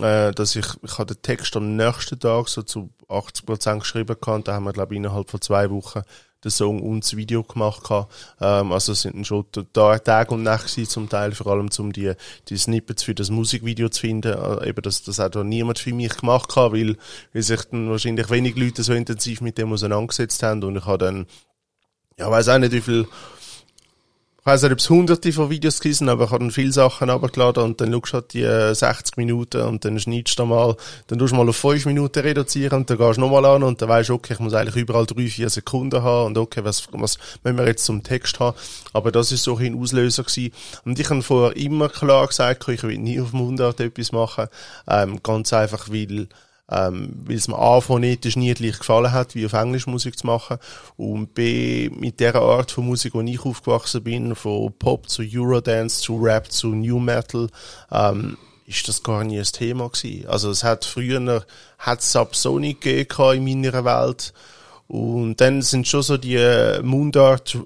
äh, 0.00 0.32
dass 0.32 0.56
ich, 0.56 0.66
ich 0.82 0.98
habe 0.98 1.14
den 1.14 1.22
Text 1.22 1.56
am 1.56 1.76
nächsten 1.76 2.18
Tag 2.18 2.48
so 2.48 2.62
zu 2.62 2.90
80 3.08 3.46
Prozent 3.46 3.80
geschrieben 3.80 4.16
kann, 4.20 4.44
da 4.44 4.54
haben 4.54 4.64
wir, 4.64 4.72
glaube 4.72 4.94
ich, 4.94 4.98
innerhalb 4.98 5.30
von 5.30 5.40
zwei 5.40 5.70
Wochen 5.70 6.02
den 6.44 6.50
Song 6.50 6.80
und 6.80 7.04
das 7.04 7.16
Video 7.16 7.42
gemacht 7.42 7.90
habe. 7.90 8.08
Ähm, 8.40 8.72
also 8.72 8.92
es 8.92 9.02
sind 9.02 9.26
schon 9.26 9.44
da 9.72 9.98
Tag 9.98 10.30
und 10.30 10.42
Nacht 10.42 10.66
gewesen, 10.66 10.88
zum 10.88 11.08
Teil, 11.08 11.32
vor 11.32 11.48
allem 11.48 11.68
um 11.78 11.92
die, 11.92 12.12
die 12.48 12.56
Snippets 12.56 13.02
für 13.02 13.14
das 13.14 13.30
Musikvideo 13.30 13.88
zu 13.88 14.00
finden. 14.00 14.32
Äh, 14.32 14.68
eben, 14.68 14.82
dass 14.82 15.02
das 15.02 15.20
auch 15.20 15.30
da 15.30 15.42
niemand 15.42 15.78
für 15.78 15.92
mich 15.92 16.16
gemacht 16.16 16.54
hat, 16.56 16.72
weil, 16.72 16.96
weil 17.32 17.42
sich 17.42 17.62
dann 17.64 17.90
wahrscheinlich 17.90 18.30
wenig 18.30 18.56
Leute 18.56 18.82
so 18.82 18.92
intensiv 18.92 19.40
mit 19.40 19.58
dem 19.58 19.72
auseinandergesetzt 19.72 20.42
haben 20.42 20.62
und 20.62 20.76
ich 20.76 20.86
habe 20.86 20.98
dann, 20.98 21.26
ja, 22.18 22.30
weiß 22.30 22.48
auch 22.48 22.58
nicht, 22.58 22.72
wie 22.72 22.80
viel 22.80 23.06
weiß 24.48 24.62
nicht, 24.62 24.72
ob 24.72 24.78
es 24.78 24.88
hunderte 24.88 25.30
von 25.30 25.50
Videos 25.50 25.78
gewesen, 25.78 26.08
aber 26.08 26.24
ich 26.24 26.30
habe 26.30 26.40
dann 26.40 26.50
viele 26.50 26.72
Sachen 26.72 27.10
abgeladen 27.10 27.62
und 27.62 27.80
dann 27.82 27.92
schaust 27.92 28.12
du 28.12 28.14
halt 28.14 28.32
die 28.32 28.74
60 28.74 29.16
äh, 29.16 29.20
Minuten 29.20 29.60
und 29.60 29.84
dann 29.84 30.00
schneidest 30.00 30.38
du 30.38 30.46
mal, 30.46 30.74
dann 31.06 31.18
tust 31.18 31.32
du 31.32 31.36
mal 31.36 31.46
auf 31.46 31.56
5 31.56 31.84
Minuten 31.84 32.20
reduzieren 32.20 32.78
und 32.78 32.88
dann 32.88 32.96
gehst 32.96 33.18
du 33.18 33.20
nochmal 33.20 33.44
an 33.44 33.62
und 33.62 33.82
dann 33.82 33.90
weißt 33.90 34.08
du, 34.08 34.14
okay, 34.14 34.32
ich 34.32 34.38
muss 34.38 34.54
eigentlich 34.54 34.76
überall 34.76 35.04
3, 35.04 35.26
4 35.26 35.50
Sekunden 35.50 36.02
haben 36.02 36.28
und 36.28 36.38
okay, 36.38 36.64
was, 36.64 36.88
was 36.92 37.18
müssen 37.44 37.58
wir 37.58 37.66
jetzt 37.66 37.84
zum 37.84 38.02
Text 38.02 38.40
haben? 38.40 38.56
Aber 38.94 39.12
das 39.12 39.32
ist 39.32 39.44
so 39.44 39.58
ein 39.58 39.78
Auslöser 39.78 40.24
gewesen. 40.24 40.52
Und 40.86 40.98
ich 40.98 41.10
habe 41.10 41.20
vorher 41.20 41.54
immer 41.56 41.90
klar 41.90 42.26
gesagt, 42.26 42.66
ich 42.68 42.82
will 42.82 42.96
nie 42.96 43.20
auf 43.20 43.34
Mundart 43.34 43.80
etwas 43.80 44.12
machen, 44.12 44.46
ähm, 44.88 45.22
ganz 45.22 45.52
einfach, 45.52 45.90
weil 45.90 46.26
ähm, 46.70 47.14
weil 47.24 47.36
es 47.36 47.48
mir 47.48 47.58
A, 47.58 47.80
phonetisch 47.80 48.36
nie 48.36 48.52
gleich 48.54 48.78
gefallen 48.78 49.12
hat, 49.12 49.34
wie 49.34 49.46
auf 49.46 49.52
Englisch 49.52 49.86
Musik 49.86 50.18
zu 50.18 50.26
machen 50.26 50.58
und 50.96 51.34
B, 51.34 51.90
mit 51.90 52.20
der 52.20 52.34
Art 52.36 52.70
von 52.70 52.86
Musik, 52.86 53.14
wo 53.14 53.20
ich 53.22 53.44
aufgewachsen 53.44 54.02
bin, 54.02 54.34
von 54.34 54.72
Pop 54.78 55.08
zu 55.08 55.22
Eurodance 55.22 56.00
zu 56.00 56.16
Rap 56.16 56.50
zu 56.50 56.68
New 56.68 56.98
Metal, 56.98 57.48
ähm, 57.90 58.36
ist 58.66 58.86
das 58.86 59.02
gar 59.02 59.24
nie 59.24 59.38
ein 59.38 59.44
Thema 59.44 59.88
gewesen. 59.88 60.26
Also 60.28 60.50
es 60.50 60.62
hat 60.62 60.84
früher, 60.84 61.44
hat 61.78 62.02
Subsonic 62.02 62.82
gegeben 62.82 63.46
in 63.46 63.62
meiner 63.62 63.84
Welt 63.84 64.34
und 64.88 65.36
dann 65.40 65.62
sind 65.62 65.88
schon 65.88 66.02
so 66.02 66.18
die 66.18 66.38
Mundart 66.82 67.58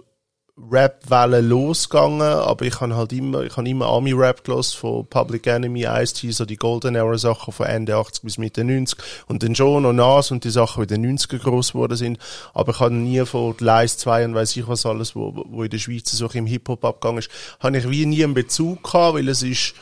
Rap-Welle 0.71 1.41
losgegangen, 1.41 2.23
aber 2.23 2.65
ich 2.65 2.81
habe 2.81 2.95
halt 2.95 3.13
immer, 3.13 3.43
ich 3.43 3.57
habe 3.57 3.69
immer 3.69 3.87
Army-Rap 3.87 4.45
gelassen, 4.45 4.79
von 4.79 5.07
Public 5.07 5.47
Enemy, 5.47 5.85
Ice-T, 5.85 6.31
so 6.31 6.45
die 6.45 6.57
Golden 6.57 6.95
Era-Sachen 6.95 7.53
von 7.53 7.67
Ende 7.67 7.97
80 7.97 8.23
bis 8.23 8.39
Mitte 8.39 8.65
90 8.65 8.99
und 9.27 9.43
dann 9.43 9.55
schon 9.55 9.83
noch 9.83 9.93
Nas 9.93 10.31
und 10.31 10.45
die 10.45 10.51
Sachen, 10.51 10.87
die 10.87 10.95
in 10.95 11.03
den 11.03 11.19
90er 11.19 11.39
groß 11.39 11.73
geworden 11.73 11.97
sind, 11.97 12.19
aber 12.55 12.73
ich 12.73 12.81
habe 12.81 12.95
nie 12.95 13.25
von 13.25 13.55
Lies 13.59 13.99
2 13.99 14.27
und 14.27 14.35
weiß 14.35 14.57
ich 14.57 14.69
was 14.69 14.87
alles, 14.87 15.17
wo, 15.17 15.45
wo 15.49 15.65
in 15.65 15.71
der 15.71 15.79
Schweiz 15.79 16.11
so 16.11 16.29
im 16.29 16.47
Hip-Hop 16.47 16.85
abgegangen 16.85 17.19
ist, 17.19 17.31
habe 17.61 17.77
ich 17.77 17.91
wie 17.91 18.07
nie 18.07 18.23
einen 18.23 18.35
Bezug 18.35 18.85
gehabt, 18.85 19.17
weil 19.17 19.29
es 19.29 19.43
ist, 19.43 19.75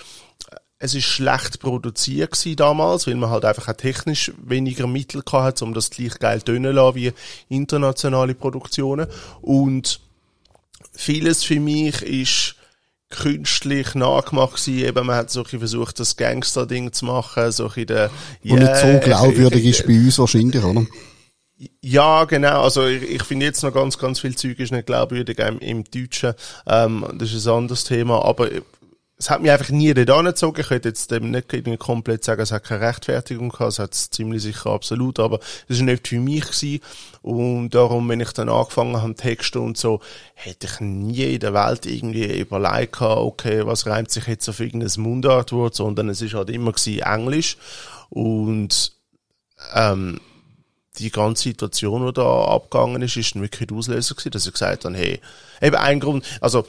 es 0.79 0.95
ist 0.95 1.05
schlecht 1.05 1.61
produziert 1.61 2.33
gewesen 2.33 2.57
damals, 2.57 3.07
weil 3.07 3.17
man 3.17 3.29
halt 3.29 3.45
einfach 3.45 3.69
auch 3.69 3.77
technisch 3.77 4.33
weniger 4.39 4.87
Mittel 4.87 5.23
gehabt 5.23 5.45
hat, 5.45 5.63
um 5.63 5.75
das 5.75 5.91
gleich 5.91 6.19
geil 6.19 6.41
tönen 6.41 6.73
zu 6.73 6.77
lassen 6.77 6.95
wie 6.97 7.13
internationale 7.51 8.35
Produktionen. 8.35 9.07
Und 9.43 10.01
vieles 11.01 11.45
für 11.45 11.59
mich 11.59 12.03
ist 12.03 12.57
künstlich 13.09 13.95
nachgemacht 13.95 14.65
gewesen. 14.65 14.87
Eben, 14.87 15.07
man 15.07 15.17
hat 15.17 15.31
so 15.31 15.43
versucht, 15.45 15.99
das 15.99 16.17
Gangster-Ding 16.17 16.93
zu 16.93 17.07
machen, 17.07 17.51
so 17.51 17.71
ein 17.75 17.87
der, 17.87 18.11
yeah, 18.45 18.55
Und 18.55 18.61
nicht 18.61 18.77
so 18.77 19.01
glaubwürdig 19.01 19.65
ist 19.65 19.87
bei 19.87 19.95
uns 19.95 20.19
wahrscheinlich, 20.19 20.63
oder? 20.63 20.87
Ja, 21.83 22.25
genau. 22.25 22.63
Also 22.63 22.87
ich, 22.87 23.03
ich 23.03 23.23
finde 23.25 23.47
jetzt 23.47 23.63
noch 23.63 23.75
ganz, 23.75 23.99
ganz 23.99 24.21
viel 24.21 24.35
Zeug 24.35 24.59
ist 24.61 24.73
nicht 24.73 24.87
glaubwürdig 24.87 25.39
im, 25.39 25.59
im 25.59 25.85
Deutschen. 25.85 26.35
Ähm, 26.67 27.05
das 27.15 27.33
ist 27.33 27.47
ein 27.47 27.55
anderes 27.55 27.85
Thema. 27.85 28.25
Aber 28.25 28.49
es 29.19 29.29
hat 29.29 29.43
mich 29.43 29.51
einfach 29.51 29.69
nie 29.69 29.93
dort 29.93 30.11
angezogen. 30.11 30.61
Ich 30.61 30.69
könnte 30.69 30.89
jetzt 30.89 31.11
dem 31.11 31.31
nicht 31.31 31.79
komplett 31.79 32.25
sagen, 32.25 32.41
es 32.41 32.53
hat 32.53 32.65
keine 32.65 32.81
Rechtfertigung 32.81 33.51
gehabt. 33.51 33.73
Es 33.73 33.79
hat 33.79 33.93
es 33.93 34.09
ziemlich 34.09 34.43
sicher 34.43 34.71
absolut. 34.71 35.19
Aber 35.19 35.41
es 35.69 35.77
ist 35.77 35.83
nicht 35.83 36.09
für 36.09 36.19
mich 36.19 36.45
gewesen. 36.45 36.81
Und 37.23 37.71
darum, 37.71 38.09
wenn 38.09 38.21
ich 38.21 38.33
dann 38.33 38.49
angefangen 38.49 39.01
habe, 39.03 39.15
Texte 39.15 39.61
und 39.61 39.77
so, 39.77 40.01
hätte 40.35 40.67
ich 40.67 40.81
nie 40.81 41.35
in 41.35 41.41
der 41.41 41.53
Welt 41.53 41.85
irgendwie 41.85 42.41
überlegt 42.41 43.01
okay, 43.01 43.67
was 43.67 43.87
reimt 43.87 44.11
sich 44.11 44.27
jetzt 44.27 44.49
auf 44.49 44.61
irgendein 44.61 45.03
Mundartwort, 45.03 45.75
sondern 45.75 46.09
es 46.09 46.23
ist 46.23 46.35
halt 46.35 46.51
immer 46.51 46.73
Englisch. 47.03 47.59
Und, 48.09 48.93
ähm, 49.75 50.21
die 50.99 51.11
ganze 51.11 51.45
Situation, 51.45 52.07
die 52.07 52.13
da 52.13 52.45
abgegangen 52.45 53.03
ist, 53.03 53.17
ist 53.17 53.41
wirklich 53.41 53.69
der 53.69 53.77
Auslöser 53.77 54.15
gewesen, 54.15 54.31
dass 54.33 54.47
ich 54.47 54.53
gesagt 54.53 54.85
habe, 54.85 54.97
hey, 54.97 55.21
eben 55.61 55.77
ein 55.77 56.01
Grund, 56.01 56.25
also 56.41 56.67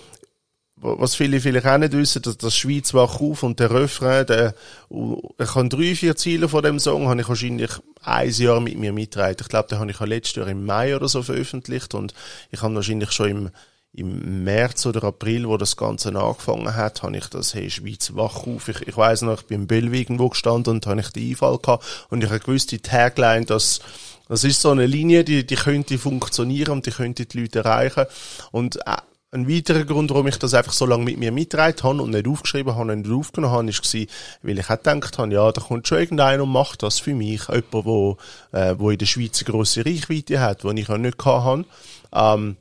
was 0.81 1.15
viele 1.15 1.39
vielleicht 1.39 1.67
auch 1.67 1.77
nicht 1.77 1.93
wissen, 1.93 2.23
dass 2.23 2.37
das 2.37 2.55
Schweiz 2.55 2.93
wach 2.93 3.21
auf 3.21 3.43
und 3.43 3.59
der 3.59 3.71
Refrain, 3.71 4.25
der, 4.25 4.55
ich 4.89 5.55
habe 5.55 5.69
drei, 5.69 5.95
vier 5.95 6.15
Ziele 6.15 6.49
von 6.49 6.63
dem 6.63 6.79
Song, 6.79 7.07
habe 7.07 7.21
ich 7.21 7.29
wahrscheinlich 7.29 7.71
ein 8.03 8.31
Jahr 8.31 8.59
mit 8.59 8.77
mir 8.77 8.91
mitgetragen. 8.91 9.37
Ich 9.39 9.47
glaube, 9.47 9.69
den 9.69 9.79
habe 9.79 9.91
ich 9.91 9.99
letztes 9.99 10.37
Jahr 10.37 10.47
im 10.47 10.65
Mai 10.65 10.95
oder 10.95 11.07
so 11.07 11.21
veröffentlicht 11.21 11.93
und 11.93 12.15
ich 12.49 12.63
habe 12.63 12.73
wahrscheinlich 12.73 13.11
schon 13.11 13.29
im, 13.29 13.49
im 13.93 14.43
März 14.43 14.87
oder 14.87 15.03
April, 15.03 15.47
wo 15.47 15.57
das 15.57 15.77
Ganze 15.77 16.15
angefangen 16.15 16.75
hat, 16.75 17.03
habe 17.03 17.15
ich 17.15 17.27
das, 17.27 17.53
hey, 17.53 17.69
Schweiz 17.69 18.13
wach 18.15 18.47
auf. 18.47 18.67
Ich, 18.67 18.81
ich 18.87 18.97
weiss 18.97 19.21
noch, 19.21 19.41
ich 19.41 19.45
bin 19.45 19.61
im 19.61 19.67
Bellevue 19.67 19.99
irgendwo 19.99 20.29
gestanden 20.29 20.75
und 20.75 20.87
habe 20.87 21.01
ich 21.01 21.09
den 21.09 21.29
Einfall 21.29 21.59
gehabt 21.59 22.07
und 22.09 22.23
ich 22.23 22.29
habe 22.31 22.39
gewusst, 22.39 22.71
die 22.71 22.79
Tagline, 22.79 23.45
dass, 23.45 23.81
das 24.27 24.43
ist 24.43 24.61
so 24.61 24.71
eine 24.71 24.87
Linie, 24.87 25.23
die, 25.25 25.45
die 25.45 25.55
könnte 25.55 25.99
funktionieren 25.99 26.71
und 26.71 26.87
die 26.87 26.91
könnte 26.91 27.27
die 27.27 27.39
Leute 27.39 27.59
erreichen. 27.59 28.05
Und 28.51 28.77
äh, 28.87 28.95
ein 29.33 29.49
weiterer 29.49 29.85
Grund, 29.85 30.11
warum 30.11 30.27
ich 30.27 30.37
das 30.37 30.53
einfach 30.53 30.73
so 30.73 30.85
lange 30.85 31.05
mit 31.05 31.17
mir 31.17 31.31
mitgetragen 31.31 31.83
habe 31.83 32.01
und 32.01 32.11
nicht 32.11 32.27
aufgeschrieben 32.27 32.75
habe 32.75 32.91
und 32.91 33.01
nicht 33.01 33.11
aufgenommen 33.11 33.53
habe, 33.53 33.67
war, 33.67 34.05
weil 34.43 34.59
ich 34.59 34.69
auch 34.69 34.77
gedacht 34.77 35.17
habe, 35.17 35.33
ja, 35.33 35.51
da 35.51 35.61
kommt 35.61 35.87
schon 35.87 35.99
irgendeiner 35.99 36.43
und 36.43 36.51
macht 36.51 36.83
das 36.83 36.99
für 36.99 37.13
mich. 37.13 37.47
Jemand, 37.47 37.71
wo, 37.71 38.17
äh, 38.51 38.75
wo 38.77 38.89
in 38.89 38.97
der 38.97 39.05
Schweiz 39.05 39.41
eine 39.41 39.51
grosse 39.51 39.85
Reichweite 39.85 40.41
hat, 40.41 40.63
die 40.63 40.81
ich 40.81 40.89
auch 40.89 40.97
nicht 40.97 41.23
hatte. 41.23 41.65
Ähm, 42.13 42.57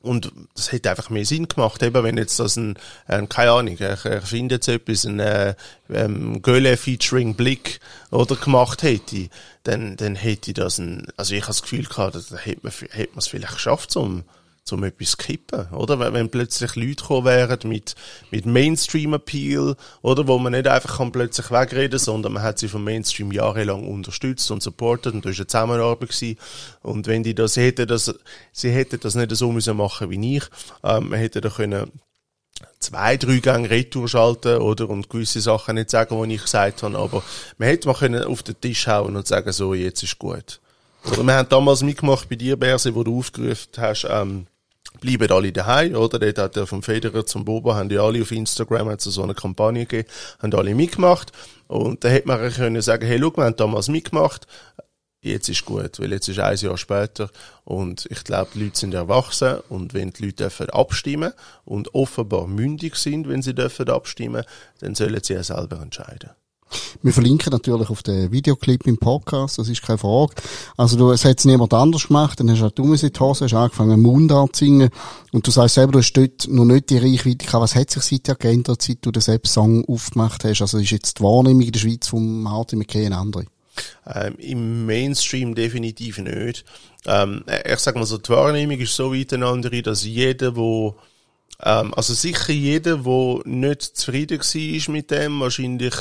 und 0.00 0.30
das 0.54 0.70
hätte 0.70 0.90
einfach 0.90 1.10
mehr 1.10 1.24
Sinn 1.24 1.48
gemacht, 1.48 1.82
eben 1.82 2.04
wenn 2.04 2.16
jetzt 2.16 2.38
das 2.38 2.56
ein, 2.56 2.78
ein 3.08 3.28
keine 3.28 3.50
Ahnung, 3.50 3.74
ich 3.74 3.80
erfinde 3.80 4.54
jetzt 4.56 4.68
etwas, 4.68 5.04
ein 5.04 5.18
äh, 5.18 5.56
ähm, 5.92 6.40
Göhle 6.42 6.76
featuring 6.76 7.34
Blick 7.34 7.80
oder 8.12 8.36
gemacht 8.36 8.84
hätte, 8.84 9.28
dann, 9.64 9.96
dann 9.96 10.14
hätte 10.14 10.52
das 10.52 10.78
ein, 10.78 11.08
also 11.16 11.34
ich 11.34 11.40
habe 11.40 11.48
das 11.48 11.62
Gefühl 11.62 11.86
gehabt, 11.86 12.14
da 12.14 12.36
hätte 12.36 12.60
man, 12.62 12.72
hätte 12.72 13.10
man 13.10 13.18
es 13.18 13.26
vielleicht 13.26 13.54
geschafft, 13.54 13.96
um 13.96 14.22
zum 14.66 14.82
etwas 14.82 15.16
kippen, 15.16 15.68
oder? 15.72 16.12
Wenn, 16.12 16.28
plötzlich 16.28 16.74
Leute 16.74 17.04
kommen 17.04 17.24
wären 17.24 17.58
mit, 17.64 17.94
mit 18.32 18.46
Mainstream-Appeal, 18.46 19.76
oder? 20.02 20.26
Wo 20.26 20.38
man 20.38 20.52
nicht 20.52 20.66
einfach 20.66 20.98
kann 20.98 21.12
plötzlich 21.12 21.50
wegreden, 21.52 22.00
sondern 22.00 22.32
man 22.32 22.42
hat 22.42 22.58
sie 22.58 22.68
vom 22.68 22.82
Mainstream 22.82 23.30
jahrelang 23.30 23.86
unterstützt 23.86 24.50
und 24.50 24.62
supportet 24.62 25.14
und 25.14 25.24
da 25.24 25.30
ist 25.30 25.38
eine 25.38 25.46
Zusammenarbeit 25.46 26.10
gewesen. 26.10 26.36
Und 26.82 27.06
wenn 27.06 27.22
die 27.22 27.34
das 27.34 27.56
hätten, 27.56 27.86
das, 27.86 28.12
sie 28.52 28.70
hätten 28.70 28.98
das 29.00 29.14
nicht 29.14 29.30
so 29.36 29.52
müssen 29.52 29.76
machen 29.76 30.10
wie 30.10 30.36
ich, 30.36 30.44
ähm, 30.82 31.10
man 31.10 31.20
hätte 31.20 31.40
da 31.40 31.48
können 31.48 31.92
zwei, 32.80 33.16
drei 33.16 33.38
Gänge 33.38 33.70
Retour 33.70 34.08
schalten, 34.08 34.56
oder? 34.56 34.90
Und 34.90 35.08
gewisse 35.08 35.40
Sachen 35.40 35.76
nicht 35.76 35.90
sagen, 35.90 36.20
die 36.28 36.34
ich 36.34 36.42
gesagt 36.42 36.82
habe, 36.82 36.98
aber 36.98 37.22
man 37.58 37.68
hätte 37.68 37.86
mal 37.86 37.94
können 37.94 38.24
auf 38.24 38.42
den 38.42 38.60
Tisch 38.60 38.88
hauen 38.88 39.14
und 39.14 39.28
sagen, 39.28 39.52
so, 39.52 39.74
jetzt 39.74 40.02
ist 40.02 40.18
gut. 40.18 40.60
Oder 41.12 41.22
wir 41.22 41.34
haben 41.34 41.48
damals 41.48 41.82
mitgemacht 41.82 42.28
bei 42.28 42.34
dir, 42.34 42.56
Berse, 42.56 42.94
wo 42.94 43.04
du 43.04 43.18
aufgerufen 43.18 43.70
hast, 43.78 44.06
ähm, 44.10 44.46
bleiben 45.06 45.32
alle 45.32 45.52
daheim, 45.52 45.94
oder? 45.94 46.18
Dort 46.18 46.38
hat 46.38 46.56
er 46.56 46.66
vom 46.66 46.82
Federer 46.82 47.24
zum 47.24 47.44
Boba, 47.44 47.76
haben 47.76 47.88
die 47.88 47.98
alle 47.98 48.22
auf 48.22 48.32
Instagram, 48.32 48.88
hat 48.88 49.00
so 49.00 49.22
eine 49.22 49.34
Kampagne 49.34 49.86
gegeben, 49.86 50.08
haben 50.40 50.54
alle 50.54 50.74
mitgemacht. 50.74 51.32
Und 51.68 52.04
da 52.04 52.08
hätte 52.08 52.28
man 52.28 52.50
können 52.50 52.82
sagen, 52.82 53.06
hey, 53.06 53.18
schau, 53.20 53.36
wir 53.36 53.44
haben 53.44 53.56
damals 53.56 53.88
mitgemacht, 53.88 54.46
jetzt 55.22 55.48
ist 55.48 55.64
gut, 55.64 55.98
weil 55.98 56.12
jetzt 56.12 56.28
ist 56.28 56.38
ein 56.38 56.56
Jahr 56.56 56.78
später 56.78 57.30
und 57.64 58.06
ich 58.10 58.22
glaube, 58.22 58.50
die 58.54 58.64
Leute 58.64 58.78
sind 58.78 58.94
erwachsen 58.94 59.58
und 59.68 59.92
wenn 59.92 60.12
die 60.12 60.26
Leute 60.26 60.44
dürfen 60.44 60.70
abstimmen 60.70 61.32
und 61.64 61.94
offenbar 61.94 62.46
mündig 62.46 62.96
sind, 62.96 63.28
wenn 63.28 63.42
sie 63.42 63.54
dürfen 63.54 63.88
abstimmen, 63.90 64.44
dann 64.80 64.94
sollen 64.94 65.20
sie 65.22 65.34
ja 65.34 65.42
selber 65.42 65.80
entscheiden. 65.80 66.30
Wir 67.02 67.12
verlinken 67.12 67.52
natürlich 67.52 67.90
auf 67.90 68.02
den 68.02 68.32
Videoclip 68.32 68.86
im 68.86 68.98
Podcast, 68.98 69.58
das 69.58 69.68
ist 69.68 69.82
keine 69.82 69.98
Frage. 69.98 70.34
Also 70.76 70.96
du, 70.96 71.12
es 71.12 71.24
hat 71.24 71.44
niemand 71.44 71.72
anders 71.72 72.08
gemacht, 72.08 72.40
dann 72.40 72.50
hast 72.50 72.60
du 72.74 72.92
in 72.92 72.96
die 72.96 73.20
Hose, 73.20 73.44
hast 73.44 73.54
angefangen 73.54 74.00
Mundart 74.00 74.56
zu 74.56 74.64
singen 74.64 74.90
und 75.32 75.46
du 75.46 75.50
sagst 75.50 75.76
selber, 75.76 75.92
du 75.92 75.98
hast 76.00 76.12
dort 76.14 76.48
noch 76.48 76.64
nicht 76.64 76.90
die 76.90 76.98
Reichweite 76.98 77.46
gehabt. 77.46 77.62
Was 77.62 77.74
hat 77.74 77.90
sich 77.90 78.02
seither 78.02 78.34
geändert, 78.34 78.82
seit 78.82 78.98
du 79.02 79.12
den 79.12 79.22
Selbstsong 79.22 79.84
aufgemacht 79.86 80.44
hast? 80.44 80.60
Also 80.60 80.78
ist 80.78 80.90
jetzt 80.90 81.18
die 81.18 81.22
Wahrnehmung 81.22 81.62
in 81.62 81.72
der 81.72 81.78
Schweiz 81.78 82.08
vom 82.08 82.42
Martin 82.42 82.80
McKay 82.80 83.06
eine 83.06 83.18
andere? 83.18 83.44
Ähm, 84.06 84.36
Im 84.38 84.86
Mainstream 84.86 85.54
definitiv 85.54 86.18
nicht. 86.18 86.64
Ähm, 87.06 87.44
ich 87.64 87.78
sag 87.78 87.94
mal 87.94 88.06
so, 88.06 88.18
die 88.18 88.30
Wahrnehmung 88.30 88.78
ist 88.78 88.96
so 88.96 89.14
weit 89.14 89.32
eine 89.32 89.46
andere, 89.46 89.82
dass 89.82 90.04
jeder, 90.04 90.56
wo 90.56 90.96
ähm, 91.62 91.94
also 91.94 92.14
sicher 92.14 92.52
jeder, 92.52 93.04
wo 93.04 93.42
nicht 93.44 93.82
zufrieden 93.82 94.40
war 94.40 94.92
mit 94.92 95.10
dem, 95.10 95.40
wahrscheinlich 95.40 95.94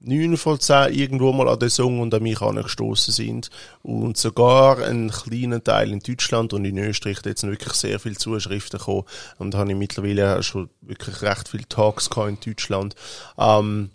neun 0.00 0.36
von 0.36 0.58
zehn 0.58 0.92
irgendwo 0.92 1.32
mal 1.32 1.48
an 1.48 1.58
den 1.58 1.70
Song 1.70 2.00
und 2.00 2.14
an 2.14 2.22
mich 2.22 2.40
angestoßen 2.40 3.12
sind. 3.12 3.50
Und 3.82 4.16
sogar 4.16 4.78
ein 4.78 5.10
kleiner 5.10 5.62
Teil 5.62 5.92
in 5.92 6.00
Deutschland 6.00 6.52
und 6.52 6.64
in 6.64 6.78
Österreich 6.78 7.18
hat 7.18 7.26
jetzt 7.26 7.42
wirklich 7.42 7.74
sehr 7.74 8.00
viele 8.00 8.16
Zuschriften 8.16 8.78
gekommen. 8.78 9.04
Und 9.38 9.54
habe 9.54 9.70
ich 9.70 9.76
mittlerweile 9.76 10.42
schon 10.42 10.70
wirklich 10.80 11.22
recht 11.22 11.48
viele 11.48 11.68
Talks 11.68 12.08
in 12.16 12.38
Deutschland. 12.44 12.94
Ähm, 13.38 13.90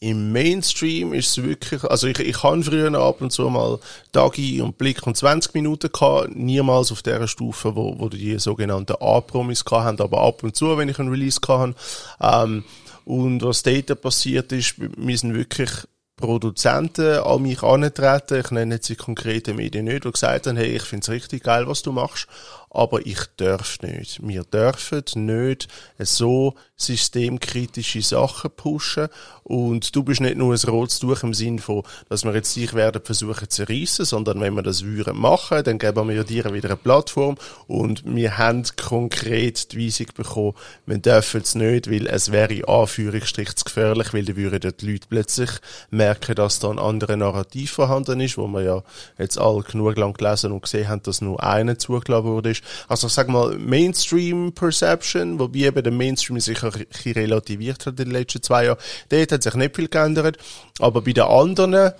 im 0.00 0.30
Mainstream 0.30 1.14
ist 1.14 1.38
es 1.38 1.42
wirklich, 1.42 1.82
also 1.84 2.06
ich, 2.06 2.18
ich 2.18 2.42
habe 2.42 2.62
früher 2.62 2.92
ab 3.00 3.22
und 3.22 3.32
zu 3.32 3.48
mal 3.48 3.78
Dagi 4.12 4.60
und 4.60 4.76
Blick 4.76 5.06
und 5.06 5.16
20 5.16 5.54
Minuten 5.54 5.90
gehabt, 5.90 6.36
niemals 6.36 6.92
auf 6.92 7.02
der 7.02 7.26
Stufe, 7.26 7.74
wo, 7.74 7.98
wo 7.98 8.10
die 8.10 8.38
sogenannten 8.38 8.96
A-Promis 9.00 9.64
haben, 9.70 9.98
aber 10.00 10.20
ab 10.20 10.42
und 10.42 10.54
zu, 10.54 10.76
wenn 10.76 10.90
ich 10.90 10.98
einen 10.98 11.08
Release 11.08 11.40
hatte. 11.48 11.74
Ähm, 12.20 12.64
und 13.06 13.40
was 13.42 13.62
dort 13.62 14.00
passiert 14.00 14.50
ist, 14.50 14.74
wir 14.78 15.16
sind 15.16 15.34
wirklich 15.34 15.70
Produzenten 16.16 17.20
an 17.20 17.42
mich 17.42 17.62
angetreten, 17.62 18.40
ich 18.40 18.50
nenne 18.50 18.74
jetzt 18.74 18.88
die 18.88 18.96
konkreten 18.96 19.56
Medien 19.56 19.84
nicht, 19.84 20.04
die 20.04 20.10
gesagt 20.10 20.48
haben, 20.48 20.56
hey, 20.56 20.74
ich 20.74 20.82
finde 20.82 21.04
es 21.04 21.10
richtig 21.10 21.44
geil, 21.44 21.68
was 21.68 21.82
du 21.82 21.92
machst, 21.92 22.26
aber 22.70 23.06
ich 23.06 23.20
darf 23.36 23.78
nicht. 23.80 24.20
Wir 24.26 24.44
dürfen 24.44 25.02
nicht 25.14 25.68
so 25.98 26.54
systemkritische 26.76 28.02
Sachen 28.02 28.50
pushen 28.50 29.08
und 29.44 29.96
du 29.96 30.02
bist 30.02 30.20
nicht 30.20 30.36
nur 30.36 30.52
ein 30.52 30.68
rotes 30.68 30.98
Tuch 30.98 31.22
im 31.22 31.32
Sinn 31.32 31.58
von, 31.58 31.82
dass 32.10 32.24
wir 32.24 32.34
jetzt 32.34 32.54
dich 32.54 32.74
werden 32.74 33.00
versuchen 33.02 33.48
zu 33.48 33.66
reissen, 33.66 34.04
sondern 34.04 34.40
wenn 34.40 34.54
wir 34.54 34.62
das 34.62 34.84
würden 34.84 35.16
machen, 35.16 35.64
dann 35.64 35.78
geben 35.78 36.08
wir 36.08 36.24
dir 36.24 36.52
wieder 36.52 36.68
eine 36.68 36.76
Plattform 36.76 37.36
und 37.66 38.02
wir 38.04 38.36
haben 38.36 38.64
konkret 38.76 39.72
die 39.72 39.86
Weisung 39.86 40.08
bekommen, 40.14 40.52
wir 40.84 40.98
dürfen 40.98 41.40
es 41.40 41.54
nicht, 41.54 41.90
weil 41.90 42.06
es 42.06 42.30
wäre 42.30 42.68
Anführungsstrich 42.68 43.54
zu 43.56 43.64
gefährlich, 43.64 44.12
weil 44.12 44.24
dann 44.24 44.36
würden 44.36 44.72
die 44.78 44.92
Leute 44.92 45.06
plötzlich 45.08 45.50
merken, 45.90 46.34
dass 46.34 46.58
da 46.58 46.70
ein 46.70 46.78
anderer 46.78 47.16
Narrativ 47.16 47.72
vorhanden 47.72 48.20
ist, 48.20 48.36
wo 48.36 48.46
wir 48.48 48.62
ja 48.62 48.82
jetzt 49.18 49.38
alle 49.38 49.62
genug 49.62 49.96
lang 49.96 50.12
gelesen 50.12 50.52
und 50.52 50.62
gesehen 50.62 50.88
haben, 50.88 51.02
dass 51.02 51.22
nur 51.22 51.42
einer 51.42 51.78
zugelassen 51.78 52.24
wurde. 52.24 52.55
Also 52.88 53.06
ich 53.06 53.12
sag 53.12 53.28
mal 53.28 53.56
Mainstream 53.58 54.52
Perception, 54.52 55.38
wobei 55.38 55.60
eben 55.60 55.82
der 55.82 55.92
Mainstream 55.92 56.40
sich 56.40 56.62
ein 56.62 56.70
bisschen 56.70 57.12
relativiert 57.12 57.86
hat 57.86 57.98
in 57.98 58.06
den 58.06 58.10
letzten 58.12 58.42
zwei 58.42 58.66
Jahren. 58.66 58.78
Dort 59.08 59.32
hat 59.32 59.42
sich 59.42 59.54
nicht 59.54 59.76
viel 59.76 59.88
geändert, 59.88 60.38
aber 60.78 61.02
bei 61.02 61.12
den 61.12 61.24
anderen 61.24 61.92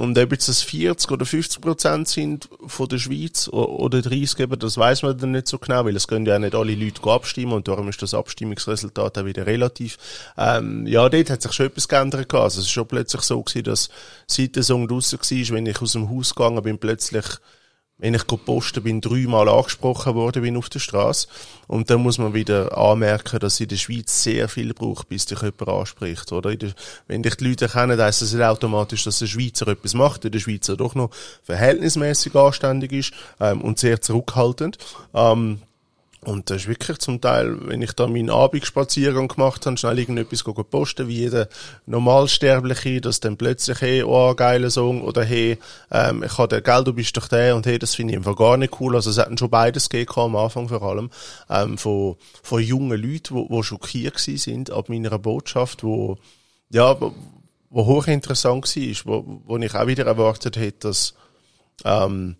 und 0.00 0.18
ob 0.18 0.32
jetzt 0.32 0.48
das 0.48 0.60
40 0.62 1.08
oder 1.12 1.24
50 1.24 1.60
Prozent 1.60 2.08
sind 2.08 2.48
von 2.66 2.88
der 2.88 2.98
Schweiz 2.98 3.48
oder 3.48 4.02
30 4.02 4.40
eben, 4.40 4.58
das 4.58 4.76
weiß 4.76 5.02
man 5.04 5.16
dann 5.16 5.30
nicht 5.30 5.46
so 5.46 5.56
genau, 5.58 5.84
weil 5.84 5.94
es 5.94 6.08
können 6.08 6.26
ja 6.26 6.36
nicht 6.36 6.56
alle 6.56 6.74
Leute 6.74 7.00
abstimmen 7.08 7.52
und 7.52 7.68
darum 7.68 7.88
ist 7.88 8.02
das 8.02 8.12
Abstimmungsresultat 8.12 9.18
auch 9.18 9.24
wieder 9.24 9.46
relativ. 9.46 9.96
Ähm, 10.36 10.84
ja, 10.88 11.08
dort 11.08 11.30
hat 11.30 11.42
sich 11.42 11.52
schon 11.52 11.66
etwas 11.66 11.86
geändert. 11.86 12.34
Also 12.34 12.58
es 12.58 12.66
ist 12.66 12.72
schon 12.72 12.88
plötzlich 12.88 13.22
so 13.22 13.40
gewesen, 13.40 13.62
dass 13.62 13.88
seit 14.26 14.56
der 14.56 14.64
Song 14.64 14.88
draussen 14.88 15.20
war, 15.20 15.54
wenn 15.54 15.66
ich 15.66 15.80
aus 15.80 15.92
dem 15.92 16.10
Haus 16.10 16.34
gegangen 16.34 16.62
bin, 16.64 16.78
plötzlich 16.78 17.26
wenn 17.98 18.14
ich 18.14 18.26
gepostet 18.26 18.84
bin, 18.84 19.00
dreimal 19.00 19.48
angesprochen 19.48 20.14
worden 20.14 20.42
bin 20.42 20.56
auf 20.56 20.68
der 20.68 20.80
Straße. 20.80 21.28
Und 21.68 21.90
dann 21.90 22.02
muss 22.02 22.18
man 22.18 22.34
wieder 22.34 22.76
anmerken, 22.76 23.38
dass 23.38 23.60
in 23.60 23.68
der 23.68 23.76
Schweiz 23.76 24.22
sehr 24.22 24.48
viel 24.48 24.74
braucht, 24.74 25.08
bis 25.08 25.26
dich 25.26 25.40
jemand 25.40 25.68
anspricht, 25.68 26.32
oder? 26.32 26.56
Der, 26.56 26.72
wenn 27.06 27.22
dich 27.22 27.36
die 27.36 27.48
Leute 27.48 27.68
kennen, 27.68 28.00
heisst 28.00 28.22
das 28.22 28.32
nicht 28.32 28.42
automatisch, 28.42 29.04
dass 29.04 29.20
der 29.20 29.26
Schweizer 29.26 29.68
etwas 29.68 29.94
macht, 29.94 30.24
weil 30.24 30.32
der 30.32 30.40
Schweizer 30.40 30.76
doch 30.76 30.94
noch 30.94 31.10
verhältnismäßig 31.44 32.34
anständig 32.34 32.92
ist, 32.92 33.12
ähm, 33.40 33.60
und 33.60 33.78
sehr 33.78 34.00
zurückhaltend. 34.00 34.78
Ähm, 35.14 35.60
und 36.24 36.50
das 36.50 36.62
ist 36.62 36.68
wirklich 36.68 36.98
zum 36.98 37.20
Teil, 37.20 37.56
wenn 37.68 37.82
ich 37.82 37.92
da 37.92 38.06
meinen 38.06 38.30
Abendspaziergang 38.30 39.28
gemacht 39.28 39.66
habe, 39.66 39.76
schnell 39.76 39.98
irgendetwas 39.98 40.42
posten, 40.42 41.08
wie 41.08 41.18
jeder 41.18 41.48
Normalsterbliche, 41.86 43.00
dass 43.00 43.20
dann 43.20 43.36
plötzlich, 43.36 43.80
hey, 43.80 44.02
oh, 44.02 44.34
geiler 44.34 44.70
Song, 44.70 45.02
oder 45.02 45.22
hey, 45.22 45.58
ähm, 45.90 46.22
ich 46.22 46.38
habe 46.38 46.62
Geld, 46.62 46.86
du 46.86 46.92
bist 46.92 47.16
doch 47.16 47.28
der, 47.28 47.54
und 47.56 47.66
hey, 47.66 47.78
das 47.78 47.94
finde 47.94 48.12
ich 48.12 48.18
einfach 48.18 48.36
gar 48.36 48.56
nicht 48.56 48.80
cool. 48.80 48.94
Also 48.96 49.10
es 49.10 49.18
hatten 49.18 49.36
schon 49.36 49.50
beides 49.50 49.88
gegeben, 49.88 50.12
am 50.16 50.36
Anfang 50.36 50.68
vor 50.68 50.82
allem, 50.82 51.10
ähm, 51.50 51.76
von, 51.78 52.16
von 52.42 52.62
jungen 52.62 53.00
Leuten, 53.00 53.36
die, 53.36 53.48
die 53.54 53.62
schockiert 53.62 54.18
sind 54.18 54.70
ab 54.70 54.88
meiner 54.88 55.18
Botschaft, 55.18 55.84
wo, 55.84 56.16
ja, 56.70 57.00
wo, 57.00 57.12
wo 57.70 57.86
hochinteressant 57.86 58.64
war, 58.76 58.94
wo, 59.04 59.40
wo 59.44 59.56
ich 59.58 59.74
auch 59.74 59.86
wieder 59.86 60.06
erwartet 60.06 60.56
hätte, 60.56 60.88
dass, 60.88 61.14
ähm, 61.84 62.36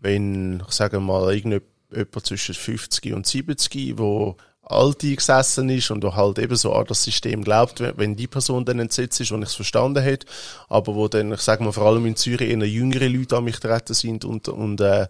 wenn, 0.00 0.62
ich 0.66 0.74
sage 0.74 1.00
mal, 1.00 1.34
irgendetwas 1.34 1.69
jemand 1.92 2.26
zwischen 2.26 2.54
50 2.54 3.12
und 3.12 3.26
70, 3.26 3.98
wo 3.98 4.36
alt 4.62 5.00
gesessen 5.00 5.68
ist 5.68 5.90
und 5.90 6.04
wo 6.04 6.14
halt 6.14 6.38
eben 6.38 6.54
so 6.54 6.72
an 6.72 6.86
das 6.86 7.02
System 7.02 7.42
glaubt, 7.42 7.82
wenn 7.96 8.16
die 8.16 8.28
Person 8.28 8.64
dann 8.64 8.78
entsetzt 8.78 9.20
ist 9.20 9.32
und 9.32 9.42
ich 9.42 9.48
es 9.48 9.54
verstanden 9.54 10.02
hätte, 10.02 10.26
aber 10.68 10.94
wo 10.94 11.08
dann, 11.08 11.32
ich 11.32 11.40
sage 11.40 11.64
mal, 11.64 11.72
vor 11.72 11.86
allem 11.86 12.06
in 12.06 12.16
Zürich 12.16 12.48
eher 12.48 12.66
jüngere 12.66 13.08
Leute 13.08 13.36
an 13.36 13.44
mich 13.44 13.58
treten 13.58 13.94
sind 13.94 14.24
und, 14.24 14.48
und 14.48 14.80
äh, 14.80 15.08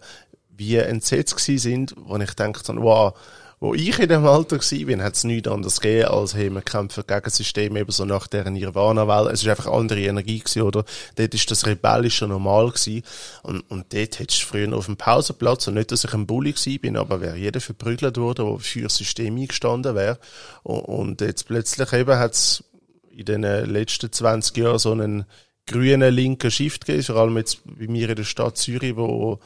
wie 0.49 0.75
entsetzt 0.77 1.35
gewesen 1.35 1.59
sind, 1.59 1.95
wo 1.97 2.17
ich 2.17 2.33
denke 2.33 2.61
dann, 2.65 2.81
wow, 2.81 3.13
wo 3.61 3.75
ich 3.75 3.99
in 3.99 4.09
dem 4.09 4.25
Alter 4.25 4.57
war, 4.57 5.03
hat 5.03 5.15
es 5.15 5.23
nichts 5.23 5.47
anderes 5.47 5.79
gegeben, 5.79 6.07
als 6.07 6.33
hey, 6.33 6.49
wir 6.49 6.63
kämpfen 6.63 7.03
gegen 7.05 7.21
das 7.23 7.35
System, 7.35 7.77
eben 7.77 7.91
so 7.91 8.05
nach 8.05 8.25
deren 8.25 8.53
Nirvana-Welle. 8.53 9.29
Es 9.29 9.43
ist 9.43 9.47
einfach 9.47 9.67
andere 9.67 10.01
Energie 10.01 10.39
gewesen, 10.39 10.63
oder? 10.63 10.83
Dort 11.15 11.35
ist 11.35 11.51
das 11.51 11.67
Rebellische 11.67 12.27
normal 12.27 12.71
gewesen. 12.71 13.03
Und, 13.43 13.61
und 13.69 13.93
dort 13.93 14.17
hättest 14.17 14.41
du 14.41 14.47
früher 14.47 14.75
auf 14.75 14.87
dem 14.87 14.97
Pausenplatz, 14.97 15.67
und 15.67 15.75
nicht, 15.75 15.91
dass 15.91 16.03
ich 16.03 16.11
ein 16.11 16.25
gewesen 16.25 16.79
bin, 16.79 16.97
aber 16.97 17.21
wäre 17.21 17.37
jeder 17.37 17.61
verprügelt 17.61 18.17
worden, 18.17 18.47
der 18.47 18.57
für 18.57 18.81
das 18.81 18.97
System 18.97 19.37
eingestanden 19.37 19.93
wäre. 19.93 20.17
Und, 20.63 20.79
und 20.79 21.21
jetzt 21.21 21.45
plötzlich 21.45 21.93
eben 21.93 22.17
hat 22.17 22.33
es 22.33 22.63
in 23.11 23.25
den 23.25 23.43
letzten 23.43 24.11
20 24.11 24.57
Jahren 24.57 24.79
so 24.79 24.91
einen 24.91 25.25
grünen 25.67 26.11
linken 26.11 26.49
Shift 26.49 26.87
gegeben, 26.87 27.03
vor 27.03 27.17
allem 27.17 27.37
jetzt 27.37 27.59
bei 27.63 27.85
mir 27.85 28.09
in 28.09 28.15
der 28.15 28.23
Stadt 28.23 28.57
Zürich, 28.57 28.95
wo 28.95 29.39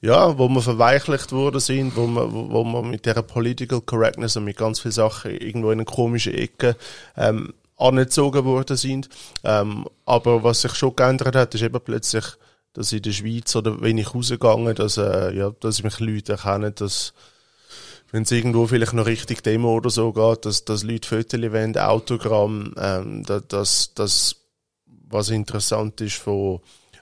ja, 0.00 0.38
wo 0.38 0.48
wir 0.48 0.62
verweichlicht 0.62 1.32
worden 1.32 1.60
sind, 1.60 1.96
wo 1.96 2.06
wir, 2.06 2.32
wo 2.32 2.64
wir 2.64 2.82
mit 2.82 3.04
der 3.06 3.20
Political 3.22 3.80
Correctness 3.80 4.36
und 4.36 4.44
mit 4.44 4.56
ganz 4.56 4.80
vielen 4.80 4.92
Sachen 4.92 5.32
irgendwo 5.32 5.70
in 5.70 5.78
eine 5.78 5.84
komische 5.84 6.32
Ecke 6.32 6.76
ähm, 7.16 7.52
angezogen 7.76 8.44
worden 8.44 8.76
sind. 8.76 9.08
Ähm, 9.42 9.86
aber 10.04 10.44
was 10.44 10.60
sich 10.60 10.74
schon 10.74 10.94
geändert 10.94 11.34
hat, 11.34 11.54
ist 11.54 11.62
eben 11.62 11.80
plötzlich, 11.80 12.24
dass 12.74 12.92
in 12.92 13.02
der 13.02 13.12
Schweiz 13.12 13.54
oder 13.56 13.80
wenn 13.80 13.98
ich 13.98 14.14
rausgegangen, 14.14 14.74
dass, 14.74 14.98
äh, 14.98 15.34
ja, 15.34 15.50
dass 15.60 15.82
mich 15.82 15.98
Leute 15.98 16.32
erkennen, 16.32 16.74
dass 16.76 17.12
wenn 18.10 18.22
es 18.22 18.30
irgendwo 18.30 18.66
vielleicht 18.66 18.94
noch 18.94 19.06
richtig 19.06 19.42
Demo 19.42 19.74
oder 19.74 19.90
so 19.90 20.12
geht, 20.12 20.46
dass, 20.46 20.64
dass 20.64 20.82
Leute 20.82 21.08
Fotos 21.08 21.40
wollen, 21.40 21.76
Autogramm, 21.76 22.74
ähm, 22.78 23.24
dass, 23.48 23.92
dass, 23.94 24.36
was 25.10 25.30
interessant 25.30 26.00
ist 26.00 26.16
von 26.16 26.60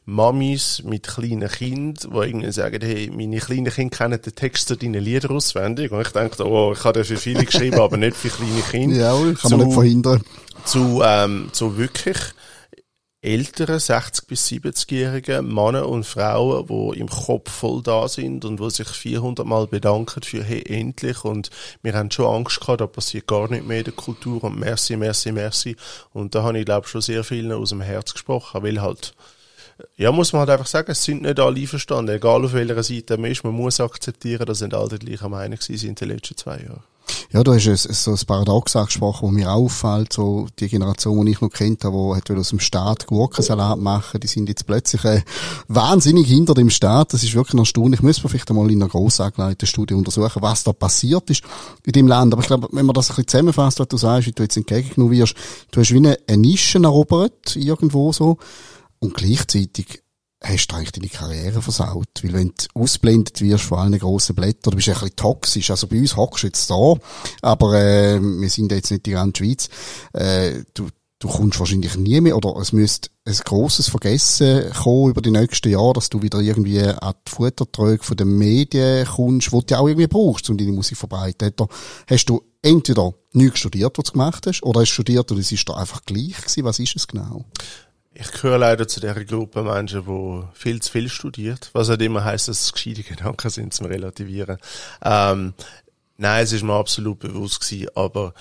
Mamis 0.09 0.85
mit 0.85 1.09
kleinen 1.09 1.49
Kindern, 1.49 2.13
die 2.13 2.29
irgendwie 2.29 2.53
sagen, 2.53 2.81
hey, 2.81 3.11
meine 3.13 3.39
kleinen 3.39 3.73
Kinder 3.73 3.91
kennen 3.91 4.23
den 4.23 4.35
Text 4.37 4.69
zu 4.69 4.77
deinen 4.77 5.03
Liedern 5.03 5.37
auswendig. 5.37 5.91
Und 5.91 6.01
ich 6.01 6.13
denke, 6.13 6.47
oh, 6.47 6.73
ich 6.73 6.85
habe 6.85 7.05
für 7.05 7.17
viele 7.17 7.45
geschrieben, 7.45 7.81
aber 7.81 7.97
nicht 7.97 8.17
für 8.17 8.29
kleine 8.29 8.63
Kinder. 8.63 8.97
Ja, 8.97 9.13
kann 9.13 9.27
man 9.27 9.35
zu, 9.51 9.57
nicht 9.57 9.75
verhindern. 9.75 10.23
Zu, 10.65 11.03
ähm, 11.05 11.49
zu 11.53 11.77
wirklich 11.77 12.19
älteren, 13.21 13.81
60- 13.81 14.29
bis 14.29 14.47
70-jährigen 14.47 15.53
Männer 15.53 15.89
und 15.89 16.07
Frauen, 16.07 16.67
die 16.69 17.01
im 17.01 17.09
Kopf 17.09 17.51
voll 17.51 17.83
da 17.83 18.07
sind 18.07 18.45
und 18.45 18.61
die 18.61 18.71
sich 18.71 18.87
400 18.87 19.45
Mal 19.45 19.67
bedanken 19.67 20.23
für 20.23 20.45
hey, 20.45 20.63
endlich 20.65 21.25
und 21.25 21.51
wir 21.83 21.95
haben 21.95 22.13
schon 22.13 22.27
Angst 22.27 22.61
gehabt, 22.61 22.81
da 22.81 22.87
passiert 22.87 23.27
gar 23.27 23.51
nicht 23.51 23.67
mehr 23.67 23.79
in 23.79 23.85
der 23.85 23.95
Kultur 23.95 24.45
und 24.45 24.61
merci, 24.61 24.97
merci, 24.97 25.33
merci 25.33 25.77
und 26.13 26.37
da 26.37 26.45
habe 26.45 26.61
ich 26.61 26.65
glaube 26.65 26.87
schon 26.87 27.01
sehr 27.01 27.25
vielen 27.25 27.51
aus 27.51 27.71
dem 27.71 27.81
Herz 27.81 28.13
gesprochen, 28.13 28.63
weil 28.63 28.81
halt 28.81 29.15
ja, 29.97 30.13
muss 30.13 30.33
man 30.33 30.41
halt 30.41 30.51
einfach 30.51 30.67
sagen, 30.67 30.91
es 30.91 31.03
sind 31.03 31.23
nicht 31.23 31.39
alle 31.39 31.61
einverstanden, 31.61 32.17
egal 32.17 32.45
auf 32.45 32.53
welcher 32.53 32.83
Seite 32.83 33.19
man 33.19 33.31
ist. 33.31 33.45
Man 33.45 33.55
muss 33.55 33.81
akzeptieren, 33.81 34.47
dass 34.47 34.61
nicht 34.61 34.75
alle 34.75 34.99
die 34.99 35.07
gleichen 35.07 35.31
Meinung 35.31 35.61
sind 35.61 35.83
in 35.83 35.95
den 35.95 36.09
letzten 36.09 36.37
zwei 36.37 36.59
Jahren. 36.59 36.83
Ja, 37.33 37.45
du 37.45 37.55
hast 37.55 37.65
so 37.65 38.11
ein 38.11 38.27
Paradox 38.27 38.75
angesprochen, 38.75 39.29
wo 39.29 39.31
mir 39.31 39.53
auffällt, 39.53 40.13
so 40.13 40.49
die 40.59 40.69
Generation, 40.69 41.27
die 41.27 41.33
ich 41.33 41.41
noch 41.41 41.51
kennt 41.51 41.85
habe, 41.85 42.21
die 42.27 42.33
aus 42.33 42.49
dem 42.49 42.61
Staat 42.61 43.07
Gurkensalat 43.07 43.79
machen, 43.79 44.21
die 44.21 44.27
sind 44.27 44.49
jetzt 44.49 44.67
plötzlich 44.67 45.05
äh, 45.05 45.23
wahnsinnig 45.69 46.27
hinter 46.27 46.55
dem 46.55 46.71
Staat. 46.71 47.13
Das 47.13 47.23
ist 47.23 47.35
wirklich 47.35 47.59
erstaunlich. 47.59 48.03
Müssen 48.03 48.25
wir 48.25 48.31
vielleicht 48.31 48.51
einmal 48.51 48.71
in 48.71 48.83
einer 48.83 48.91
gross 48.91 49.21
angelegten 49.21 49.69
Studie 49.69 49.95
untersuchen, 49.95 50.43
was 50.43 50.65
da 50.65 50.73
passiert 50.73 51.31
ist 51.31 51.45
in 51.85 51.93
dem 51.93 52.09
Land. 52.09 52.33
Aber 52.33 52.43
ich 52.43 52.49
glaube, 52.49 52.69
wenn 52.73 52.87
man 52.87 52.95
das 52.95 53.11
ein 53.11 53.17
bisschen 53.17 53.29
zusammenfasst, 53.29 53.79
was 53.79 53.89
du 53.89 53.97
sagst, 53.97 54.27
wie 54.27 54.33
du 54.33 54.43
jetzt 54.43 54.57
entgegengenommen 54.57 55.17
wirst, 55.17 55.35
du 55.71 55.81
hast 55.81 55.93
wie 55.93 55.99
eine, 55.99 56.19
eine 56.27 56.39
Nische 56.39 56.83
erobert, 56.83 57.55
irgendwo 57.55 58.13
so, 58.13 58.39
und 58.99 59.15
gleichzeitig 59.15 60.03
hast 60.43 60.69
du 60.69 60.77
eigentlich 60.77 60.93
deine 60.93 61.09
Karriere 61.09 61.63
versaut. 61.63 62.09
Weil 62.23 62.33
wenn 62.33 62.49
du 62.49 62.81
ausblendet 62.81 63.41
wirst 63.41 63.65
von 63.65 63.79
allen 63.79 63.99
grossen 63.99 64.35
Blättern, 64.35 64.71
du 64.71 64.77
bist 64.77 64.89
ein 64.89 64.95
bisschen 64.95 65.17
toxisch. 65.17 65.71
Also 65.71 65.87
bei 65.87 65.99
uns 65.99 66.17
hockst 66.17 66.43
du 66.43 66.47
jetzt 66.47 66.71
da, 66.71 66.95
aber 67.43 67.81
äh, 67.81 68.21
wir 68.21 68.51
sind 68.51 68.73
jetzt 68.73 68.91
nicht 68.91 69.07
die 69.07 69.13
ganze 69.13 69.45
Schweiz. 69.45 69.69
Äh, 70.13 70.65
du, 70.75 70.89
du 71.19 71.29
kommst 71.29 71.59
wahrscheinlich 71.59 71.97
nie 71.97 72.21
mehr, 72.21 72.37
oder 72.37 72.55
es 72.61 72.73
müsste 72.73 73.09
ein 73.25 73.37
grosses 73.45 73.89
Vergessen 73.89 74.71
kommen 74.73 75.11
über 75.11 75.23
die 75.23 75.31
nächsten 75.31 75.71
Jahre, 75.71 75.95
dass 75.95 76.11
du 76.11 76.23
wieder 76.23 76.41
irgendwie 76.41 76.81
an 76.81 77.15
die 77.27 77.31
Futtertröge 77.31 78.05
von 78.05 78.17
den 78.17 78.37
Medien 78.37 79.07
kommst, 79.07 79.53
wo 79.53 79.63
du 79.63 79.79
auch 79.79 79.89
irgendwie 79.89 80.07
brauchst, 80.07 80.49
um 80.51 80.59
deine 80.59 80.73
Musik 80.73 80.99
verbreiten. 80.99 81.53
Hast 82.09 82.27
du 82.27 82.43
entweder 82.63 83.15
nichts 83.33 83.61
studiert, 83.61 83.97
was 83.97 84.07
du 84.07 84.13
gemacht 84.13 84.47
hast, 84.47 84.63
oder 84.63 84.81
hast 84.81 84.91
du 84.91 84.95
studiert 84.95 85.31
und 85.33 85.39
es 85.39 85.53
ist 85.53 85.69
da 85.69 85.75
einfach 85.75 86.05
gleich 86.05 86.37
gewesen. 86.37 86.65
Was 86.65 86.79
ist 86.79 86.97
es 86.97 87.09
genau? 87.09 87.45
Ich 88.19 88.33
gehöre 88.33 88.57
leider 88.57 88.89
zu 88.89 88.99
der 89.01 89.13
Gruppe 89.27 89.63
Menschen, 89.63 90.07
die 90.07 90.43
viel 90.55 90.81
zu 90.81 90.91
viel 90.91 91.11
studiert. 91.11 91.69
Was 91.75 91.91
halt 91.91 92.01
immer 92.01 92.25
heisst, 92.25 92.49
dass 92.49 92.63
es 92.63 92.73
gescheite 92.73 93.03
Gedanken 93.03 93.51
sind 93.51 93.75
zum 93.75 93.87
Relativieren. 93.87 94.57
Ähm, 95.05 95.53
nein, 96.17 96.43
es 96.43 96.53
ist 96.53 96.63
mir 96.63 96.73
absolut 96.73 97.19
bewusst 97.19 97.61
gewesen, 97.61 97.89
aber 97.95 98.33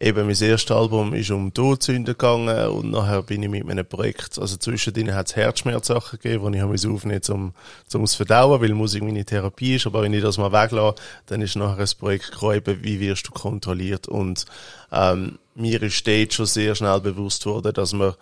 eben 0.00 0.26
mein 0.26 0.42
erstes 0.42 0.76
Album 0.76 1.14
ist 1.14 1.30
um 1.30 1.54
Todsünden 1.54 2.14
gegangen 2.14 2.66
und 2.70 2.90
nachher 2.90 3.22
bin 3.22 3.44
ich 3.44 3.48
mit 3.48 3.64
meinem 3.64 3.86
Projekt, 3.86 4.40
also 4.40 4.56
zwischendrin 4.56 5.14
hat 5.14 5.28
es 5.28 5.36
Herzschmerzsachen 5.36 6.18
gegeben, 6.18 6.50
die 6.50 6.58
ich 6.58 6.64
habe 6.64 6.94
aufnehmen 6.94 7.22
zum, 7.22 7.54
zum 7.86 8.02
es 8.02 8.16
verdauen, 8.16 8.60
weil 8.60 8.74
Musik 8.74 9.04
meine 9.04 9.24
Therapie 9.24 9.76
ist, 9.76 9.86
aber 9.86 10.02
wenn 10.02 10.14
ich 10.14 10.22
das 10.22 10.38
mal 10.38 10.50
weglasse, 10.50 10.96
dann 11.26 11.42
ist 11.42 11.54
nachher 11.54 11.84
ein 11.84 11.98
Projekt 12.00 12.32
gekommen, 12.32 12.78
wie 12.82 12.98
wirst 12.98 13.28
du 13.28 13.30
kontrolliert 13.30 14.08
und 14.08 14.46
ähm, 14.90 15.38
mir 15.54 15.80
ist 15.80 16.04
dort 16.08 16.32
schon 16.32 16.46
sehr 16.46 16.74
schnell 16.74 17.00
bewusst 17.00 17.46
worden, 17.46 17.72
dass 17.72 17.92
man 17.92 18.14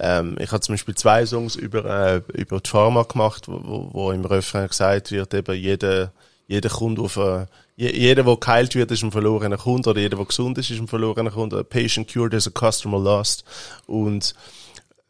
ähm, 0.00 0.36
ich 0.40 0.50
habe 0.52 0.60
zum 0.60 0.74
Beispiel 0.74 0.94
zwei 0.94 1.26
Songs 1.26 1.56
über, 1.56 1.84
äh, 1.84 2.22
über 2.34 2.60
die 2.60 2.70
Pharma 2.70 3.02
gemacht, 3.02 3.48
wo, 3.48 3.90
wo 3.92 4.12
im 4.12 4.24
Refrain 4.24 4.68
gesagt 4.68 5.10
wird, 5.10 5.34
eben 5.34 5.56
jeder, 5.56 6.12
jeder 6.46 6.68
Kunde 6.68 7.02
auf 7.02 7.18
eine, 7.18 7.46
jeder, 7.76 8.24
der 8.24 8.36
geheilt 8.36 8.74
wird, 8.74 8.90
ist 8.90 9.04
ein 9.04 9.12
verlorener 9.12 9.56
Kunde, 9.56 9.90
oder 9.90 10.00
jeder, 10.00 10.16
der 10.16 10.26
gesund 10.26 10.58
ist, 10.58 10.70
ist 10.70 10.80
ein 10.80 10.88
verlorener 10.88 11.30
Kunde. 11.30 11.58
A 11.58 11.62
patient 11.62 12.08
cured 12.08 12.34
is 12.34 12.48
a 12.48 12.50
customer 12.50 12.98
lost. 12.98 13.44
Und 13.86 14.34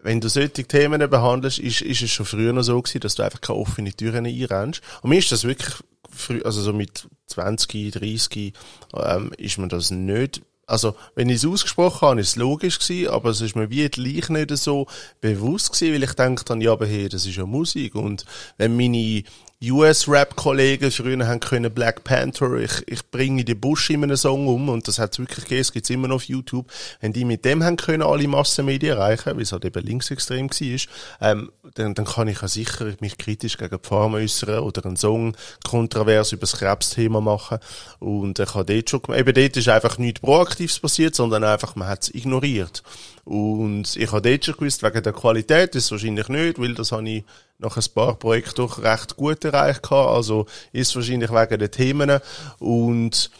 wenn 0.00 0.20
du 0.20 0.28
solche 0.28 0.64
Themen 0.64 1.08
behandelst, 1.08 1.58
ist, 1.58 1.80
ist 1.80 2.02
es 2.02 2.10
schon 2.10 2.26
früher 2.26 2.52
noch 2.52 2.62
so 2.62 2.80
gewesen, 2.80 3.00
dass 3.00 3.14
du 3.14 3.22
einfach 3.22 3.40
keine 3.40 3.58
offenen 3.58 3.96
Türen 3.96 4.26
einrennst. 4.26 4.82
Und 5.00 5.10
mir 5.10 5.18
ist 5.18 5.32
das 5.32 5.44
wirklich 5.44 5.74
früh, 6.10 6.42
also 6.42 6.60
so 6.60 6.74
mit 6.74 7.08
20, 7.26 7.92
30, 7.92 8.52
ähm, 8.94 9.32
ist 9.38 9.58
mir 9.58 9.68
das 9.68 9.90
nicht 9.90 10.42
also, 10.68 10.94
wenn 11.14 11.30
ich 11.30 11.36
es 11.36 11.46
ausgesprochen 11.46 12.06
habe, 12.06 12.20
ist 12.20 12.28
es 12.28 12.36
logisch 12.36 12.78
gewesen, 12.78 13.08
aber 13.08 13.30
es 13.30 13.40
ist 13.40 13.56
mir 13.56 13.70
wie 13.70 13.88
gleich 13.88 14.28
nicht 14.28 14.56
so 14.58 14.86
bewusst 15.22 15.72
gewesen, 15.72 15.94
weil 15.94 16.02
ich 16.02 16.12
denke 16.12 16.44
dann, 16.44 16.60
ja, 16.60 16.72
aber 16.72 16.86
hey, 16.86 17.08
das 17.08 17.24
ist 17.24 17.36
ja 17.36 17.46
Musik 17.46 17.94
und 17.94 18.26
wenn 18.58 18.76
meine 18.76 19.22
US-Rap-Kollegen 19.60 20.92
früher 20.92 21.26
haben 21.26 21.40
können 21.40 21.74
Black 21.74 22.04
Panther, 22.04 22.54
ich, 22.58 22.86
ich 22.86 23.10
bringe 23.10 23.44
die 23.44 23.56
Busch 23.56 23.90
in 23.90 24.04
einem 24.04 24.16
Song 24.16 24.46
um 24.46 24.68
und 24.68 24.86
das 24.86 25.00
hat 25.00 25.18
wirklich 25.18 25.46
gegeben, 25.46 25.60
es 25.60 25.72
gibt's 25.72 25.90
immer 25.90 26.06
noch 26.06 26.16
auf 26.16 26.22
YouTube. 26.24 26.70
Wenn 27.00 27.12
die 27.12 27.24
mit 27.24 27.44
dem 27.44 27.64
haben 27.64 27.76
können 27.76 28.04
alle 28.04 28.28
Massenmedien 28.28 28.96
erreichen, 28.96 29.34
weil 29.34 29.42
es 29.42 29.50
halt 29.50 29.64
eben 29.64 29.84
linksextrem 29.84 30.48
war, 30.48 30.80
ähm, 31.20 31.50
dann, 31.74 31.94
dann 31.94 32.04
kann 32.04 32.28
ich 32.28 32.40
ja 32.40 32.46
sicher 32.46 32.94
mich 33.00 33.18
kritisch 33.18 33.58
gegen 33.58 33.76
die 33.76 33.88
Pharma 33.88 34.18
äußern 34.18 34.60
oder 34.60 34.86
einen 34.86 34.96
Song 34.96 35.36
kontrovers 35.68 36.30
über 36.30 36.42
das 36.42 36.52
Krebsthema 36.52 37.20
machen 37.20 37.58
und 37.98 38.38
ich 38.38 38.54
habe 38.54 38.64
dort 38.64 38.88
schon, 38.88 39.00
eben 39.12 39.34
dort 39.34 39.56
ist 39.56 39.68
einfach 39.68 39.98
nichts 39.98 40.20
Proaktives 40.20 40.78
passiert, 40.78 41.16
sondern 41.16 41.42
einfach, 41.42 41.74
man 41.74 41.88
hat 41.88 42.04
es 42.04 42.14
ignoriert. 42.14 42.84
Und 43.24 43.96
ich 43.96 44.10
habe 44.10 44.22
dort 44.22 44.44
schon 44.44 44.54
gewusst, 44.56 44.82
wegen 44.82 45.02
der 45.02 45.12
Qualität 45.12 45.74
ist 45.74 45.86
es 45.86 45.90
wahrscheinlich 45.90 46.28
nicht, 46.28 46.58
weil 46.58 46.74
das 46.74 46.92
habe 46.92 47.08
ich 47.08 47.24
nach 47.58 47.76
ein 47.76 47.84
paar 47.94 48.14
Projekten 48.14 48.56
doch 48.56 48.82
recht 48.82 49.16
gut 49.16 49.44
erreicht 49.44 49.82
gehabt. 49.82 50.10
Also 50.10 50.46
ist 50.72 50.94
wahrscheinlich 50.94 51.30
wegen 51.30 51.58
den 51.58 51.70
Themen. 51.70 52.20
Und 52.58 53.30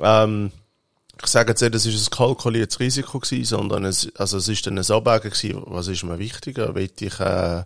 ähm, 0.00 0.52
ich 1.20 1.26
sage 1.28 1.50
jetzt 1.50 1.62
nicht, 1.62 1.74
das 1.74 1.86
ist 1.86 2.08
ein 2.08 2.16
kalkuliertes 2.16 2.80
Risiko 2.80 3.18
gewesen, 3.18 3.44
sondern 3.44 3.84
es, 3.84 4.14
also 4.16 4.38
es 4.38 4.48
ist 4.48 4.66
dann 4.66 4.78
ein 4.78 4.90
Abwägen 4.90 5.30
gewesen, 5.30 5.62
was 5.66 5.88
ist 5.88 6.04
mir 6.04 6.18
wichtiger? 6.18 6.74
Will 6.74 6.90
ich, 6.98 7.20
äh, 7.20 7.62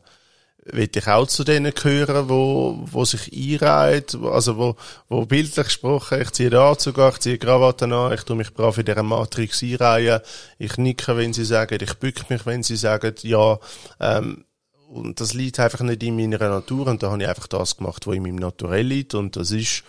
will 0.64 0.90
ich 0.94 1.06
auch 1.08 1.26
zu 1.26 1.42
denen 1.42 1.72
gehören, 1.72 2.28
wo, 2.28 2.78
wo 2.84 3.04
sich 3.04 3.32
einreiht, 3.32 4.14
also 4.14 4.58
wo, 4.58 4.76
wo 5.08 5.24
bildlich 5.24 5.66
gesprochen, 5.66 6.20
ich 6.20 6.32
ziehe 6.32 6.50
den 6.50 6.58
Anzug 6.58 6.98
an, 6.98 7.12
ich 7.12 7.20
ziehe 7.20 7.38
Krawatte 7.38 7.86
an, 7.86 8.12
ich 8.12 8.22
tue 8.24 8.36
mich 8.36 8.52
brav 8.52 8.76
in 8.78 8.84
dieser 8.84 9.02
Matrix 9.02 9.62
einreihen, 9.62 10.20
ich 10.58 10.76
nicke, 10.76 11.16
wenn 11.16 11.32
sie 11.32 11.44
sagen, 11.44 11.78
ich 11.80 11.94
bück 11.94 12.28
mich, 12.28 12.44
wenn 12.46 12.62
sie 12.62 12.76
sagen, 12.76 13.14
ja, 13.22 13.58
ähm, 14.00 14.44
und 14.88 15.20
das 15.20 15.34
liegt 15.34 15.60
einfach 15.60 15.80
nicht 15.80 16.02
in 16.02 16.16
meiner 16.16 16.48
Natur 16.48 16.86
und 16.86 17.02
da 17.02 17.10
habe 17.10 17.22
ich 17.22 17.28
einfach 17.28 17.46
das 17.46 17.76
gemacht, 17.76 18.06
was 18.06 18.14
in 18.14 18.22
meinem 18.22 18.36
Naturell 18.36 18.86
liegt 18.86 19.14
und 19.14 19.36
das 19.36 19.50
ist 19.50 19.82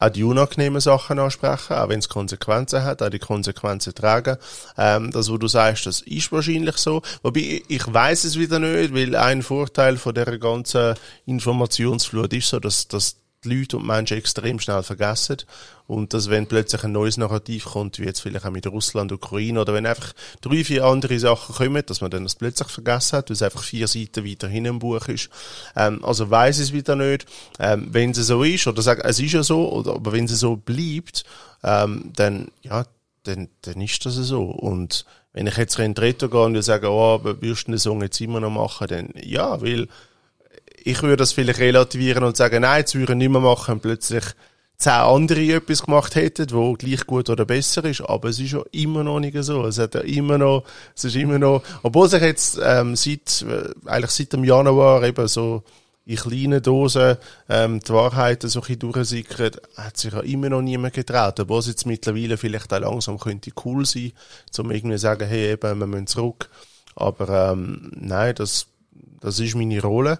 auch 0.00 0.08
die 0.08 0.24
unangenehmen 0.24 0.80
Sachen 0.80 1.18
ansprechen, 1.18 1.74
auch 1.74 1.88
wenn 1.90 1.98
es 1.98 2.08
Konsequenzen 2.08 2.82
hat, 2.84 3.02
auch 3.02 3.10
die 3.10 3.18
Konsequenzen 3.18 3.94
tragen. 3.94 4.38
Ähm, 4.78 5.10
das, 5.10 5.30
wo 5.30 5.36
du 5.36 5.46
sagst, 5.46 5.84
das 5.84 6.00
ist 6.00 6.32
wahrscheinlich 6.32 6.78
so. 6.78 7.02
Wobei, 7.22 7.62
ich 7.68 7.92
weiß 7.92 8.24
es 8.24 8.38
wieder 8.38 8.58
nicht, 8.58 8.94
weil 8.94 9.14
ein 9.14 9.42
Vorteil 9.42 9.98
von 9.98 10.14
der 10.14 10.38
ganzen 10.38 10.94
Informationsflut 11.26 12.32
ist 12.32 12.48
so, 12.48 12.58
dass, 12.58 12.88
dass 12.88 13.19
die 13.44 13.54
Leute 13.54 13.76
und 13.76 13.82
die 13.84 13.88
Menschen 13.88 14.16
extrem 14.16 14.60
schnell 14.60 14.82
vergessen. 14.82 15.38
Und 15.86 16.14
dass, 16.14 16.30
wenn 16.30 16.46
plötzlich 16.46 16.84
ein 16.84 16.92
neues 16.92 17.16
Narrativ 17.16 17.64
kommt, 17.64 17.98
wie 17.98 18.04
jetzt 18.04 18.20
vielleicht 18.20 18.46
auch 18.46 18.50
mit 18.50 18.66
Russland, 18.66 19.10
Ukraine, 19.10 19.60
oder 19.60 19.74
wenn 19.74 19.86
einfach 19.86 20.12
drei, 20.40 20.62
vier 20.62 20.84
andere 20.84 21.18
Sachen 21.18 21.54
kommen, 21.54 21.82
dass 21.84 22.00
man 22.00 22.10
dann 22.10 22.22
das 22.22 22.36
plötzlich 22.36 22.68
vergessen 22.68 23.18
hat, 23.18 23.28
weil 23.28 23.34
es 23.34 23.42
einfach 23.42 23.62
vier 23.62 23.88
Seiten 23.88 24.24
weiter 24.24 24.48
hin 24.48 24.66
im 24.66 24.78
Buch 24.78 25.08
ist. 25.08 25.30
Ähm, 25.74 26.04
also 26.04 26.30
weiß 26.30 26.58
es 26.58 26.72
wieder 26.72 26.96
nicht. 26.96 27.26
Ähm, 27.58 27.88
wenn 27.90 28.10
es 28.10 28.18
so 28.18 28.42
ist, 28.44 28.66
oder 28.66 28.82
sagt, 28.82 29.04
es 29.04 29.18
ist 29.18 29.32
ja 29.32 29.42
so, 29.42 29.72
oder, 29.72 29.94
aber 29.94 30.12
wenn 30.12 30.26
es 30.26 30.38
so 30.38 30.56
bleibt, 30.56 31.24
ähm, 31.64 32.12
dann, 32.14 32.48
ja, 32.62 32.86
dann, 33.24 33.48
dann 33.62 33.80
ist 33.80 34.06
das 34.06 34.14
so. 34.14 34.44
Und 34.44 35.04
wenn 35.32 35.46
ich 35.46 35.56
jetzt 35.56 35.78
in 35.78 35.92
Retro 35.92 36.28
gehe 36.28 36.40
und 36.40 36.62
sage, 36.62 36.88
oh, 36.88 37.20
wirst 37.22 37.66
du 37.68 37.72
den 37.72 37.78
Song 37.78 38.02
jetzt 38.02 38.20
immer 38.20 38.40
noch 38.40 38.50
machen, 38.50 38.88
dann 38.88 39.10
ja, 39.22 39.60
weil 39.60 39.88
ich 40.84 41.02
würde 41.02 41.16
das 41.16 41.32
vielleicht 41.32 41.60
relativieren 41.60 42.24
und 42.24 42.36
sagen, 42.36 42.62
nein, 42.62 42.80
jetzt 42.80 42.94
würde 42.94 43.12
ich 43.12 43.18
nicht 43.18 43.30
mehr 43.30 43.40
machen 43.40 43.74
und 43.74 43.82
plötzlich 43.82 44.24
zehn 44.80 44.92
andere 44.92 45.52
etwas 45.52 45.82
gemacht 45.82 46.14
hätten, 46.14 46.50
wo 46.52 46.72
gleich 46.72 47.06
gut 47.06 47.28
oder 47.28 47.44
besser 47.44 47.84
ist, 47.84 48.00
aber 48.00 48.30
es 48.30 48.40
ist 48.40 48.52
ja 48.52 48.62
immer 48.72 49.04
noch 49.04 49.20
nicht 49.20 49.36
so. 49.42 49.66
Es 49.66 49.78
hat 49.78 49.94
ja 49.94 50.00
immer 50.00 50.38
noch, 50.38 50.64
es 50.96 51.04
ist 51.04 51.16
immer 51.16 51.38
noch, 51.38 51.62
obwohl 51.82 52.08
sich 52.08 52.22
jetzt 52.22 52.58
ähm, 52.62 52.96
seit, 52.96 53.42
äh, 53.42 53.68
eigentlich 53.86 54.10
seit 54.10 54.32
dem 54.32 54.42
Januar 54.42 55.02
eben 55.02 55.28
so 55.28 55.64
in 56.06 56.16
kleinen 56.16 56.62
Dosen 56.62 57.18
ähm, 57.48 57.80
die 57.80 57.92
Wahrheiten 57.92 58.48
so 58.48 58.62
ein 58.62 58.78
durchsickert, 58.78 59.60
hat 59.76 59.98
sich 59.98 60.14
ja 60.14 60.20
immer 60.20 60.48
noch 60.48 60.62
niemand 60.62 60.94
getraut, 60.94 61.38
obwohl 61.38 61.58
es 61.58 61.66
jetzt 61.66 61.86
mittlerweile 61.86 62.38
vielleicht 62.38 62.72
auch 62.72 62.80
langsam 62.80 63.18
könnte 63.18 63.52
cool 63.64 63.84
sein, 63.84 64.12
zum 64.50 64.70
irgendwie 64.70 64.98
sagen, 64.98 65.28
hey, 65.28 65.52
eben, 65.52 65.78
wir 65.78 65.86
müssen 65.86 66.06
zurück. 66.06 66.48
Aber 66.96 67.52
ähm, 67.52 67.92
nein, 67.94 68.34
das, 68.34 68.66
das 69.20 69.38
ist 69.40 69.54
meine 69.54 69.82
Rolle. 69.82 70.18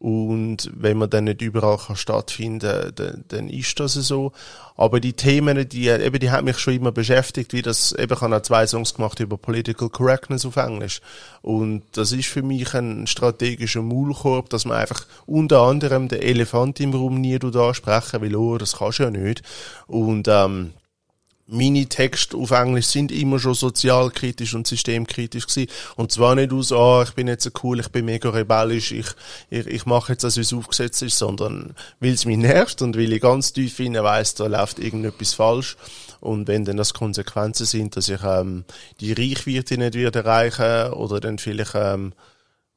Und 0.00 0.70
wenn 0.74 0.96
man 0.96 1.10
dann 1.10 1.24
nicht 1.24 1.42
überall 1.42 1.76
kann 1.76 1.96
stattfinden, 1.96 2.92
dann, 2.94 3.24
dann 3.26 3.48
ist 3.48 3.80
das 3.80 3.94
so. 3.94 4.32
Aber 4.76 5.00
die 5.00 5.12
Themen, 5.12 5.68
die, 5.68 5.88
eben, 5.88 6.20
die 6.20 6.30
haben 6.30 6.44
mich 6.44 6.58
schon 6.58 6.74
immer 6.74 6.92
beschäftigt, 6.92 7.52
wie 7.52 7.62
das, 7.62 7.90
eben, 7.92 8.12
ich 8.12 8.20
habe 8.20 8.36
auch 8.36 8.42
zwei 8.42 8.64
Songs 8.68 8.94
gemacht 8.94 9.18
über 9.18 9.36
Political 9.36 9.88
Correctness 9.88 10.46
auf 10.46 10.54
Englisch. 10.54 11.00
Und 11.42 11.82
das 11.92 12.12
ist 12.12 12.28
für 12.28 12.42
mich 12.42 12.74
ein 12.74 13.08
strategischer 13.08 13.82
Maulkorb, 13.82 14.50
dass 14.50 14.66
man 14.66 14.76
einfach 14.76 15.04
unter 15.26 15.62
anderem 15.62 16.06
den 16.06 16.22
Elefant 16.22 16.78
im 16.78 16.92
Raum 16.92 17.20
nie 17.20 17.36
ansprechen 17.40 18.20
will, 18.20 18.36
oh, 18.36 18.56
das 18.56 18.76
kannst 18.78 19.00
du 19.00 19.04
ja 19.04 19.10
nicht. 19.10 19.42
Und, 19.88 20.28
ähm, 20.28 20.74
meine 21.50 21.86
Texte 21.86 22.36
auf 22.36 22.50
Englisch 22.50 22.86
sind 22.86 23.10
immer 23.10 23.38
schon 23.38 23.54
sozialkritisch 23.54 24.54
und 24.54 24.66
systemkritisch 24.66 25.46
gewesen. 25.46 25.70
Und 25.96 26.12
zwar 26.12 26.34
nicht 26.34 26.52
aus, 26.52 26.72
ah, 26.72 27.00
oh, 27.00 27.02
ich 27.02 27.14
bin 27.14 27.26
jetzt 27.26 27.44
so 27.44 27.50
cool, 27.62 27.80
ich 27.80 27.88
bin 27.88 28.04
mega 28.04 28.28
rebellisch, 28.28 28.92
ich, 28.92 29.06
ich, 29.48 29.66
ich 29.66 29.86
mache 29.86 30.12
jetzt, 30.12 30.36
wie 30.36 30.40
es 30.40 30.52
aufgesetzt 30.52 31.02
ist, 31.02 31.16
sondern 31.16 31.74
weil 32.00 32.12
es 32.12 32.26
mich 32.26 32.36
nervt 32.36 32.82
und 32.82 32.96
weil 32.96 33.12
ich 33.12 33.22
ganz 33.22 33.54
tief 33.54 33.80
innen 33.80 34.04
weiss, 34.04 34.34
da 34.34 34.46
läuft 34.46 34.78
irgendetwas 34.78 35.32
falsch. 35.34 35.76
Und 36.20 36.48
wenn 36.48 36.64
dann 36.64 36.76
das 36.76 36.92
Konsequenzen 36.92 37.64
sind, 37.64 37.96
dass 37.96 38.08
ich 38.08 38.22
ähm, 38.22 38.64
die 39.00 39.12
Reichweite 39.12 39.78
nicht 39.78 39.94
wieder 39.94 40.14
erreiche 40.14 40.94
oder 40.94 41.20
dann 41.20 41.38
vielleicht 41.38 41.72
ähm, 41.74 42.12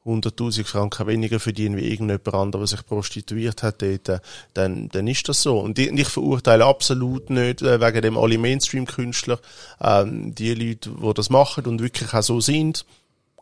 100.000 0.06 0.66
Franken 0.66 1.08
weniger 1.08 1.40
verdienen 1.40 1.78
wie 1.78 1.88
irgendjemand 1.88 2.34
anderer, 2.34 2.62
der 2.62 2.68
sich 2.68 2.86
prostituiert 2.86 3.62
hat 3.62 3.82
dort, 3.82 4.22
dann, 4.54 4.90
dann 4.90 5.08
ist 5.08 5.30
das 5.30 5.44
so. 5.44 5.60
Und 5.60 5.78
ich, 5.78 6.08
verurteile 6.08 6.66
absolut 6.66 7.30
nicht 7.30 7.62
äh, 7.62 7.80
wegen 7.80 8.02
dem 8.02 8.18
alle 8.18 8.38
Mainstream-Künstler, 8.38 9.40
ähm, 9.80 10.34
die 10.34 10.54
Leute, 10.54 10.90
die 10.90 11.14
das 11.14 11.30
machen 11.30 11.66
und 11.66 11.82
wirklich 11.82 12.14
auch 12.14 12.24
so 12.24 12.42
sind, 12.42 12.86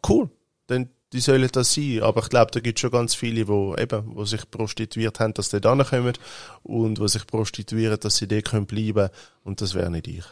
cool, 0.08 0.30
dann 0.68 0.90
die 1.14 1.20
sollen 1.20 1.50
das 1.52 1.74
sein. 1.74 2.02
Aber 2.02 2.22
ich 2.22 2.30
glaube, 2.30 2.52
da 2.52 2.60
gibt 2.60 2.80
schon 2.80 2.92
ganz 2.92 3.16
viele, 3.16 3.46
die 3.46 3.82
eben, 3.82 4.16
wo 4.16 4.26
sich 4.26 4.50
prostituiert 4.50 5.20
haben, 5.20 5.34
dass 5.34 5.50
die 5.50 5.62
da 5.62 5.76
kommen 5.84 6.14
und 6.64 7.00
wo 7.00 7.08
sich 7.08 7.26
prostituieren, 7.26 8.00
dass 8.00 8.18
sie 8.18 8.28
dort 8.28 8.52
bleiben 8.68 8.94
können. 8.94 9.10
Und 9.44 9.62
das 9.62 9.74
wäre 9.74 9.90
nicht 9.90 10.08
ich. 10.08 10.26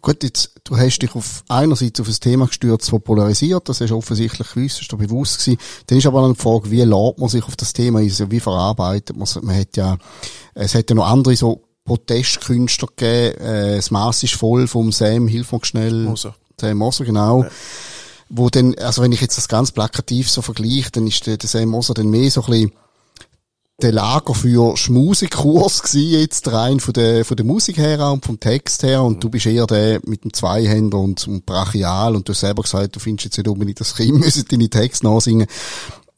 Gut, 0.00 0.22
jetzt, 0.24 0.52
du 0.64 0.76
hast 0.76 0.98
dich 0.98 1.14
auf 1.14 1.44
einerseits 1.48 2.00
auf 2.00 2.08
ein 2.08 2.14
Thema 2.14 2.46
gestürzt, 2.46 2.92
das 2.92 3.00
polarisiert, 3.00 3.68
das 3.68 3.80
ist 3.80 3.92
offensichtlich 3.92 4.52
gewusst, 4.52 4.76
das 4.76 4.82
ist 4.82 4.92
dir 4.92 4.96
bewusst 4.96 5.38
gewesen. 5.38 5.58
Dann 5.86 5.98
ist 5.98 6.06
aber 6.06 6.24
eine 6.24 6.34
Frage, 6.34 6.70
wie 6.70 6.82
lädt 6.82 7.18
man 7.18 7.28
sich 7.28 7.44
auf 7.44 7.56
das 7.56 7.72
Thema 7.72 8.00
ein, 8.00 8.06
also 8.06 8.30
wie 8.30 8.40
verarbeitet 8.40 9.16
man 9.16 9.24
es? 9.24 9.40
Man 9.40 9.56
hat 9.56 9.76
ja, 9.76 9.96
es 10.54 10.74
hat 10.74 10.90
ja 10.90 10.96
noch 10.96 11.06
andere 11.06 11.36
so 11.36 11.62
Protestkünstler 11.84 12.88
gegeben, 12.96 13.40
äh, 13.40 13.76
das 13.76 13.90
Mass 13.90 14.22
ist 14.22 14.34
voll 14.34 14.66
vom 14.66 14.92
Sam, 14.92 15.28
hilf 15.28 15.52
mir 15.52 15.64
schnell. 15.64 16.04
Moser. 16.04 16.34
Sam 16.60 16.78
Moser, 16.78 17.04
genau. 17.04 17.42
Ja. 17.42 17.50
Wo 18.28 18.48
dann, 18.48 18.74
also 18.76 19.02
wenn 19.02 19.12
ich 19.12 19.20
jetzt 19.20 19.36
das 19.36 19.48
ganz 19.48 19.72
plakativ 19.72 20.30
so 20.30 20.42
vergleiche, 20.42 20.90
dann 20.92 21.06
ist 21.06 21.26
der, 21.26 21.36
der 21.36 21.48
Sam 21.48 21.68
Moser 21.68 21.94
dann 21.94 22.08
mehr 22.08 22.30
so 22.30 22.42
ein 22.42 22.50
bisschen, 22.50 22.72
der 23.82 23.92
Lager 23.92 24.34
für 24.34 24.76
Schmusikurs 24.76 25.82
gsi 25.82 26.18
jetzt 26.20 26.52
rein 26.52 26.80
von 26.80 26.94
der 26.94 27.24
von 27.24 27.36
der 27.36 27.44
Musik 27.46 27.78
her 27.78 28.10
und 28.10 28.24
vom 28.24 28.38
Text 28.38 28.82
her 28.82 29.02
und 29.02 29.22
du 29.22 29.28
bist 29.28 29.46
eher 29.46 29.66
der 29.66 30.00
mit 30.04 30.24
dem 30.24 30.32
Zweihänder 30.32 30.98
und, 30.98 31.26
und 31.26 31.44
Brachial 31.44 32.14
und 32.14 32.28
du 32.28 32.32
hast 32.32 32.40
selber 32.40 32.62
gesagt, 32.62 32.94
du 32.96 33.00
findest 33.00 33.24
jetzt 33.24 33.38
nicht 33.38 33.48
unbedingt 33.48 33.80
das 33.80 33.96
Kind 33.96 34.20
müssen 34.20 34.44
deine 34.48 34.68
Texte 34.68 35.06
nachsingen. 35.06 35.46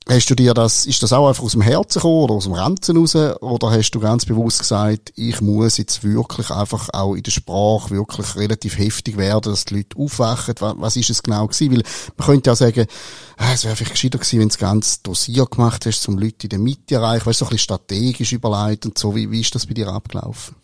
Hast 0.07 0.29
du 0.29 0.35
dir 0.35 0.53
das, 0.53 0.85
ist 0.85 1.03
das 1.03 1.15
auch 1.15 1.29
einfach 1.29 1.43
aus 1.43 1.53
dem 1.53 1.63
Herzen 1.63 1.99
gekommen 1.99 2.25
oder 2.25 2.35
aus 2.35 2.45
dem 2.45 2.53
Ranzen 2.53 2.99
raus? 2.99 3.15
Oder 3.15 3.71
hast 3.71 3.91
du 3.93 4.01
ganz 4.01 4.27
bewusst 4.27 4.59
gesagt, 4.59 5.15
ich 5.17 5.41
muss 5.41 5.79
jetzt 5.79 6.05
wirklich 6.05 6.51
einfach 6.51 6.91
auch 6.93 7.15
in 7.15 7.23
der 7.23 7.31
Sprache 7.31 7.89
wirklich 7.89 8.37
relativ 8.37 8.77
heftig 8.77 9.17
werden, 9.17 9.51
dass 9.51 9.65
die 9.65 9.77
Leute 9.77 9.97
aufwachen? 9.97 10.55
Was 10.61 10.97
ist 10.97 11.09
es 11.09 11.23
genau 11.23 11.47
gewesen? 11.47 11.73
Weil 11.73 11.83
man 12.19 12.27
könnte 12.27 12.51
ja 12.51 12.55
sagen, 12.55 12.81
äh, 12.81 13.55
es 13.55 13.65
wäre 13.65 13.77
vielleicht 13.77 13.93
gescheiter 13.93 14.19
gewesen, 14.19 14.41
wenn 14.41 14.49
du 14.49 14.53
es 14.53 14.59
ganz 14.59 15.03
dosiert 15.03 15.53
gemacht 15.53 15.87
hast, 15.87 16.07
um 16.07 16.19
Leute 16.19 16.45
in 16.45 16.51
der 16.51 16.59
Mitte 16.59 16.97
erreichen, 16.97 17.25
weißt 17.25 17.41
du, 17.41 17.45
so 17.47 17.49
ein 17.49 17.55
bisschen 17.55 17.65
strategisch 17.65 18.33
überlegt 18.33 18.85
und 18.85 18.99
so. 18.99 19.17
Wie, 19.17 19.31
wie 19.31 19.41
ist 19.41 19.55
das 19.55 19.65
bei 19.65 19.73
dir 19.73 19.89
abgelaufen? 19.89 20.55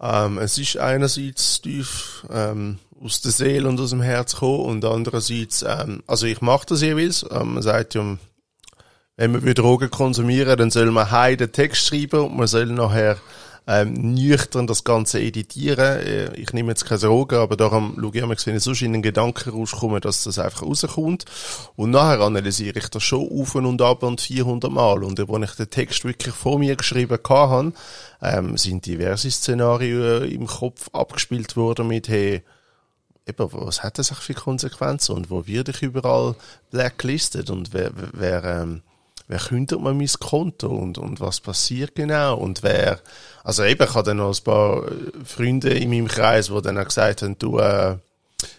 Ähm, 0.00 0.38
es 0.38 0.58
ist 0.58 0.76
einerseits 0.76 1.60
tief, 1.60 2.24
ähm, 2.30 2.78
aus 3.02 3.20
der 3.20 3.32
Seele 3.32 3.68
und 3.68 3.80
aus 3.80 3.90
dem 3.90 4.00
Herz 4.00 4.34
gekommen 4.34 4.60
und 4.66 4.84
andererseits, 4.84 5.64
ähm, 5.66 6.04
also 6.06 6.26
ich 6.26 6.40
mache 6.40 6.66
das 6.66 6.82
jeweils, 6.82 7.26
ähm, 7.30 7.54
man 7.54 7.62
sagt 7.62 7.94
ja, 7.94 8.16
wenn 9.16 9.32
man 9.32 9.54
Drogen 9.54 9.90
konsumieren 9.90 10.58
dann 10.58 10.70
soll 10.70 10.90
man 10.90 11.10
heim 11.10 11.36
den 11.36 11.52
Text 11.52 11.86
schreiben 11.86 12.20
und 12.20 12.36
man 12.36 12.46
soll 12.46 12.66
nachher 12.66 13.16
ähm, 13.66 14.14
nüchtern 14.14 14.66
das 14.66 14.84
Ganze 14.84 15.20
editieren. 15.20 16.00
Äh, 16.00 16.34
ich 16.34 16.52
nehme 16.52 16.70
jetzt 16.70 16.84
keine 16.84 17.00
Drogen, 17.00 17.38
aber 17.38 17.56
darum 17.56 17.96
schaue 17.98 18.10
ich 18.14 18.22
immer, 18.22 18.36
wenn 18.44 18.56
ich 18.56 18.62
sonst 18.62 18.82
in 18.82 18.92
den 18.92 19.02
Gedanken 19.02 19.50
rauskomme, 19.50 20.00
dass 20.00 20.24
das 20.24 20.38
einfach 20.38 20.62
rauskommt. 20.62 21.24
Und 21.76 21.90
nachher 21.90 22.20
analysiere 22.20 22.78
ich 22.78 22.88
das 22.88 23.02
schon 23.02 23.26
auf 23.26 23.54
und 23.54 23.80
ab 23.80 24.02
und 24.02 24.20
400 24.20 24.70
Mal. 24.70 25.02
Und 25.02 25.18
als 25.18 25.50
ich 25.50 25.56
den 25.56 25.70
Text 25.70 26.04
wirklich 26.04 26.34
vor 26.34 26.58
mir 26.58 26.76
geschrieben 26.76 27.18
hatte, 27.26 27.72
ähm, 28.20 28.56
sind 28.58 28.84
diverse 28.84 29.30
Szenarien 29.30 30.30
im 30.30 30.46
Kopf 30.46 30.90
abgespielt 30.92 31.56
worden 31.56 31.88
mit, 31.88 32.08
hey, 32.08 32.42
eben, 33.26 33.48
was 33.52 33.82
hat 33.82 33.98
das 33.98 34.10
für 34.10 34.34
Konsequenzen 34.34 35.14
und 35.14 35.30
wo 35.30 35.46
werde 35.46 35.70
ich 35.70 35.80
überall 35.80 36.34
blacklisted 36.70 37.48
und 37.48 37.72
wer, 37.72 37.92
wer 38.12 38.44
ähm, 38.44 38.82
wer 39.26 39.38
kündet 39.38 39.80
mir 39.80 39.94
mein 39.94 40.08
Konto 40.20 40.68
und, 40.68 40.98
und 40.98 41.20
was 41.20 41.40
passiert 41.40 41.94
genau 41.94 42.36
und 42.36 42.62
wer, 42.62 43.00
also 43.42 43.64
eben, 43.64 43.84
ich 43.84 44.02
dann 44.02 44.16
noch 44.18 44.36
ein 44.36 44.44
paar 44.44 44.84
Freunde 45.24 45.70
in 45.70 45.90
meinem 45.90 46.08
Kreis, 46.08 46.48
die 46.48 46.62
dann 46.62 46.78
auch 46.78 46.84
gesagt 46.84 47.22
haben, 47.22 47.38
du, 47.38 47.58
äh, 47.58 47.96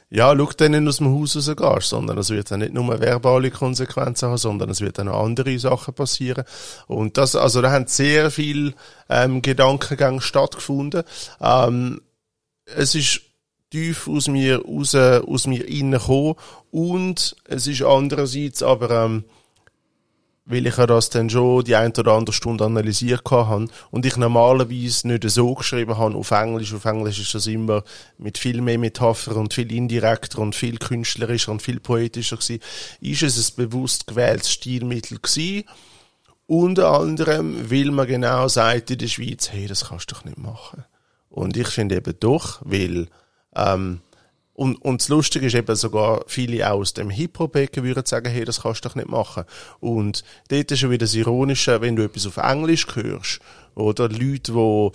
ja, 0.09 0.35
schau 0.35 0.49
dann 0.57 0.71
nicht 0.71 0.87
aus 0.87 0.97
dem 0.97 1.13
Haus 1.13 1.35
rausgehst, 1.35 1.89
sondern 1.89 2.17
es 2.17 2.29
wird 2.29 2.49
dann 2.49 2.61
nicht 2.61 2.73
nur 2.73 2.99
verbale 2.99 3.51
Konsequenzen 3.51 4.29
haben, 4.29 4.37
sondern 4.37 4.69
es 4.69 4.81
wird 4.81 4.97
dann 4.97 5.09
auch 5.09 5.25
andere 5.25 5.57
Sachen 5.59 5.93
passieren. 5.93 6.45
Und 6.87 7.17
das, 7.17 7.35
also 7.35 7.61
da 7.61 7.71
haben 7.71 7.87
sehr 7.87 8.31
viel 8.31 8.75
ähm, 9.09 9.41
Gedankengänge 9.41 10.21
stattgefunden. 10.21 11.03
Ähm, 11.41 12.01
es 12.65 12.95
ist 12.95 13.21
tief 13.71 14.07
aus 14.07 14.27
mir 14.27 14.63
raus, 14.63 14.95
aus 14.95 15.47
mir 15.47 15.67
innen 15.67 15.99
gekommen 15.99 16.35
und 16.71 17.35
es 17.45 17.67
ist 17.67 17.81
andererseits 17.81 18.63
aber 18.63 19.05
ähm, 19.05 19.25
weil 20.45 20.67
ich 20.67 20.77
ja 20.77 20.85
das 20.85 21.09
dann 21.09 21.29
schon 21.29 21.63
die 21.63 21.75
ein 21.75 21.91
oder 21.97 22.13
andere 22.13 22.33
Stunde 22.33 22.65
analysiert 22.65 23.23
habe 23.31 23.67
und 23.89 24.05
ich 24.05 24.15
normalerweise 24.15 25.07
nicht 25.07 25.27
so 25.29 25.55
geschrieben 25.55 25.97
habe 25.97 26.15
auf 26.15 26.29
Englisch. 26.31 26.73
Auf 26.73 26.85
Englisch 26.85 27.19
ist 27.19 27.33
das 27.33 27.47
immer 27.47 27.83
mit 28.19 28.37
viel 28.37 28.61
mehr 28.61 28.77
Metapher 28.77 29.35
und 29.37 29.55
viel 29.55 29.71
indirekter 29.71 30.39
und 30.39 30.55
viel 30.55 30.77
künstlerischer 30.77 31.51
und 31.51 31.63
viel 31.63 31.79
poetischer 31.79 32.37
gewesen. 32.37 32.61
Ist 33.01 33.23
es 33.23 33.51
ein 33.51 33.55
bewusst 33.55 34.05
gewähltes 34.05 34.51
Stilmittel 34.51 35.17
gewesen? 35.17 35.63
Unter 36.47 36.91
anderem, 36.91 37.71
weil 37.71 37.89
man 37.89 38.05
genau 38.05 38.47
sagt 38.47 38.91
in 38.91 38.99
der 38.99 39.07
Schweiz, 39.07 39.51
hey, 39.51 39.65
das 39.65 39.85
kannst 39.85 40.11
du 40.11 40.15
doch 40.15 40.25
nicht 40.25 40.37
machen. 40.37 40.85
Und 41.29 41.57
ich 41.57 41.69
finde 41.69 41.95
eben 41.95 42.13
doch, 42.19 42.61
weil 42.63 43.07
ähm, 43.55 44.01
und, 44.55 44.81
und 44.81 45.01
das 45.01 45.09
Lustige 45.09 45.47
ist 45.47 45.53
eben 45.53 45.75
sogar, 45.75 46.23
viele 46.27 46.71
auch 46.71 46.79
aus 46.79 46.93
dem 46.93 47.09
Hip-Hop-Ecken 47.09 47.83
würden 47.83 48.05
sagen, 48.05 48.31
hey, 48.31 48.45
das 48.45 48.61
kannst 48.61 48.85
du 48.85 48.89
doch 48.89 48.95
nicht 48.95 49.09
machen. 49.09 49.43
Und 49.81 50.23
dort 50.47 50.71
ist 50.71 50.79
schon 50.79 50.91
wieder 50.91 51.05
das 51.05 51.13
Ironische, 51.13 51.81
wenn 51.81 51.97
du 51.97 52.03
etwas 52.05 52.25
auf 52.25 52.37
Englisch 52.37 52.87
hörst, 52.95 53.41
oder 53.75 54.07
Leute, 54.07 54.53
die 54.53 54.91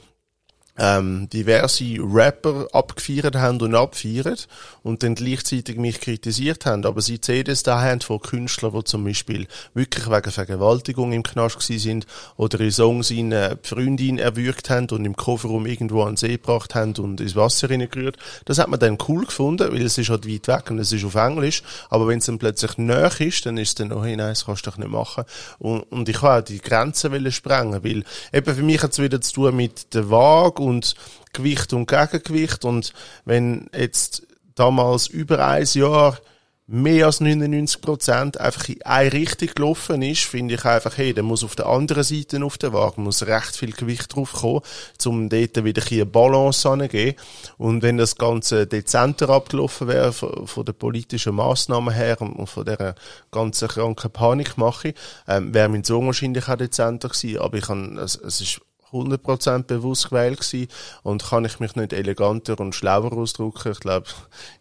ähm, 0.81 1.29
diverse 1.31 1.99
Rapper 2.01 2.67
abgefeiert 2.73 3.37
haben 3.37 3.61
und 3.61 3.75
abfeiern 3.75 4.37
und 4.83 5.03
dann 5.03 5.15
gleichzeitig 5.15 5.77
mich 5.77 6.01
kritisiert 6.01 6.65
haben. 6.65 6.87
Aber 6.87 7.03
sie 7.03 7.21
CDs 7.21 7.63
da 7.63 7.83
haben 7.83 8.01
von 8.01 8.21
Künstlern, 8.21 8.73
die 8.73 8.85
zum 8.85 9.05
Beispiel 9.05 9.47
wirklich 9.75 10.11
wegen 10.11 10.31
Vergewaltigung 10.31 11.13
im 11.13 11.23
Knast 11.23 11.59
gewesen 11.59 11.79
sind 11.79 12.07
oder 12.37 12.59
in 12.61 12.71
Songs 12.71 13.11
eine 13.11 13.59
Freundin 13.63 14.19
erwürgt 14.19 14.71
haben 14.71 14.89
und 14.91 15.05
im 15.05 15.17
Kofferraum 15.17 15.67
irgendwo 15.67 16.03
an 16.03 16.13
den 16.13 16.17
See 16.17 16.33
gebracht 16.33 16.75
haben 16.75 16.95
und 16.97 17.21
ins 17.21 17.37
Wasser 17.37 17.69
reingerührt. 17.69 18.17
Das 18.47 18.59
hat 18.59 18.69
man 18.69 18.81
dann 18.81 18.97
cool 19.07 19.27
gefunden, 19.27 19.71
weil 19.71 19.83
es 19.83 19.99
ist 19.99 20.09
halt 20.09 20.27
weit 20.27 20.49
weg 20.49 20.71
und 20.71 20.79
es 20.79 20.93
ist 20.93 21.05
auf 21.05 21.15
Englisch. 21.15 21.63
Aber 21.91 22.09
wenn 22.09 22.19
es 22.19 22.27
dann 22.27 22.39
plötzlich 22.39 22.79
näher 22.79 23.13
ist, 23.21 23.45
dann 23.45 23.59
ist 23.59 23.69
es 23.69 23.75
dann, 23.75 23.93
oh 23.93 24.03
hey, 24.03 24.17
nein, 24.17 24.31
das 24.31 24.47
kannst 24.47 24.67
du 24.67 24.71
doch 24.71 24.79
nicht 24.79 24.91
machen. 24.91 25.25
Und, 25.59 25.81
und 25.91 26.09
ich 26.09 26.23
wollte 26.23 26.31
auch 26.31 26.45
die 26.45 26.59
Grenzen 26.59 27.31
sprengen, 27.31 27.85
weil 27.85 28.05
eben 28.33 28.55
für 28.55 28.63
mich 28.63 28.83
hat 28.83 28.93
es 28.93 28.99
wieder 28.99 29.21
zu 29.21 29.35
tun 29.35 29.57
mit 29.57 29.93
der 29.93 30.09
Waage 30.09 30.70
und 30.71 30.95
Gewicht 31.33 31.73
und 31.73 31.87
Gegengewicht. 31.87 32.65
Und 32.65 32.93
wenn 33.25 33.69
jetzt 33.77 34.27
damals 34.55 35.07
über 35.09 35.47
ein 35.47 35.67
Jahr 35.67 36.19
mehr 36.73 37.07
als 37.07 37.21
99 37.21 37.81
Prozent 37.81 38.39
einfach 38.39 38.69
in 38.69 38.81
eine 38.83 39.13
Richtung 39.13 39.49
gelaufen 39.57 40.03
ist, 40.03 40.23
finde 40.23 40.55
ich 40.55 40.65
einfach, 40.65 40.97
hey, 40.97 41.13
da 41.13 41.21
muss 41.21 41.43
auf 41.43 41.57
der 41.57 41.67
anderen 41.67 42.05
Seite 42.05 42.45
auf 42.45 42.59
der 42.59 42.73
Waage 42.73 43.01
muss 43.01 43.27
recht 43.27 43.57
viel 43.57 43.73
Gewicht 43.73 44.15
drauf 44.15 44.33
kommen, 44.35 44.61
um 45.05 45.29
dort 45.29 45.65
wieder 45.65 45.83
eine 45.91 46.07
Balance 46.07 46.69
anzugeben. 46.69 47.19
Und 47.59 47.83
wenn 47.83 47.97
das 47.97 48.15
Ganze 48.15 48.69
dezenter 48.69 49.31
abgelaufen 49.31 49.89
wäre, 49.89 50.13
von, 50.13 50.47
von 50.47 50.65
der 50.65 50.73
politischen 50.73 51.35
Massnahmen 51.35 51.93
her 51.93 52.21
und 52.21 52.47
von 52.47 52.65
der 52.65 52.95
ganzen 53.33 53.67
kranken 53.67 54.13
Panikmache, 54.13 54.95
ähm, 55.27 55.53
wäre 55.53 55.69
mein 55.69 55.83
Song 55.83 56.07
wahrscheinlich 56.07 56.49
auch 56.49 56.57
dezenter 56.57 57.09
gewesen. 57.09 57.41
Aber 57.41 57.59
ich 57.59 57.65
kann, 57.65 57.99
es, 57.99 58.15
es 58.15 58.41
ist 58.41 58.61
100% 58.93 59.65
bewusst 59.65 60.11
gewählt 60.11 60.41
gewesen 60.41 60.69
und 61.03 61.25
kann 61.25 61.45
ich 61.45 61.61
mich 61.61 61.77
nicht 61.77 61.93
eleganter 61.93 62.59
und 62.61 62.75
schlauer 62.75 63.13
ausdrücken. 63.13 63.73
Ich 63.73 63.81
glaube, 63.81 64.07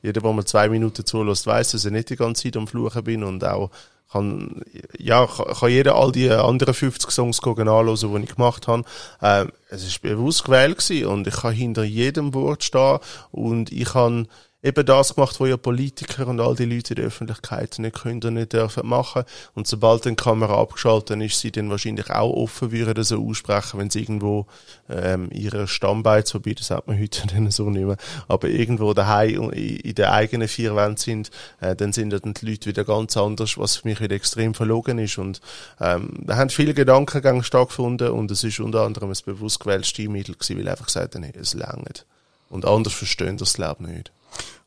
jeder, 0.02 0.22
der 0.22 0.34
mir 0.34 0.46
zwei 0.46 0.70
Minuten 0.70 1.06
zulässt, 1.06 1.48
weiß, 1.48 1.72
dass 1.72 1.86
ich 1.86 1.92
nicht 1.92 2.10
die 2.10 2.16
ganze 2.16 2.44
Zeit 2.44 2.58
am 2.58 2.68
Fluchen 2.68 3.04
bin 3.04 3.24
und 3.24 3.44
auch 3.44 3.72
kann, 4.12 4.62
ja, 4.98 5.28
kann 5.28 5.70
jeder 5.70 5.96
all 5.96 6.12
die 6.12 6.30
anderen 6.32 6.74
50 6.74 7.12
Songs 7.12 7.44
anschauen, 7.44 7.96
die 7.96 8.24
ich 8.24 8.36
gemacht 8.36 8.68
habe. 8.68 8.84
Ähm, 9.22 9.52
es 9.70 9.86
ist 9.86 10.02
bewusst 10.02 10.46
gewählt 10.46 10.80
gewesen 10.80 11.06
und 11.06 11.28
ich 11.28 11.36
kann 11.36 11.54
hinter 11.54 11.84
jedem 11.84 12.34
Wort 12.34 12.64
stehen 12.64 13.00
und 13.32 13.72
ich 13.72 13.90
kann 13.90 14.28
eben 14.62 14.86
das 14.86 15.16
gemacht, 15.16 15.40
was 15.40 15.50
ja 15.50 15.56
Politiker 15.58 16.28
und 16.28 16.42
all 16.42 16.56
die 16.56 16.66
Leute 16.66 16.94
in 16.94 16.96
der 16.98 17.06
Öffentlichkeit 17.06 17.80
nicht 17.80 17.96
können 17.96 18.34
nicht 18.34 18.52
dürfen 18.52 18.88
machen. 18.88 19.24
Und 19.56 19.68
sobald 19.68 20.04
die 20.04 20.16
Kamera 20.16 20.60
abgeschaltet 20.60 21.22
ist, 21.22 21.40
sie 21.40 21.52
dann 21.52 21.70
wahrscheinlich 21.70 22.10
auch 22.10 22.34
offen 22.34 22.72
würden 22.72 23.04
so 23.04 23.26
aussprechen, 23.26 23.80
wenn 23.80 23.90
sie 23.90 24.02
irgendwo 24.02 24.48
ähm, 24.90 25.30
ihre 25.32 25.68
Stammbeiz, 25.68 26.34
wobei 26.34 26.54
das 26.54 26.72
hat 26.72 26.88
man 26.88 27.00
heute 27.00 27.26
dann 27.34 27.50
so 27.52 27.70
nicht 27.70 27.86
mehr, 27.86 27.98
aber 28.28 28.50
irgendwo 28.50 28.94
daheim 28.94 29.50
in 29.52 29.96
den 29.96 30.06
eigenen 30.06 30.48
vier 30.48 30.76
Wänden 30.76 30.98
sind, 30.98 31.32
äh, 31.62 31.76
dann 31.76 31.94
sind 31.94 32.10
dann 32.10 32.34
die 32.34 32.46
Leute 32.46 32.70
wieder 32.70 32.84
ganz 32.84 33.16
anders, 33.16 33.58
was 33.58 33.78
für 33.78 33.88
mich 33.88 34.02
wieder 34.02 34.16
extrem 34.16 34.54
verlogen 34.54 35.00
ist. 35.00 35.18
Und 35.18 35.40
ähm, 35.80 36.10
da 36.22 36.36
haben 36.36 36.50
viele 36.50 36.74
Gedankengänge 36.74 37.44
stattgefunden 37.44 38.10
und 38.10 38.30
es 38.32 38.44
ist 38.44 38.60
unter 38.60 38.82
anderem 38.82 39.10
ein 39.10 39.18
bewusst 39.26 39.62
gewähltes 39.62 39.88
Stilmittel 39.88 40.36
gewesen, 40.36 40.58
weil 40.58 40.68
einfach 40.68 40.88
gesagt 40.88 41.16
haben, 41.16 41.24
es 41.24 41.54
langt. 41.54 42.06
Und 42.50 42.66
anders 42.66 42.94
verstehen 42.94 43.38
das 43.38 43.58
Leben 43.58 43.86
nicht. 43.86 44.12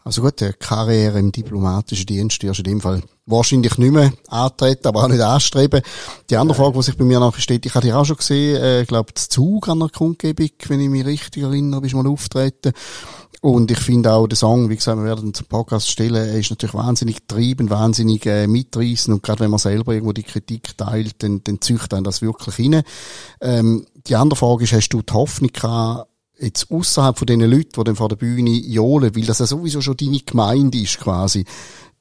Also 0.04 0.22
gut, 0.22 0.42
eine 0.42 0.52
Karriere 0.54 1.18
im 1.18 1.30
diplomatischen 1.30 2.06
Dienst 2.06 2.42
wirst 2.42 2.58
du 2.58 2.62
in 2.62 2.70
dem 2.70 2.80
Fall 2.80 3.02
wahrscheinlich 3.26 3.78
nicht 3.78 3.92
mehr 3.92 4.12
antreten, 4.28 4.88
aber 4.88 5.04
auch 5.04 5.08
nicht 5.08 5.20
anstreben. 5.20 5.80
Die 6.28 6.36
andere 6.36 6.56
Frage, 6.56 6.76
die 6.76 6.82
sich 6.82 6.96
bei 6.96 7.04
mir 7.04 7.20
nachher 7.20 7.40
stellt, 7.40 7.64
ich 7.64 7.74
habe 7.74 7.86
dich 7.86 7.94
auch 7.94 8.04
schon 8.04 8.16
gesehen, 8.16 8.56
äh, 8.56 8.82
ich 8.82 8.88
glaube, 8.88 9.12
das 9.14 9.28
Zug 9.28 9.68
an 9.68 9.78
der 9.78 9.90
Kundgebung, 9.90 10.48
wenn 10.66 10.80
ich 10.80 10.88
mich 10.88 11.06
richtig 11.06 11.44
erinnere, 11.44 11.80
bist 11.80 11.92
du 11.94 11.98
mal 11.98 12.10
auftreten. 12.10 12.72
Und 13.40 13.70
ich 13.72 13.78
finde 13.78 14.12
auch, 14.12 14.28
der 14.28 14.38
Song, 14.38 14.70
wie 14.70 14.76
gesagt, 14.76 14.98
wir 14.98 15.04
werden 15.04 15.34
zum 15.34 15.46
Podcast 15.46 15.90
stellen, 15.90 16.14
er 16.14 16.38
ist 16.38 16.50
natürlich 16.50 16.74
wahnsinnig 16.74 17.26
trieben, 17.26 17.70
wahnsinnig 17.70 18.24
äh, 18.26 18.46
mitreißend 18.46 19.14
und 19.14 19.22
gerade 19.22 19.40
wenn 19.40 19.50
man 19.50 19.58
selber 19.58 19.94
irgendwo 19.94 20.12
die 20.12 20.22
Kritik 20.22 20.76
teilt, 20.76 21.22
dann, 21.24 21.42
dann 21.42 21.60
züchtet 21.60 21.94
einen 21.94 22.04
das 22.04 22.22
wirklich 22.22 22.58
rein. 22.58 22.82
Ähm, 23.40 23.86
die 24.06 24.14
andere 24.14 24.38
Frage 24.38 24.62
ist, 24.64 24.72
hast 24.72 24.90
du 24.90 25.02
die 25.02 25.12
Hoffnung 25.12 25.50
gehabt, 25.52 26.08
jetzt 26.42 26.70
außerhalb 26.70 27.18
von 27.18 27.26
den 27.26 27.40
Leuten, 27.40 27.72
die 27.76 27.84
dann 27.84 27.96
vor 27.96 28.08
der 28.08 28.16
Bühne 28.16 28.50
johlen, 28.50 29.14
weil 29.14 29.24
das 29.24 29.38
ja 29.38 29.46
sowieso 29.46 29.80
schon 29.80 29.96
deine 29.96 30.20
Gemeinde 30.20 30.78
ist 30.78 30.98
quasi, 31.00 31.44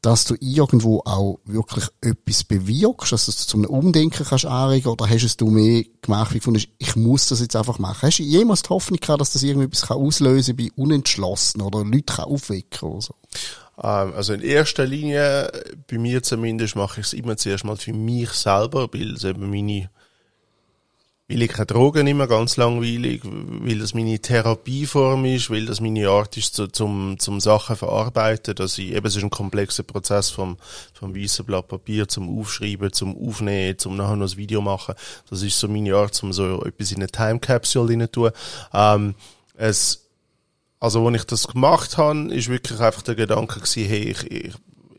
dass 0.01 0.25
du 0.25 0.35
irgendwo 0.39 0.99
auch 1.05 1.39
wirklich 1.45 1.85
etwas 2.01 2.43
bewirkst, 2.43 3.11
dass 3.11 3.27
du 3.27 3.31
zum 3.31 3.65
Umdenken 3.65 4.25
kannst 4.25 4.45
anregen 4.45 4.89
oder 4.89 5.07
hast 5.07 5.23
es 5.23 5.37
du 5.37 5.51
mehr 5.51 5.83
gemacht, 6.01 6.33
wie 6.33 6.39
du 6.39 6.45
findest, 6.45 6.69
ich 6.79 6.95
muss 6.95 7.27
das 7.27 7.39
jetzt 7.39 7.55
einfach 7.55 7.77
machen? 7.77 8.01
Hast 8.01 8.17
du 8.17 8.23
jemals 8.23 8.63
die 8.63 8.69
Hoffnung 8.69 8.99
gehabt, 8.99 9.21
dass 9.21 9.33
das 9.33 9.43
irgendetwas 9.43 9.83
kann 9.83 9.97
auslösen 9.97 10.55
bei 10.55 10.69
Unentschlossenen 10.75 11.67
oder 11.67 11.83
Leute 11.83 12.15
kann 12.15 12.25
aufwecken 12.25 12.89
oder 12.89 13.01
so? 13.01 13.15
Ähm, 13.77 14.13
also 14.15 14.33
in 14.33 14.41
erster 14.41 14.87
Linie, 14.87 15.51
bei 15.89 15.99
mir 15.99 16.23
zumindest, 16.23 16.75
mache 16.75 17.01
ich 17.01 17.07
es 17.07 17.13
immer 17.13 17.37
zuerst 17.37 17.63
mal 17.63 17.77
für 17.77 17.93
mich 17.93 18.31
selber, 18.31 18.89
weil 18.91 19.13
es 19.13 19.23
eben 19.23 19.51
meine 19.51 19.91
ich 21.39 21.49
keine 21.49 21.67
Drogen 21.67 22.07
immer 22.07 22.27
ganz 22.27 22.57
langweilig, 22.57 23.21
weil 23.23 23.79
das 23.79 23.93
meine 23.93 24.19
Therapieform 24.19 25.25
ist, 25.25 25.49
weil 25.49 25.65
das 25.65 25.79
meine 25.79 26.09
Art 26.09 26.35
ist, 26.37 26.55
zu, 26.55 26.67
zum, 26.67 27.19
zum 27.19 27.39
Sachen 27.39 27.75
verarbeiten, 27.75 28.55
dass 28.55 28.77
ich, 28.77 28.91
eben, 28.91 29.05
es 29.05 29.15
ist 29.15 29.23
ein 29.23 29.29
komplexer 29.29 29.83
Prozess 29.83 30.29
vom, 30.29 30.57
vom 30.93 31.15
weißen 31.15 31.45
Blatt 31.45 31.67
Papier 31.67 32.07
zum 32.07 32.39
Aufschreiben, 32.39 32.91
zum 32.91 33.15
Aufnehmen, 33.15 33.77
zum 33.77 33.95
nachher 33.95 34.15
noch 34.15 34.31
ein 34.31 34.37
Video 34.37 34.61
machen. 34.61 34.95
Das 35.29 35.41
ist 35.43 35.59
so 35.59 35.67
meine 35.67 35.95
Art, 35.95 36.21
um 36.23 36.33
so 36.33 36.63
etwas 36.65 36.91
in 36.91 36.97
eine 36.97 37.07
Time 37.07 37.39
Capsule 37.39 37.89
rein 37.89 38.11
tun. 38.11 38.31
Ähm, 38.73 39.15
es, 39.55 40.09
also, 40.79 41.07
als 41.07 41.17
ich 41.17 41.25
das 41.25 41.47
gemacht 41.47 41.97
habe, 41.97 42.33
ist 42.33 42.49
wirklich 42.49 42.79
einfach 42.79 43.03
der 43.03 43.15
Gedanke 43.15 43.59
gewesen, 43.59 43.85
hey, 43.85 44.09
ich, 44.09 44.31
ich 44.31 44.53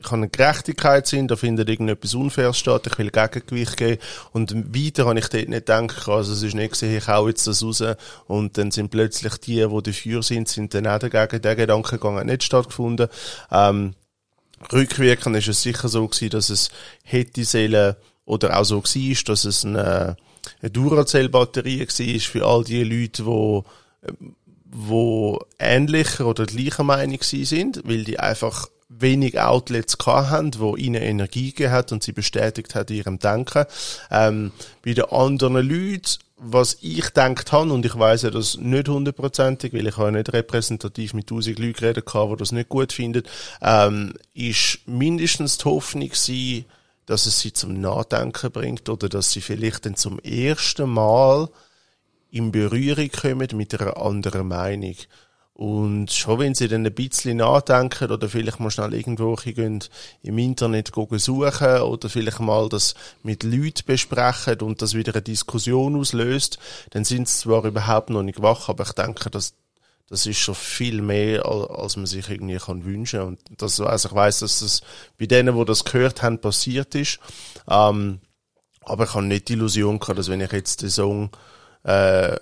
habe 0.07 0.17
eine 0.17 0.29
Gerechtigkeitssinn, 0.29 1.29
da 1.29 1.37
findet 1.37 1.69
irgendetwas 1.69 2.15
Unfaires 2.15 2.59
statt, 2.59 2.87
ich 2.87 2.99
will 2.99 3.11
Gegengewicht 3.11 3.77
geben. 3.77 4.03
Und 4.33 4.75
weiter 4.75 5.07
habe 5.07 5.19
ich 5.19 5.29
dort 5.29 5.49
nicht 5.49 5.67
gedacht, 5.67 6.09
also 6.09 6.33
es 6.33 6.43
ist 6.43 6.55
nicht 6.55 6.73
gesehen, 6.73 6.97
ich 6.97 7.09
hau 7.09 7.29
jetzt 7.29 7.47
das 7.47 7.63
raus. 7.63 7.83
Und 8.27 8.59
dann 8.59 8.71
sind 8.71 8.91
plötzlich 8.91 9.37
die, 9.39 9.67
die 9.67 9.83
dafür 9.83 10.23
sind, 10.23 10.49
sind 10.49 10.75
dann 10.75 10.87
auch 10.87 10.99
dagegen. 10.99 11.43
Der 11.43 11.57
Gedankengang 11.57 12.17
hat 12.17 12.27
nicht 12.27 12.43
stattgefunden. 12.43 13.09
Ähm, 13.51 13.95
rückwirkend 14.73 15.37
ist 15.37 15.49
es 15.49 15.63
sicher 15.63 15.89
so 15.89 16.07
gewesen, 16.07 16.31
dass 16.31 16.51
es 16.51 16.71
hätte 17.05 17.45
sollen, 17.45 17.97
oder 18.25 18.59
auch 18.59 18.65
so 18.65 18.83
war, 18.83 19.25
dass 19.25 19.45
es 19.45 19.65
eine, 19.65 20.17
eine 20.61 20.71
Duracell-Batterie 20.71 21.81
war 21.81 22.21
für 22.21 22.47
all 22.47 22.65
die 22.65 22.85
Leute, 22.85 23.25
die 23.25 23.63
wo 24.73 25.39
ähnlicher 25.59 26.27
oder 26.27 26.47
gleicher 26.47 26.83
Meinung 26.83 27.19
sind, 27.21 27.83
weil 27.85 28.05
die 28.05 28.19
einfach 28.19 28.69
wenig 28.99 29.41
Outlets 29.41 29.97
haben, 30.07 30.53
wo 30.59 30.77
ihnen 30.77 31.03
Energie 31.03 31.51
gegeben 31.51 31.73
hat 31.73 31.93
und 31.93 32.03
sie 32.03 32.13
bestätigt 32.13 32.75
hat 32.75 32.91
in 32.91 32.97
ihrem 32.97 33.19
Denken. 33.19 33.65
Ähm, 34.11 34.53
bei 34.85 34.95
den 34.95 35.05
anderen 35.07 35.69
Leuten, 35.69 36.19
was 36.37 36.79
ich 36.81 37.11
denkt 37.11 37.53
habe, 37.53 37.73
und 37.73 37.87
ich 37.87 37.97
weiß 37.97 38.23
ja 38.23 38.31
das 38.31 38.57
nicht 38.59 38.89
hundertprozentig, 38.89 39.73
weil 39.73 39.87
ich 39.87 39.97
habe 39.97 40.07
ja 40.07 40.13
nicht 40.13 40.33
repräsentativ 40.33 41.15
mit 41.15 41.29
tausend 41.29 41.59
Leuten 41.59 41.75
geredet 41.75 42.05
die 42.13 42.37
das 42.37 42.53
nicht 42.53 42.69
gut 42.69 42.93
finden, 42.93 43.23
ähm, 43.61 44.15
ist 44.35 44.81
mindestens 44.87 45.59
die 45.59 45.65
Hoffnung 45.67 46.09
gewesen, 46.09 46.65
dass 47.07 47.27
es 47.27 47.41
sie 47.41 47.53
zum 47.53 47.81
Nachdenken 47.81 48.51
bringt 48.51 48.89
oder 48.89 49.09
dass 49.09 49.33
sie 49.33 49.41
vielleicht 49.41 49.87
dann 49.87 49.97
zum 49.97 50.19
ersten 50.21 50.89
Mal 50.89 51.49
in 52.31 52.51
Berührung 52.51 53.11
kommen 53.11 53.49
mit 53.55 53.81
einer 53.81 53.97
anderen 53.97 54.49
Meinung. 54.49 54.97
Und 55.63 56.11
schon 56.11 56.41
wenn 56.41 56.57
sie 56.57 56.67
dann 56.67 56.85
ein 56.85 56.93
bisschen 56.93 57.37
nachdenken 57.37 58.11
oder 58.11 58.29
vielleicht 58.29 58.59
mal 58.59 58.73
schnell 58.73 58.95
irgendwo 58.95 59.37
gehen, 59.37 59.79
im 60.25 60.39
Internet 60.39 60.91
suchen 60.93 61.83
oder 61.83 62.09
vielleicht 62.09 62.41
mal 62.41 62.69
das 62.69 62.95
mit 63.23 63.45
Leuten 63.45 63.85
besprechen 63.87 64.61
und 64.63 64.83
das 64.83 64.95
wieder 64.95 65.13
eine 65.13 65.23
Diskussion 65.23 65.95
auslöst, 65.95 66.59
dann 66.91 67.05
sind 67.05 67.29
sie 67.29 67.43
zwar 67.43 67.65
überhaupt 67.65 68.11
noch 68.11 68.25
nicht 68.25 68.43
wach, 68.43 68.71
aber 68.71 68.83
ich 68.83 68.93
denke, 68.93 69.31
dass 69.31 69.55
das 70.09 70.27
ist 70.27 70.41
schon 70.41 70.57
viel 70.57 71.01
mehr, 71.01 71.47
als 71.47 71.97
man 71.97 72.07
sich 72.07 72.29
irgendwie 72.29 72.57
kann 72.57 72.85
wünschen 72.85 73.21
und 73.21 73.39
das, 73.57 73.81
also 73.81 74.09
ich 74.09 74.15
weiß, 74.17 74.41
dass 74.41 74.59
das 74.59 74.81
bei 75.17 75.27
denen, 75.27 75.55
wo 75.55 75.65
das 75.65 75.85
gehört 75.85 76.23
haben, 76.23 76.41
passiert 76.41 76.97
ist. 76.97 77.21
Ähm, 77.69 78.19
aber 78.81 79.05
ich 79.05 79.15
habe 79.15 79.27
nicht 79.27 79.49
die 79.49 79.53
Illusion 79.53 80.01
gehabt, 80.01 80.19
dass 80.19 80.29
wenn 80.29 80.41
ich 80.41 80.51
jetzt 80.51 80.83
den 80.83 80.91
Song 80.91 81.31
äh, 81.85 82.35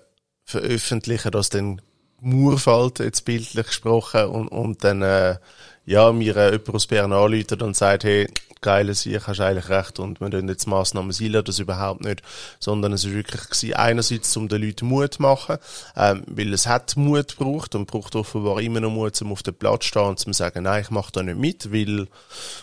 veröffentliche, 0.46 1.30
dass 1.30 1.50
dann 1.50 1.82
Murfeld 2.20 2.98
jetzt 2.98 3.24
bildlich 3.24 3.66
gesprochen 3.66 4.26
und, 4.26 4.48
und 4.48 4.84
dann 4.84 5.02
äh, 5.02 5.36
ja, 5.90 6.12
mir 6.12 6.36
äh, 6.36 6.52
jemand 6.52 6.72
aus 6.72 6.86
Bern 6.86 7.12
anruft 7.12 7.60
und 7.60 7.76
sagt, 7.76 8.04
hey, 8.04 8.28
geile 8.60 8.94
Sieg, 8.94 9.26
hast 9.26 9.40
eigentlich 9.40 9.68
recht 9.70 9.98
und 9.98 10.20
wir 10.20 10.30
tun 10.30 10.48
jetzt 10.48 10.68
Massnahmen 10.68 11.10
sein, 11.10 11.32
das 11.44 11.58
überhaupt 11.58 12.04
nicht, 12.04 12.22
sondern 12.60 12.92
es 12.92 13.04
ist 13.04 13.12
wirklich 13.12 13.42
gewesen, 13.48 13.74
einerseits, 13.74 14.36
um 14.36 14.46
den 14.46 14.62
Leuten 14.62 14.86
Mut 14.86 15.14
zu 15.14 15.22
machen, 15.22 15.56
ähm, 15.96 16.22
weil 16.28 16.52
es 16.52 16.68
hat 16.68 16.96
Mut 16.96 17.36
gebraucht 17.36 17.74
und 17.74 17.86
braucht 17.86 18.14
offenbar 18.14 18.60
immer 18.60 18.78
noch 18.78 18.90
Mut, 18.90 19.20
um 19.20 19.32
auf 19.32 19.42
dem 19.42 19.54
Platz 19.56 19.82
zu 19.82 19.88
stehen 19.88 20.02
und 20.02 20.20
zu 20.20 20.32
sagen, 20.32 20.62
nein, 20.62 20.82
ich 20.82 20.90
mache 20.90 21.10
da 21.10 21.24
nicht 21.24 21.38
mit, 21.38 21.72
weil 21.72 22.06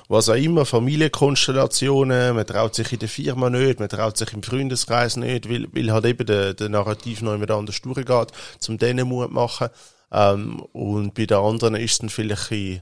was 0.08 0.30
auch 0.30 0.36
immer, 0.36 0.66
Familienkonstellationen, 0.66 2.34
man 2.34 2.48
traut 2.48 2.76
sich 2.76 2.94
in 2.94 3.00
der 3.00 3.10
Firma 3.10 3.50
nicht, 3.50 3.82
man 3.82 3.90
traut 3.90 4.16
sich 4.16 4.32
im 4.32 4.42
Freundeskreis 4.42 5.18
nicht, 5.18 5.50
weil, 5.50 5.68
weil 5.74 5.92
halt 5.92 6.06
eben 6.06 6.26
der, 6.26 6.54
der 6.54 6.70
Narrativ 6.70 7.22
noch 7.22 7.34
immer 7.34 7.50
anders 7.50 7.82
durchgeht, 7.82 8.32
zum 8.60 8.78
denen 8.78 9.10
Mut 9.10 9.32
machen, 9.32 9.68
ähm, 10.14 10.62
und 10.72 11.14
bei 11.16 11.26
den 11.26 11.38
anderen 11.38 11.76
ist 11.76 11.92
es 11.92 11.98
dann 11.98 12.10
vielleicht 12.10 12.52
ein 12.52 12.82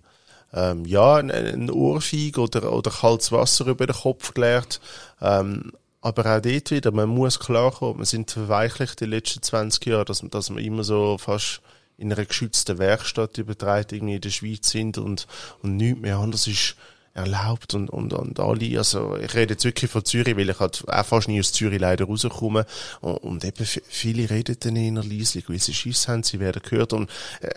ähm, 0.56 0.86
ja, 0.86 1.18
ein, 1.18 1.30
ein 1.30 1.70
Ohrfeig 1.70 2.38
oder, 2.38 2.72
oder 2.72 2.90
kaltes 2.90 3.32
Wasser 3.32 3.68
über 3.68 3.86
den 3.86 3.96
Kopf 3.96 4.34
geleert. 4.34 4.80
Ähm, 5.22 5.74
aber 6.02 6.38
auch 6.38 6.42
dort 6.42 6.72
wieder, 6.72 6.92
man 6.92 7.10
muss 7.10 7.40
klarkommen, 7.40 8.00
wir 8.00 8.06
sind 8.06 8.32
verweichlicht 8.32 9.02
die 9.02 9.06
letzten 9.06 9.42
20 9.42 9.86
Jahre, 9.86 10.06
dass, 10.06 10.24
dass 10.30 10.50
wir 10.50 10.64
immer 10.64 10.84
so 10.84 11.18
fast 11.18 11.62
in 11.98 12.12
einer 12.12 12.26
geschützten 12.26 12.78
Werkstatt 12.78 13.38
übertreibt 13.38 13.92
irgendwie 13.92 14.16
in 14.16 14.22
der 14.22 14.30
Schweiz 14.30 14.70
sind 14.70 14.98
und, 14.98 15.28
und 15.62 15.78
nichts 15.78 16.00
mehr 16.00 16.18
anders 16.18 16.48
ist 16.48 16.76
erlaubt 17.16 17.74
und, 17.74 17.90
und, 17.90 18.14
und 18.14 18.40
alle, 18.40 18.78
also 18.78 19.16
ich 19.16 19.34
rede 19.34 19.54
jetzt 19.54 19.64
wirklich 19.64 19.90
von 19.90 20.04
Zürich, 20.04 20.36
weil 20.36 20.50
ich 20.50 20.60
halt 20.60 20.84
auch 20.88 21.06
fast 21.06 21.30
nie 21.30 21.40
aus 21.40 21.54
Zürich 21.54 21.80
leider 21.80 22.06
rauskomme 22.06 22.66
und, 23.00 23.16
und 23.18 23.46
eben 23.46 23.66
viele 23.66 24.30
reden 24.30 24.58
dann 24.60 24.76
eher 24.76 25.02
leislich, 25.02 25.50
weil 25.50 25.60
sie 25.60 25.74
Schiss 25.74 26.10
haben, 26.10 26.24
sie 26.24 26.42
werden 26.42 26.62
gehört 26.62 26.92
und 26.92 27.10
äh, 27.40 27.50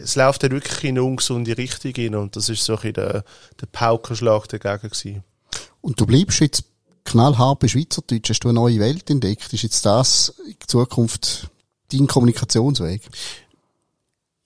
es 0.00 0.14
läuft 0.14 0.44
dann 0.44 0.52
wirklich 0.52 0.84
in 0.84 0.90
eine 0.90 1.02
ungesunde 1.02 1.58
Richtung 1.58 1.92
hin 1.92 2.14
und 2.14 2.36
das 2.36 2.48
ist 2.48 2.64
so 2.64 2.78
ein 2.78 2.92
der, 2.92 3.24
der 3.60 3.66
Paukenschlag 3.72 4.46
dagegen 4.48 4.88
gewesen. 4.88 5.24
Und 5.80 6.00
du 6.00 6.06
bleibst 6.06 6.40
jetzt 6.40 6.64
knallhart 7.04 7.58
bei 7.58 7.68
Schweizerdeutsch, 7.68 8.30
hast 8.30 8.40
du 8.40 8.48
eine 8.48 8.60
neue 8.60 8.78
Welt 8.78 9.10
entdeckt, 9.10 9.52
ist 9.52 9.64
jetzt 9.64 9.84
das 9.84 10.34
in 10.46 10.56
Zukunft 10.66 11.48
dein 11.90 12.06
Kommunikationsweg? 12.06 13.02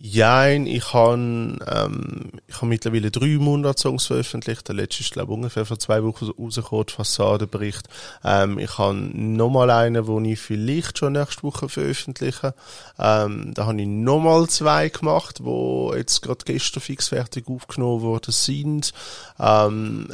Jein, 0.07 0.66
ich 0.66 0.92
habe 0.92 1.14
ähm, 1.14 2.32
ich 2.46 2.61
hab 2.61 2.68
mittlerweile 2.68 3.11
drei 3.11 3.38
Mundart-Songs 3.38 4.05
veröffentlicht. 4.05 4.68
Der 4.68 4.74
letzte 4.74 5.02
ist, 5.02 5.12
glaube 5.12 5.32
ich, 5.32 5.36
ungefähr 5.36 5.64
vor 5.64 5.78
zwei 5.78 6.05
Wochen 6.05 6.26
rausgekommen, 6.26 6.88
Fassadenbericht. 6.88 7.88
Ähm, 8.22 8.59
ich 8.59 8.76
habe 8.76 8.98
nochmal 8.98 9.70
einen, 9.70 10.05
den 10.05 10.24
ich 10.26 10.40
vielleicht 10.40 10.98
schon 10.98 11.14
nächste 11.14 11.44
Woche 11.44 11.70
veröffentliche. 11.70 12.55
Ähm, 12.98 13.55
da 13.55 13.64
habe 13.64 13.80
ich 13.80 13.88
nochmal 13.88 14.46
zwei 14.50 14.90
gemacht, 14.90 15.38
wo 15.42 15.94
jetzt 15.96 16.20
gerade 16.20 16.44
gestern 16.44 16.82
fix 16.82 17.09
fertig 17.09 17.48
aufgenommen 17.48 18.02
worden 18.02 18.32
sind. 18.32 18.92
Ähm, 19.40 20.09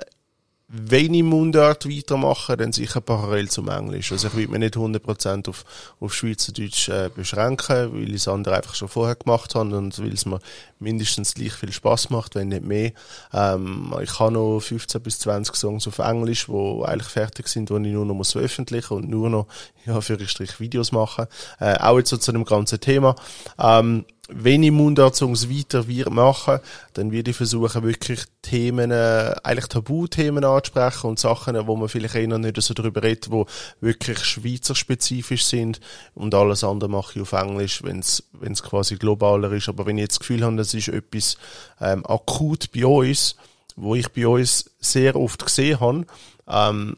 wenn 0.73 1.14
ich 1.14 1.25
Mundart 1.25 1.89
weitermache, 1.89 2.57
dann 2.57 2.73
sicher 2.73 3.01
parallel 3.01 3.51
zum 3.51 3.68
Englisch. 3.68 4.12
Also 4.12 4.29
ich 4.29 4.37
will 4.37 4.47
mich 4.47 4.61
nicht 4.61 4.77
100% 4.77 5.49
auf, 5.49 5.64
auf 5.99 6.14
Schweizerdeutsch 6.14 6.89
äh, 6.89 7.11
beschränken, 7.12 7.93
weil 7.93 8.11
ich 8.11 8.14
es 8.14 8.29
andere 8.29 8.57
einfach 8.57 8.77
schon 8.77 8.89
vorher 8.89 9.16
gemacht 9.16 9.57
habe 9.57 9.77
und 9.77 9.99
weil 9.99 10.12
es 10.12 10.27
mir 10.27 10.39
mindestens 10.79 11.35
gleich 11.35 11.55
viel 11.55 11.73
Spaß 11.73 12.11
macht, 12.11 12.37
wenn 12.37 12.49
nicht 12.49 12.64
mehr. 12.64 12.93
Ähm, 13.33 13.93
ich 14.01 14.21
habe 14.21 14.33
noch 14.33 14.61
15 14.61 15.03
bis 15.03 15.18
20 15.18 15.57
Songs 15.57 15.89
auf 15.89 15.99
Englisch, 15.99 16.47
die 16.47 16.83
eigentlich 16.85 17.09
fertig 17.09 17.49
sind, 17.49 17.71
die 17.71 17.75
ich 17.75 17.93
nur 17.93 18.07
noch 18.07 18.14
muss 18.14 18.33
veröffentlichen 18.33 18.95
und 18.95 19.09
nur 19.09 19.29
noch, 19.29 19.47
ja, 19.87 20.01
für 20.01 20.25
Strich 20.29 20.61
Videos 20.61 20.93
machen. 20.93 21.27
Äh, 21.59 21.79
auch 21.79 21.99
jetzt 21.99 22.11
so 22.11 22.16
zu 22.16 22.31
einem 22.31 22.45
ganzen 22.45 22.79
Thema. 22.79 23.16
Ähm, 23.59 24.05
wenn 24.33 24.62
ich 24.62 24.70
Mundartsongs 24.70 25.49
weiter 25.49 25.85
machen 26.11 26.61
dann 26.95 27.12
würde 27.12 27.31
ich 27.31 27.37
versuchen, 27.37 27.83
wirklich 27.83 28.20
Themen, 28.43 28.91
äh, 28.91 29.35
eigentlich 29.43 29.66
Tabuthemen 29.66 30.45
anzusprechen 30.45 31.09
und 31.09 31.18
Sachen, 31.18 31.66
wo 31.66 31.76
man 31.76 31.89
vielleicht 31.89 32.14
eher 32.14 32.39
nicht 32.39 32.61
so 32.62 32.74
darüber 32.74 33.03
redet, 33.03 33.31
wo 33.31 33.47
wirklich 33.81 34.18
schweizerspezifisch 34.18 35.45
sind 35.45 35.81
und 36.14 36.35
alles 36.35 36.64
andere 36.64 36.91
mache 36.91 37.12
ich 37.16 37.22
auf 37.22 37.33
Englisch, 37.33 37.83
wenn 37.83 38.01
es 38.01 38.62
quasi 38.62 38.97
globaler 38.97 39.53
ist. 39.53 39.68
Aber 39.68 39.87
wenn 39.87 39.99
ich 39.99 40.03
jetzt 40.03 40.14
das 40.14 40.20
Gefühl 40.20 40.45
habe, 40.45 40.57
das 40.57 40.74
ist 40.74 40.89
etwas 40.89 41.37
ähm, 41.81 42.05
akut 42.07 42.72
bei 42.72 42.87
uns, 42.87 43.37
wo 43.76 43.95
ich 43.95 44.09
bei 44.11 44.26
uns 44.26 44.70
sehr 44.81 45.16
oft 45.16 45.45
gesehen 45.45 45.81
habe, 45.81 46.07
ähm, 46.49 46.97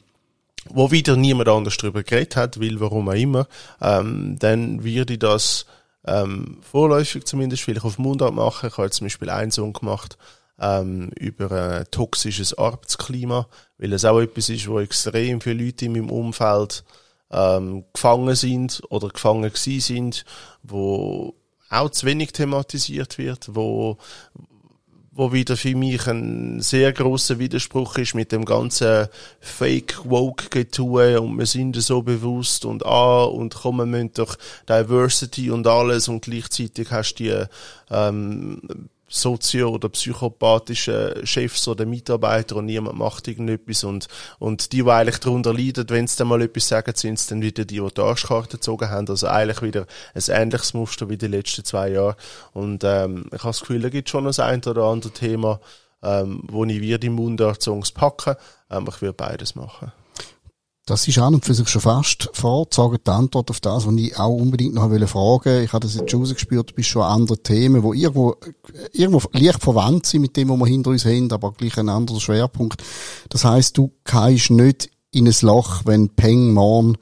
wo 0.68 0.90
wieder 0.90 1.16
niemand 1.16 1.48
anders 1.48 1.76
darüber 1.76 2.02
geredet 2.02 2.36
hat, 2.36 2.60
weil 2.60 2.80
warum 2.80 3.08
auch 3.08 3.14
immer, 3.14 3.46
ähm, 3.80 4.36
dann 4.38 4.84
würde 4.84 5.14
ich 5.14 5.18
das 5.18 5.66
ähm, 6.06 6.58
vorläufig 6.62 7.24
zumindest 7.24 7.62
vielleicht 7.62 7.84
auf 7.84 7.98
Mundart 7.98 8.34
machen. 8.34 8.68
Ich 8.68 8.76
habe 8.76 8.90
zum 8.90 9.06
Beispiel 9.06 9.30
einen 9.30 9.50
Song 9.50 9.72
gemacht 9.72 10.16
ähm, 10.58 11.10
über 11.18 11.50
ein 11.50 11.90
toxisches 11.90 12.56
Arbeitsklima, 12.56 13.48
weil 13.78 13.92
es 13.92 14.04
auch 14.04 14.20
etwas 14.20 14.48
ist, 14.48 14.68
wo 14.68 14.80
extrem 14.80 15.40
viele 15.40 15.64
Leute 15.64 15.84
in 15.86 15.92
meinem 15.92 16.10
Umfeld 16.10 16.84
ähm, 17.30 17.84
gefangen 17.92 18.34
sind 18.34 18.82
oder 18.90 19.08
gefangen 19.08 19.50
gewesen 19.50 19.80
sind, 19.80 20.24
wo 20.62 21.34
auch 21.70 21.90
zu 21.90 22.06
wenig 22.06 22.32
thematisiert 22.32 23.18
wird, 23.18 23.54
wo 23.54 23.96
wo 25.14 25.32
wieder 25.32 25.56
für 25.56 25.76
mich 25.76 26.06
ein 26.06 26.60
sehr 26.60 26.92
großer 26.92 27.38
Widerspruch 27.38 27.98
ist 27.98 28.14
mit 28.14 28.32
dem 28.32 28.44
ganzen 28.44 29.08
Fake 29.40 29.98
Woke 30.04 30.48
Getue 30.48 31.20
und 31.20 31.38
wir 31.38 31.46
sind 31.46 31.76
so 31.76 32.02
bewusst 32.02 32.64
und 32.64 32.86
ah 32.86 33.24
und 33.24 33.54
kommen 33.54 33.90
müssen 33.90 34.12
durch 34.14 34.36
Diversity 34.68 35.50
und 35.50 35.66
alles 35.66 36.08
und 36.08 36.22
gleichzeitig 36.22 36.90
hast 36.90 37.14
du 37.16 37.24
die 37.24 37.44
ähm, 37.90 38.62
sozio- 39.12 39.68
oder 39.68 39.88
psychopathischen 39.90 41.26
Chefs 41.26 41.68
oder 41.68 41.84
Mitarbeiter 41.84 42.56
und 42.56 42.66
niemand 42.66 42.98
macht 42.98 43.28
irgendetwas 43.28 43.84
und, 43.84 44.08
und 44.38 44.72
die, 44.72 44.82
die 44.82 44.90
eigentlich 44.90 45.18
darunter 45.18 45.52
leiden, 45.52 45.88
wenn 45.88 46.06
sie 46.06 46.16
dann 46.16 46.28
mal 46.28 46.40
etwas 46.40 46.68
sagen, 46.68 46.92
sind 46.96 47.18
es 47.18 47.26
dann 47.26 47.42
wieder 47.42 47.64
die, 47.64 47.80
die 47.80 47.94
die 47.94 48.00
Arschkarte 48.00 48.56
gezogen 48.56 48.88
haben. 48.90 49.08
Also 49.08 49.26
eigentlich 49.28 49.62
wieder 49.62 49.86
ein 50.14 50.22
ähnliches 50.28 50.74
Muster 50.74 51.08
wie 51.10 51.18
die 51.18 51.26
letzten 51.26 51.64
zwei 51.64 51.90
Jahre. 51.90 52.16
Und 52.52 52.84
ähm, 52.84 53.26
ich 53.26 53.40
habe 53.40 53.50
das 53.50 53.60
Gefühl, 53.60 53.82
da 53.82 53.90
gibt 53.90 54.08
schon 54.08 54.26
ein 54.26 54.38
ein 54.38 54.64
oder 54.64 54.84
andere 54.84 55.12
Thema, 55.12 55.60
ähm, 56.02 56.42
wo 56.48 56.64
ich 56.64 56.80
wieder 56.80 56.98
die 56.98 57.10
Mundart-Songs 57.10 57.92
packen. 57.92 58.36
Ähm, 58.70 58.86
ich 58.88 59.02
würde 59.02 59.14
beides 59.14 59.54
machen. 59.54 59.92
Das 60.84 61.06
ist 61.06 61.18
an 61.18 61.34
und 61.34 61.44
für 61.44 61.54
sich 61.54 61.68
schon 61.68 61.80
fast 61.80 62.28
vorgezogen, 62.32 62.98
die 63.06 63.10
Antwort 63.10 63.50
auf 63.50 63.60
das, 63.60 63.86
was 63.86 63.94
ich 63.94 64.18
auch 64.18 64.34
unbedingt 64.34 64.74
noch 64.74 64.88
fragen 64.88 65.14
wollte. 65.14 65.62
Ich 65.62 65.72
habe 65.72 65.86
das 65.86 65.94
jetzt 65.94 66.10
schon 66.10 66.20
rausgespürt, 66.20 66.70
du 66.70 66.74
bist 66.74 66.88
schon 66.88 67.02
an 67.02 67.20
andere 67.20 67.38
Themen, 67.38 67.82
die 67.82 68.00
irgendwo, 68.00 68.34
irgendwo 68.92 69.22
leicht 69.32 69.62
verwandt 69.62 70.06
sind 70.06 70.22
mit 70.22 70.36
dem, 70.36 70.48
was 70.48 70.58
wir 70.58 70.66
hinter 70.66 70.90
uns 70.90 71.04
haben, 71.04 71.30
aber 71.30 71.52
gleich 71.52 71.78
ein 71.78 71.88
anderer 71.88 72.20
Schwerpunkt. 72.20 72.82
Das 73.28 73.44
heisst, 73.44 73.78
du 73.78 73.92
kannst 74.02 74.50
nicht 74.50 74.90
in 75.12 75.28
ein 75.28 75.34
Loch, 75.42 75.82
wenn 75.84 76.08
Peng, 76.08 76.52
Morn, 76.52 76.98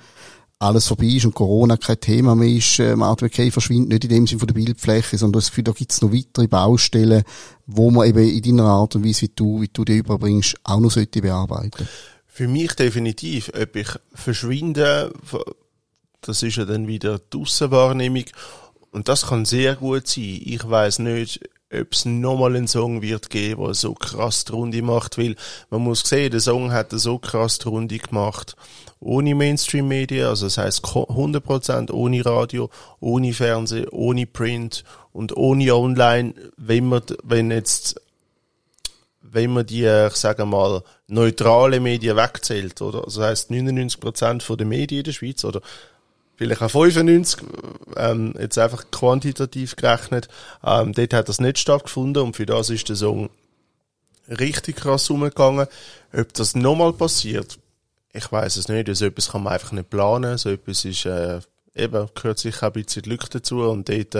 alles 0.58 0.86
vorbei 0.86 1.06
ist 1.06 1.24
und 1.24 1.34
Corona 1.34 1.78
kein 1.78 2.00
Thema 2.00 2.34
mehr 2.34 2.50
ist, 2.50 2.78
äh, 2.80 2.94
Martin 2.94 3.28
McKay 3.28 3.50
verschwindet 3.50 3.88
nicht 3.88 4.04
in 4.04 4.10
dem 4.10 4.26
Sinne 4.26 4.40
von 4.40 4.46
der 4.46 4.54
Bildfläche, 4.54 5.16
sondern 5.16 5.40
das 5.40 5.48
Gefühl, 5.48 5.64
da 5.64 5.72
gibt 5.72 5.90
es 5.90 6.02
noch 6.02 6.12
weitere 6.12 6.48
Baustellen, 6.48 7.22
wo 7.66 7.90
man 7.90 8.06
eben 8.06 8.28
in 8.28 8.42
deiner 8.42 8.68
Art 8.68 8.94
und 8.94 9.06
Weise, 9.06 9.22
wie 9.22 9.32
du, 9.34 9.62
wie 9.62 9.70
du 9.72 9.86
die 9.86 9.96
überbringst, 9.96 10.56
auch 10.64 10.80
noch 10.80 10.90
sollte 10.90 11.22
bearbeiten. 11.22 11.88
Für 12.40 12.48
mich 12.48 12.72
definitiv. 12.72 13.52
Ob 13.54 13.76
ich 13.76 13.88
verschwinde, 14.14 15.12
das 16.22 16.42
ist 16.42 16.56
ja 16.56 16.64
dann 16.64 16.88
wieder 16.88 17.18
die 17.18 17.36
Aussenwahrnehmung. 17.36 18.24
Und 18.92 19.10
das 19.10 19.26
kann 19.26 19.44
sehr 19.44 19.76
gut 19.76 20.08
sein. 20.08 20.40
Ich 20.42 20.66
weiß 20.66 21.00
nicht, 21.00 21.40
ob 21.70 21.92
es 21.92 22.06
nochmal 22.06 22.56
einen 22.56 22.66
Song 22.66 23.02
wird 23.02 23.28
geben, 23.28 23.62
der 23.62 23.74
so 23.74 23.92
krass 23.92 24.46
die 24.46 24.52
Runde 24.52 24.80
macht, 24.80 25.18
weil 25.18 25.36
man 25.68 25.82
muss 25.82 26.00
sehen, 26.00 26.30
der 26.30 26.40
Song 26.40 26.72
hat 26.72 26.92
so 26.92 27.18
krass 27.18 27.58
die 27.58 27.68
Runde 27.68 27.98
gemacht, 27.98 28.56
ohne 29.00 29.34
Mainstream-Medien, 29.34 30.26
also 30.26 30.46
das 30.46 30.56
heißt 30.56 30.82
100% 30.82 31.92
ohne 31.92 32.24
Radio, 32.24 32.70
ohne 33.00 33.34
Fernsehen, 33.34 33.90
ohne 33.90 34.26
Print 34.26 34.82
und 35.12 35.36
ohne 35.36 35.74
Online, 35.74 36.32
wenn 36.56 36.86
man, 36.86 37.02
wenn 37.22 37.50
jetzt, 37.50 38.00
wenn 39.32 39.52
man 39.52 39.66
die, 39.66 39.84
ich 39.84 40.16
sage 40.16 40.44
mal, 40.44 40.82
neutrale 41.06 41.80
Medien 41.80 42.16
wegzählt, 42.16 42.80
oder? 42.82 43.04
Also 43.04 43.20
das 43.20 43.30
heißt 43.30 43.50
99% 43.50 44.42
von 44.42 44.58
den 44.58 44.68
Medien 44.68 45.00
in 45.00 45.04
der 45.04 45.12
Schweiz, 45.12 45.44
oder 45.44 45.60
vielleicht 46.36 46.62
auch 46.62 46.70
95, 46.70 47.42
ähm, 47.96 48.34
jetzt 48.38 48.58
einfach 48.58 48.90
quantitativ 48.90 49.76
gerechnet, 49.76 50.28
ähm, 50.64 50.92
dort 50.92 51.14
hat 51.14 51.28
das 51.28 51.40
nicht 51.40 51.58
stattgefunden 51.58 52.22
und 52.22 52.36
für 52.36 52.46
das 52.46 52.70
ist 52.70 52.88
der 52.88 52.96
Song 52.96 53.30
richtig 54.28 54.76
krass 54.76 55.10
umgegangen. 55.10 55.66
Ob 56.12 56.32
das 56.34 56.54
nochmal 56.54 56.92
passiert, 56.92 57.58
ich 58.12 58.30
weiß 58.30 58.56
es 58.56 58.68
nicht. 58.68 58.94
So 58.94 59.06
etwas 59.06 59.30
kann 59.30 59.42
man 59.42 59.52
einfach 59.52 59.72
nicht 59.72 59.90
planen. 59.90 60.38
So 60.38 60.50
etwas 60.50 60.84
ist, 60.84 61.06
äh, 61.06 61.40
eben, 61.74 62.08
gehört 62.14 62.38
sicher 62.38 62.66
ein 62.66 62.72
bisschen 62.72 63.02
Glück 63.02 63.30
dazu 63.30 63.60
und 63.62 63.88
dort, 63.88 64.14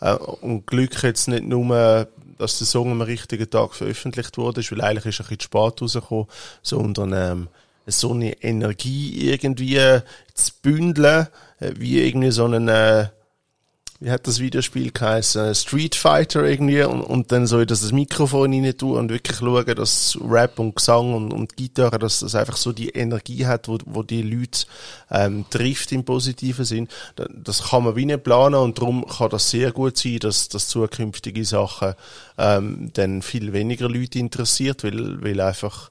äh, 0.00 0.14
und 0.40 0.66
Glück 0.66 1.02
jetzt 1.02 1.28
nicht 1.28 1.44
nur, 1.44 2.08
dass 2.40 2.58
der 2.58 2.66
Song 2.66 2.90
am 2.90 3.02
richtigen 3.02 3.48
Tag 3.48 3.74
veröffentlicht 3.74 4.38
wurde, 4.38 4.62
weil 4.70 4.80
eigentlich 4.80 5.06
ist 5.06 5.20
er 5.20 5.26
ein 5.26 5.36
bisschen 5.36 5.40
spät 5.40 5.80
rausgekommen, 5.80 6.26
sondern, 6.62 7.12
ähm, 7.12 7.48
so 7.86 8.12
eine 8.12 8.32
Energie 8.42 9.30
irgendwie 9.30 9.76
äh, 9.76 10.02
zu 10.34 10.52
bündeln, 10.62 11.28
äh, 11.58 11.72
wie 11.76 12.00
irgendwie 12.00 12.30
so 12.30 12.44
einen, 12.44 12.68
äh, 12.68 13.08
wie 14.00 14.10
hat 14.10 14.26
das 14.26 14.40
Videospiel 14.40 14.92
geheißen, 14.92 15.54
Street 15.54 15.94
Fighter 15.94 16.42
irgendwie 16.42 16.82
und, 16.82 17.02
und 17.02 17.32
dann 17.32 17.46
so 17.46 17.62
dass 17.66 17.82
das 17.82 17.92
Mikrofon 17.92 18.52
rein 18.52 18.76
tun 18.76 18.96
und 18.96 19.10
wirklich 19.10 19.36
schauen, 19.36 19.66
dass 19.66 20.18
Rap 20.26 20.58
und 20.58 20.74
Gesang 20.74 21.12
und, 21.12 21.32
und 21.34 21.56
Gitarre, 21.56 21.98
dass 21.98 22.20
das 22.20 22.34
einfach 22.34 22.56
so 22.56 22.72
die 22.72 22.88
Energie 22.88 23.44
hat, 23.44 23.68
wo, 23.68 23.76
wo 23.84 24.02
die 24.02 24.22
Leute 24.22 24.64
ähm, 25.10 25.44
trifft 25.50 25.92
im 25.92 26.04
positiven 26.04 26.64
Sinn. 26.64 26.88
Das 27.14 27.68
kann 27.68 27.84
man 27.84 27.94
wie 27.94 28.06
nicht 28.06 28.24
planen 28.24 28.54
und 28.54 28.78
darum 28.78 29.06
kann 29.06 29.28
das 29.28 29.50
sehr 29.50 29.70
gut 29.70 29.98
sein, 29.98 30.18
dass, 30.20 30.48
dass 30.48 30.68
zukünftige 30.68 31.44
Sachen 31.44 31.94
ähm, 32.38 32.90
dann 32.94 33.20
viel 33.20 33.52
weniger 33.52 33.88
Leute 33.88 34.18
interessiert, 34.18 34.82
weil, 34.82 35.22
weil 35.22 35.40
einfach 35.42 35.90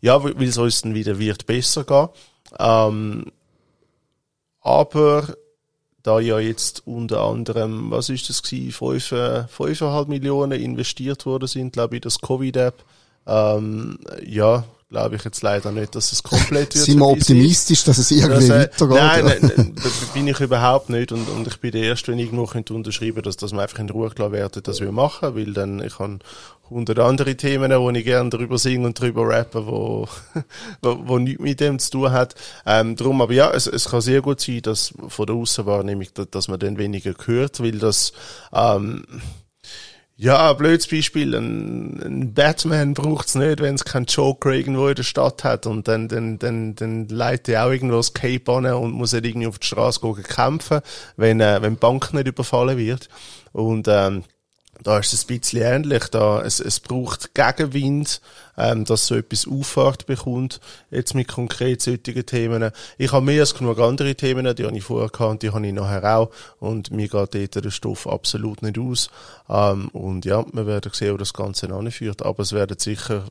ja, 0.00 0.22
weil 0.22 0.40
es 0.44 0.58
uns 0.58 0.82
dann 0.82 0.94
wieder 0.94 1.18
wird 1.18 1.46
besser 1.46 1.82
gehen. 1.82 2.08
Ähm, 2.58 3.32
aber 4.60 5.34
da 6.02 6.20
ja 6.20 6.38
jetzt 6.38 6.86
unter 6.86 7.22
anderem, 7.22 7.90
was 7.90 8.08
ist 8.08 8.28
das 8.28 8.42
gewesen, 8.42 8.72
5, 8.72 9.12
5,5 9.12 10.08
Millionen 10.08 10.60
investiert 10.60 11.26
worden 11.26 11.48
sind, 11.48 11.72
glaube 11.72 11.96
ich, 11.96 12.02
das 12.02 12.20
Covid-App, 12.20 12.84
ähm, 13.26 13.98
ja, 14.24 14.64
glaube 14.88 15.16
ich 15.16 15.24
jetzt 15.24 15.42
leider 15.42 15.70
nicht, 15.70 15.94
dass 15.94 16.12
es 16.12 16.22
komplett 16.22 16.74
wird. 16.74 16.84
Sind 16.86 16.98
wir 16.98 17.06
optimistisch, 17.06 17.84
dass 17.84 17.98
es 17.98 18.10
irgendwie 18.10 18.48
das, 18.48 18.58
weitergeht? 18.80 18.96
Nein, 18.96 19.24
nein, 19.24 19.52
nein, 19.56 19.74
da 19.76 19.88
bin 20.14 20.28
ich 20.28 20.40
überhaupt 20.40 20.88
nicht 20.88 21.12
und, 21.12 21.28
und 21.28 21.46
ich 21.46 21.58
bin 21.58 21.72
der 21.72 21.82
Erste, 21.82 22.12
wenn 22.12 22.18
ich 22.18 22.26
irgendwo 22.26 22.46
könnte 22.46 22.72
unterschreiben, 22.72 23.22
dass, 23.22 23.36
dass 23.36 23.52
wir 23.52 23.60
einfach 23.60 23.78
in 23.78 23.90
Ruhe 23.90 24.08
gelassen 24.10 24.32
werden, 24.32 24.62
dass 24.62 24.80
wir 24.80 24.92
machen, 24.92 25.34
weil 25.34 25.52
dann, 25.52 25.82
ich 25.82 25.98
habe 25.98 26.18
hundert 26.70 26.98
andere 26.98 27.36
Themen, 27.36 27.70
wo 27.72 27.90
ich 27.90 28.04
gerne 28.04 28.30
darüber 28.30 28.58
singe 28.58 28.86
und 28.86 29.00
darüber 29.00 29.28
rappe, 29.28 29.66
wo, 29.66 30.08
wo, 30.82 30.98
wo 31.06 31.18
nichts 31.18 31.42
mit 31.42 31.60
dem 31.60 31.78
zu 31.78 31.90
tun 31.90 32.12
hat. 32.12 32.34
Ähm, 32.66 32.96
drum, 32.96 33.20
aber 33.20 33.32
ja, 33.32 33.50
es, 33.50 33.66
es 33.66 33.90
kann 33.90 34.00
sehr 34.00 34.22
gut 34.22 34.40
sein, 34.40 34.62
dass 34.62 34.94
von 35.08 35.26
der 35.26 35.36
Aussenwahrnehmung, 35.36 36.08
dass, 36.14 36.30
dass 36.30 36.48
man 36.48 36.58
dann 36.58 36.78
weniger 36.78 37.14
hört, 37.26 37.60
weil 37.60 37.78
das, 37.78 38.12
ähm, 38.52 39.04
ja, 40.20 40.52
blödes 40.52 40.88
Beispiel, 40.88 41.32
ein, 41.32 42.02
ein 42.02 42.34
Batman 42.34 42.92
braucht's 42.92 43.36
nicht, 43.36 43.60
wenn 43.60 43.76
es 43.76 43.84
keinen 43.84 44.06
Joker 44.06 44.50
irgendwo 44.50 44.88
in 44.88 44.96
der 44.96 45.04
Stadt 45.04 45.44
hat 45.44 45.64
und 45.64 45.86
dann, 45.86 46.08
dann, 46.08 46.40
dann, 46.40 46.74
dann 46.74 47.06
leitet 47.06 47.50
er 47.50 47.66
auch 47.66 47.70
irgendwo 47.70 47.98
das 47.98 48.14
Cape 48.14 48.52
an 48.52 48.66
und 48.66 48.90
muss 48.90 49.12
er 49.12 49.24
irgendwie 49.24 49.46
auf 49.46 49.60
die 49.60 49.68
Straße 49.68 50.00
gehen 50.00 50.24
kämpfen, 50.24 50.80
wenn, 51.16 51.40
äh, 51.40 51.62
wenn 51.62 51.74
die 51.74 51.78
Bank 51.78 52.12
nicht 52.14 52.26
überfallen 52.26 52.76
wird. 52.76 53.08
Und, 53.52 53.86
ähm, 53.88 54.24
da 54.82 54.98
ist 54.98 55.12
es 55.12 55.24
ein 55.24 55.38
bisschen 55.38 55.62
ähnlich. 55.62 56.04
Da, 56.08 56.42
es, 56.42 56.60
es 56.60 56.80
braucht 56.80 57.34
Gegenwind, 57.34 58.20
ähm, 58.56 58.84
dass 58.84 59.06
so 59.06 59.14
etwas 59.16 59.46
Auffahrt 59.46 60.06
bekommt, 60.06 60.60
jetzt 60.90 61.14
mit 61.14 61.28
konkret 61.28 61.82
solchen 61.82 62.26
Themen. 62.26 62.70
Ich 62.96 63.12
habe 63.12 63.24
mehr 63.24 63.40
als 63.40 63.54
genug 63.54 63.78
andere 63.78 64.14
Themen, 64.14 64.54
die 64.54 64.64
habe 64.64 64.76
ich 64.76 64.84
vorher 64.84 65.08
gehabt 65.08 65.42
die 65.42 65.50
habe 65.50 65.66
ich 65.66 65.72
nachher 65.72 66.16
auch. 66.16 66.30
Und 66.60 66.90
mir 66.90 67.08
geht 67.08 67.34
dort 67.34 67.64
der 67.64 67.70
Stoff 67.70 68.06
absolut 68.06 68.62
nicht 68.62 68.78
aus. 68.78 69.10
Ähm, 69.48 69.88
und 69.88 70.24
ja, 70.24 70.44
wir 70.52 70.66
werden 70.66 70.92
sehen, 70.94 71.12
wo 71.12 71.16
das 71.16 71.34
Ganze 71.34 71.72
anführt. 71.72 72.22
Aber 72.22 72.42
es 72.42 72.52
werden 72.52 72.78
sicher 72.78 73.24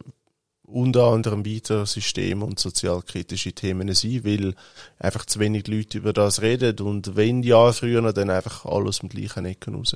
unter 0.68 1.06
anderem 1.06 1.46
weiter 1.46 1.86
System- 1.86 2.44
und 2.44 2.60
sozialkritische 2.60 3.54
Themen 3.54 3.94
sein, 3.94 4.26
weil 4.26 4.54
einfach 5.00 5.26
zu 5.26 5.40
wenig 5.40 5.68
Leute 5.68 6.00
über 6.00 6.12
das 6.12 6.42
reden 6.42 6.80
und 6.82 7.16
wenn 7.16 7.42
ja 7.42 7.72
früher, 7.72 8.12
dann 8.12 8.30
einfach 8.30 8.66
alles 8.66 9.02
mit 9.02 9.14
gleichen 9.14 9.46
Ecken 9.46 9.76
raus. 9.76 9.96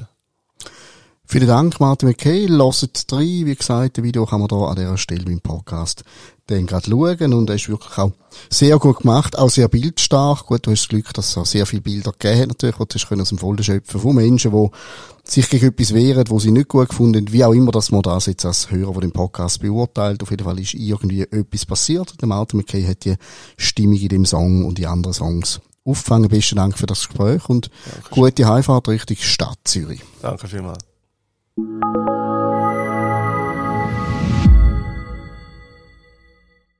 Vielen 1.32 1.48
Dank, 1.48 1.80
Martin 1.80 2.10
McKay. 2.10 2.50
Hört 2.50 3.10
drei. 3.10 3.22
Wie 3.22 3.56
gesagt, 3.56 3.98
das 3.98 4.04
Video 4.04 4.26
kann 4.26 4.42
man 4.42 4.50
hier 4.50 4.68
an 4.68 4.76
dieser 4.76 4.98
Stelle 4.98 5.32
im 5.32 5.40
Podcast 5.40 6.04
dann 6.48 6.66
gerade 6.66 6.90
schauen. 6.90 7.34
Und 7.34 7.50
er 7.50 7.56
ist 7.56 7.70
wirklich 7.70 7.98
auch 7.98 8.12
sehr 8.50 8.78
gut 8.78 8.98
gemacht, 8.98 9.40
auch 9.40 9.50
sehr 9.50 9.70
bildstark. 9.70 10.48
Gut, 10.48 10.68
du 10.68 10.72
hast 10.72 10.82
das 10.82 10.90
Glück, 10.90 11.14
dass 11.14 11.30
es 11.30 11.38
auch 11.38 11.46
sehr 11.46 11.66
viele 11.66 11.84
Bilder 11.84 12.12
gegeben 12.12 12.42
hat, 12.42 12.48
natürlich, 12.50 12.82
wo 12.82 13.16
du 13.16 13.22
aus 13.22 13.30
dem 13.30 13.38
Folder 13.38 13.64
schöpfen 13.64 14.02
von 14.02 14.14
Menschen, 14.14 14.52
die 14.52 14.70
sich 15.24 15.50
gegen 15.50 15.68
etwas 15.68 15.94
wehren, 15.94 16.26
wo 16.28 16.38
sie 16.38 16.52
nicht 16.52 16.68
gut 16.68 16.90
gefunden 16.90 17.26
haben. 17.26 17.32
Wie 17.32 17.46
auch 17.46 17.54
immer, 17.54 17.72
dass 17.72 17.92
man 17.92 18.02
das 18.02 18.26
jetzt 18.26 18.46
als 18.46 18.70
Hörer 18.70 18.94
von 18.94 19.02
dem 19.02 19.14
Podcast 19.14 19.62
beurteilt. 19.62 20.22
Auf 20.24 20.32
jeden 20.32 20.44
Fall 20.44 20.60
ist 20.60 20.74
irgendwie 20.74 21.22
etwas 21.22 21.66
passiert. 21.66 22.14
Der 22.20 22.28
Martin 22.28 22.58
McKay 22.58 22.84
hat 22.84 23.06
die 23.06 23.16
Stimmung 23.56 23.96
in 23.96 24.10
dem 24.10 24.26
Song 24.26 24.66
und 24.66 24.78
die 24.78 24.86
anderen 24.86 25.14
Songs 25.14 25.62
aufgefangen. 25.86 26.28
Besten 26.28 26.58
Dank 26.58 26.78
für 26.78 26.88
das 26.88 27.08
Gespräch 27.08 27.48
und 27.48 27.72
Dankeschön. 27.86 28.22
gute 28.22 28.48
Heimfahrt 28.50 28.90
Richtung 28.90 29.16
Stadt 29.16 29.60
Zürich. 29.64 30.02
Danke 30.22 30.50
vielmals. 30.50 30.91
Thank 31.58 31.84
you. 31.84 32.11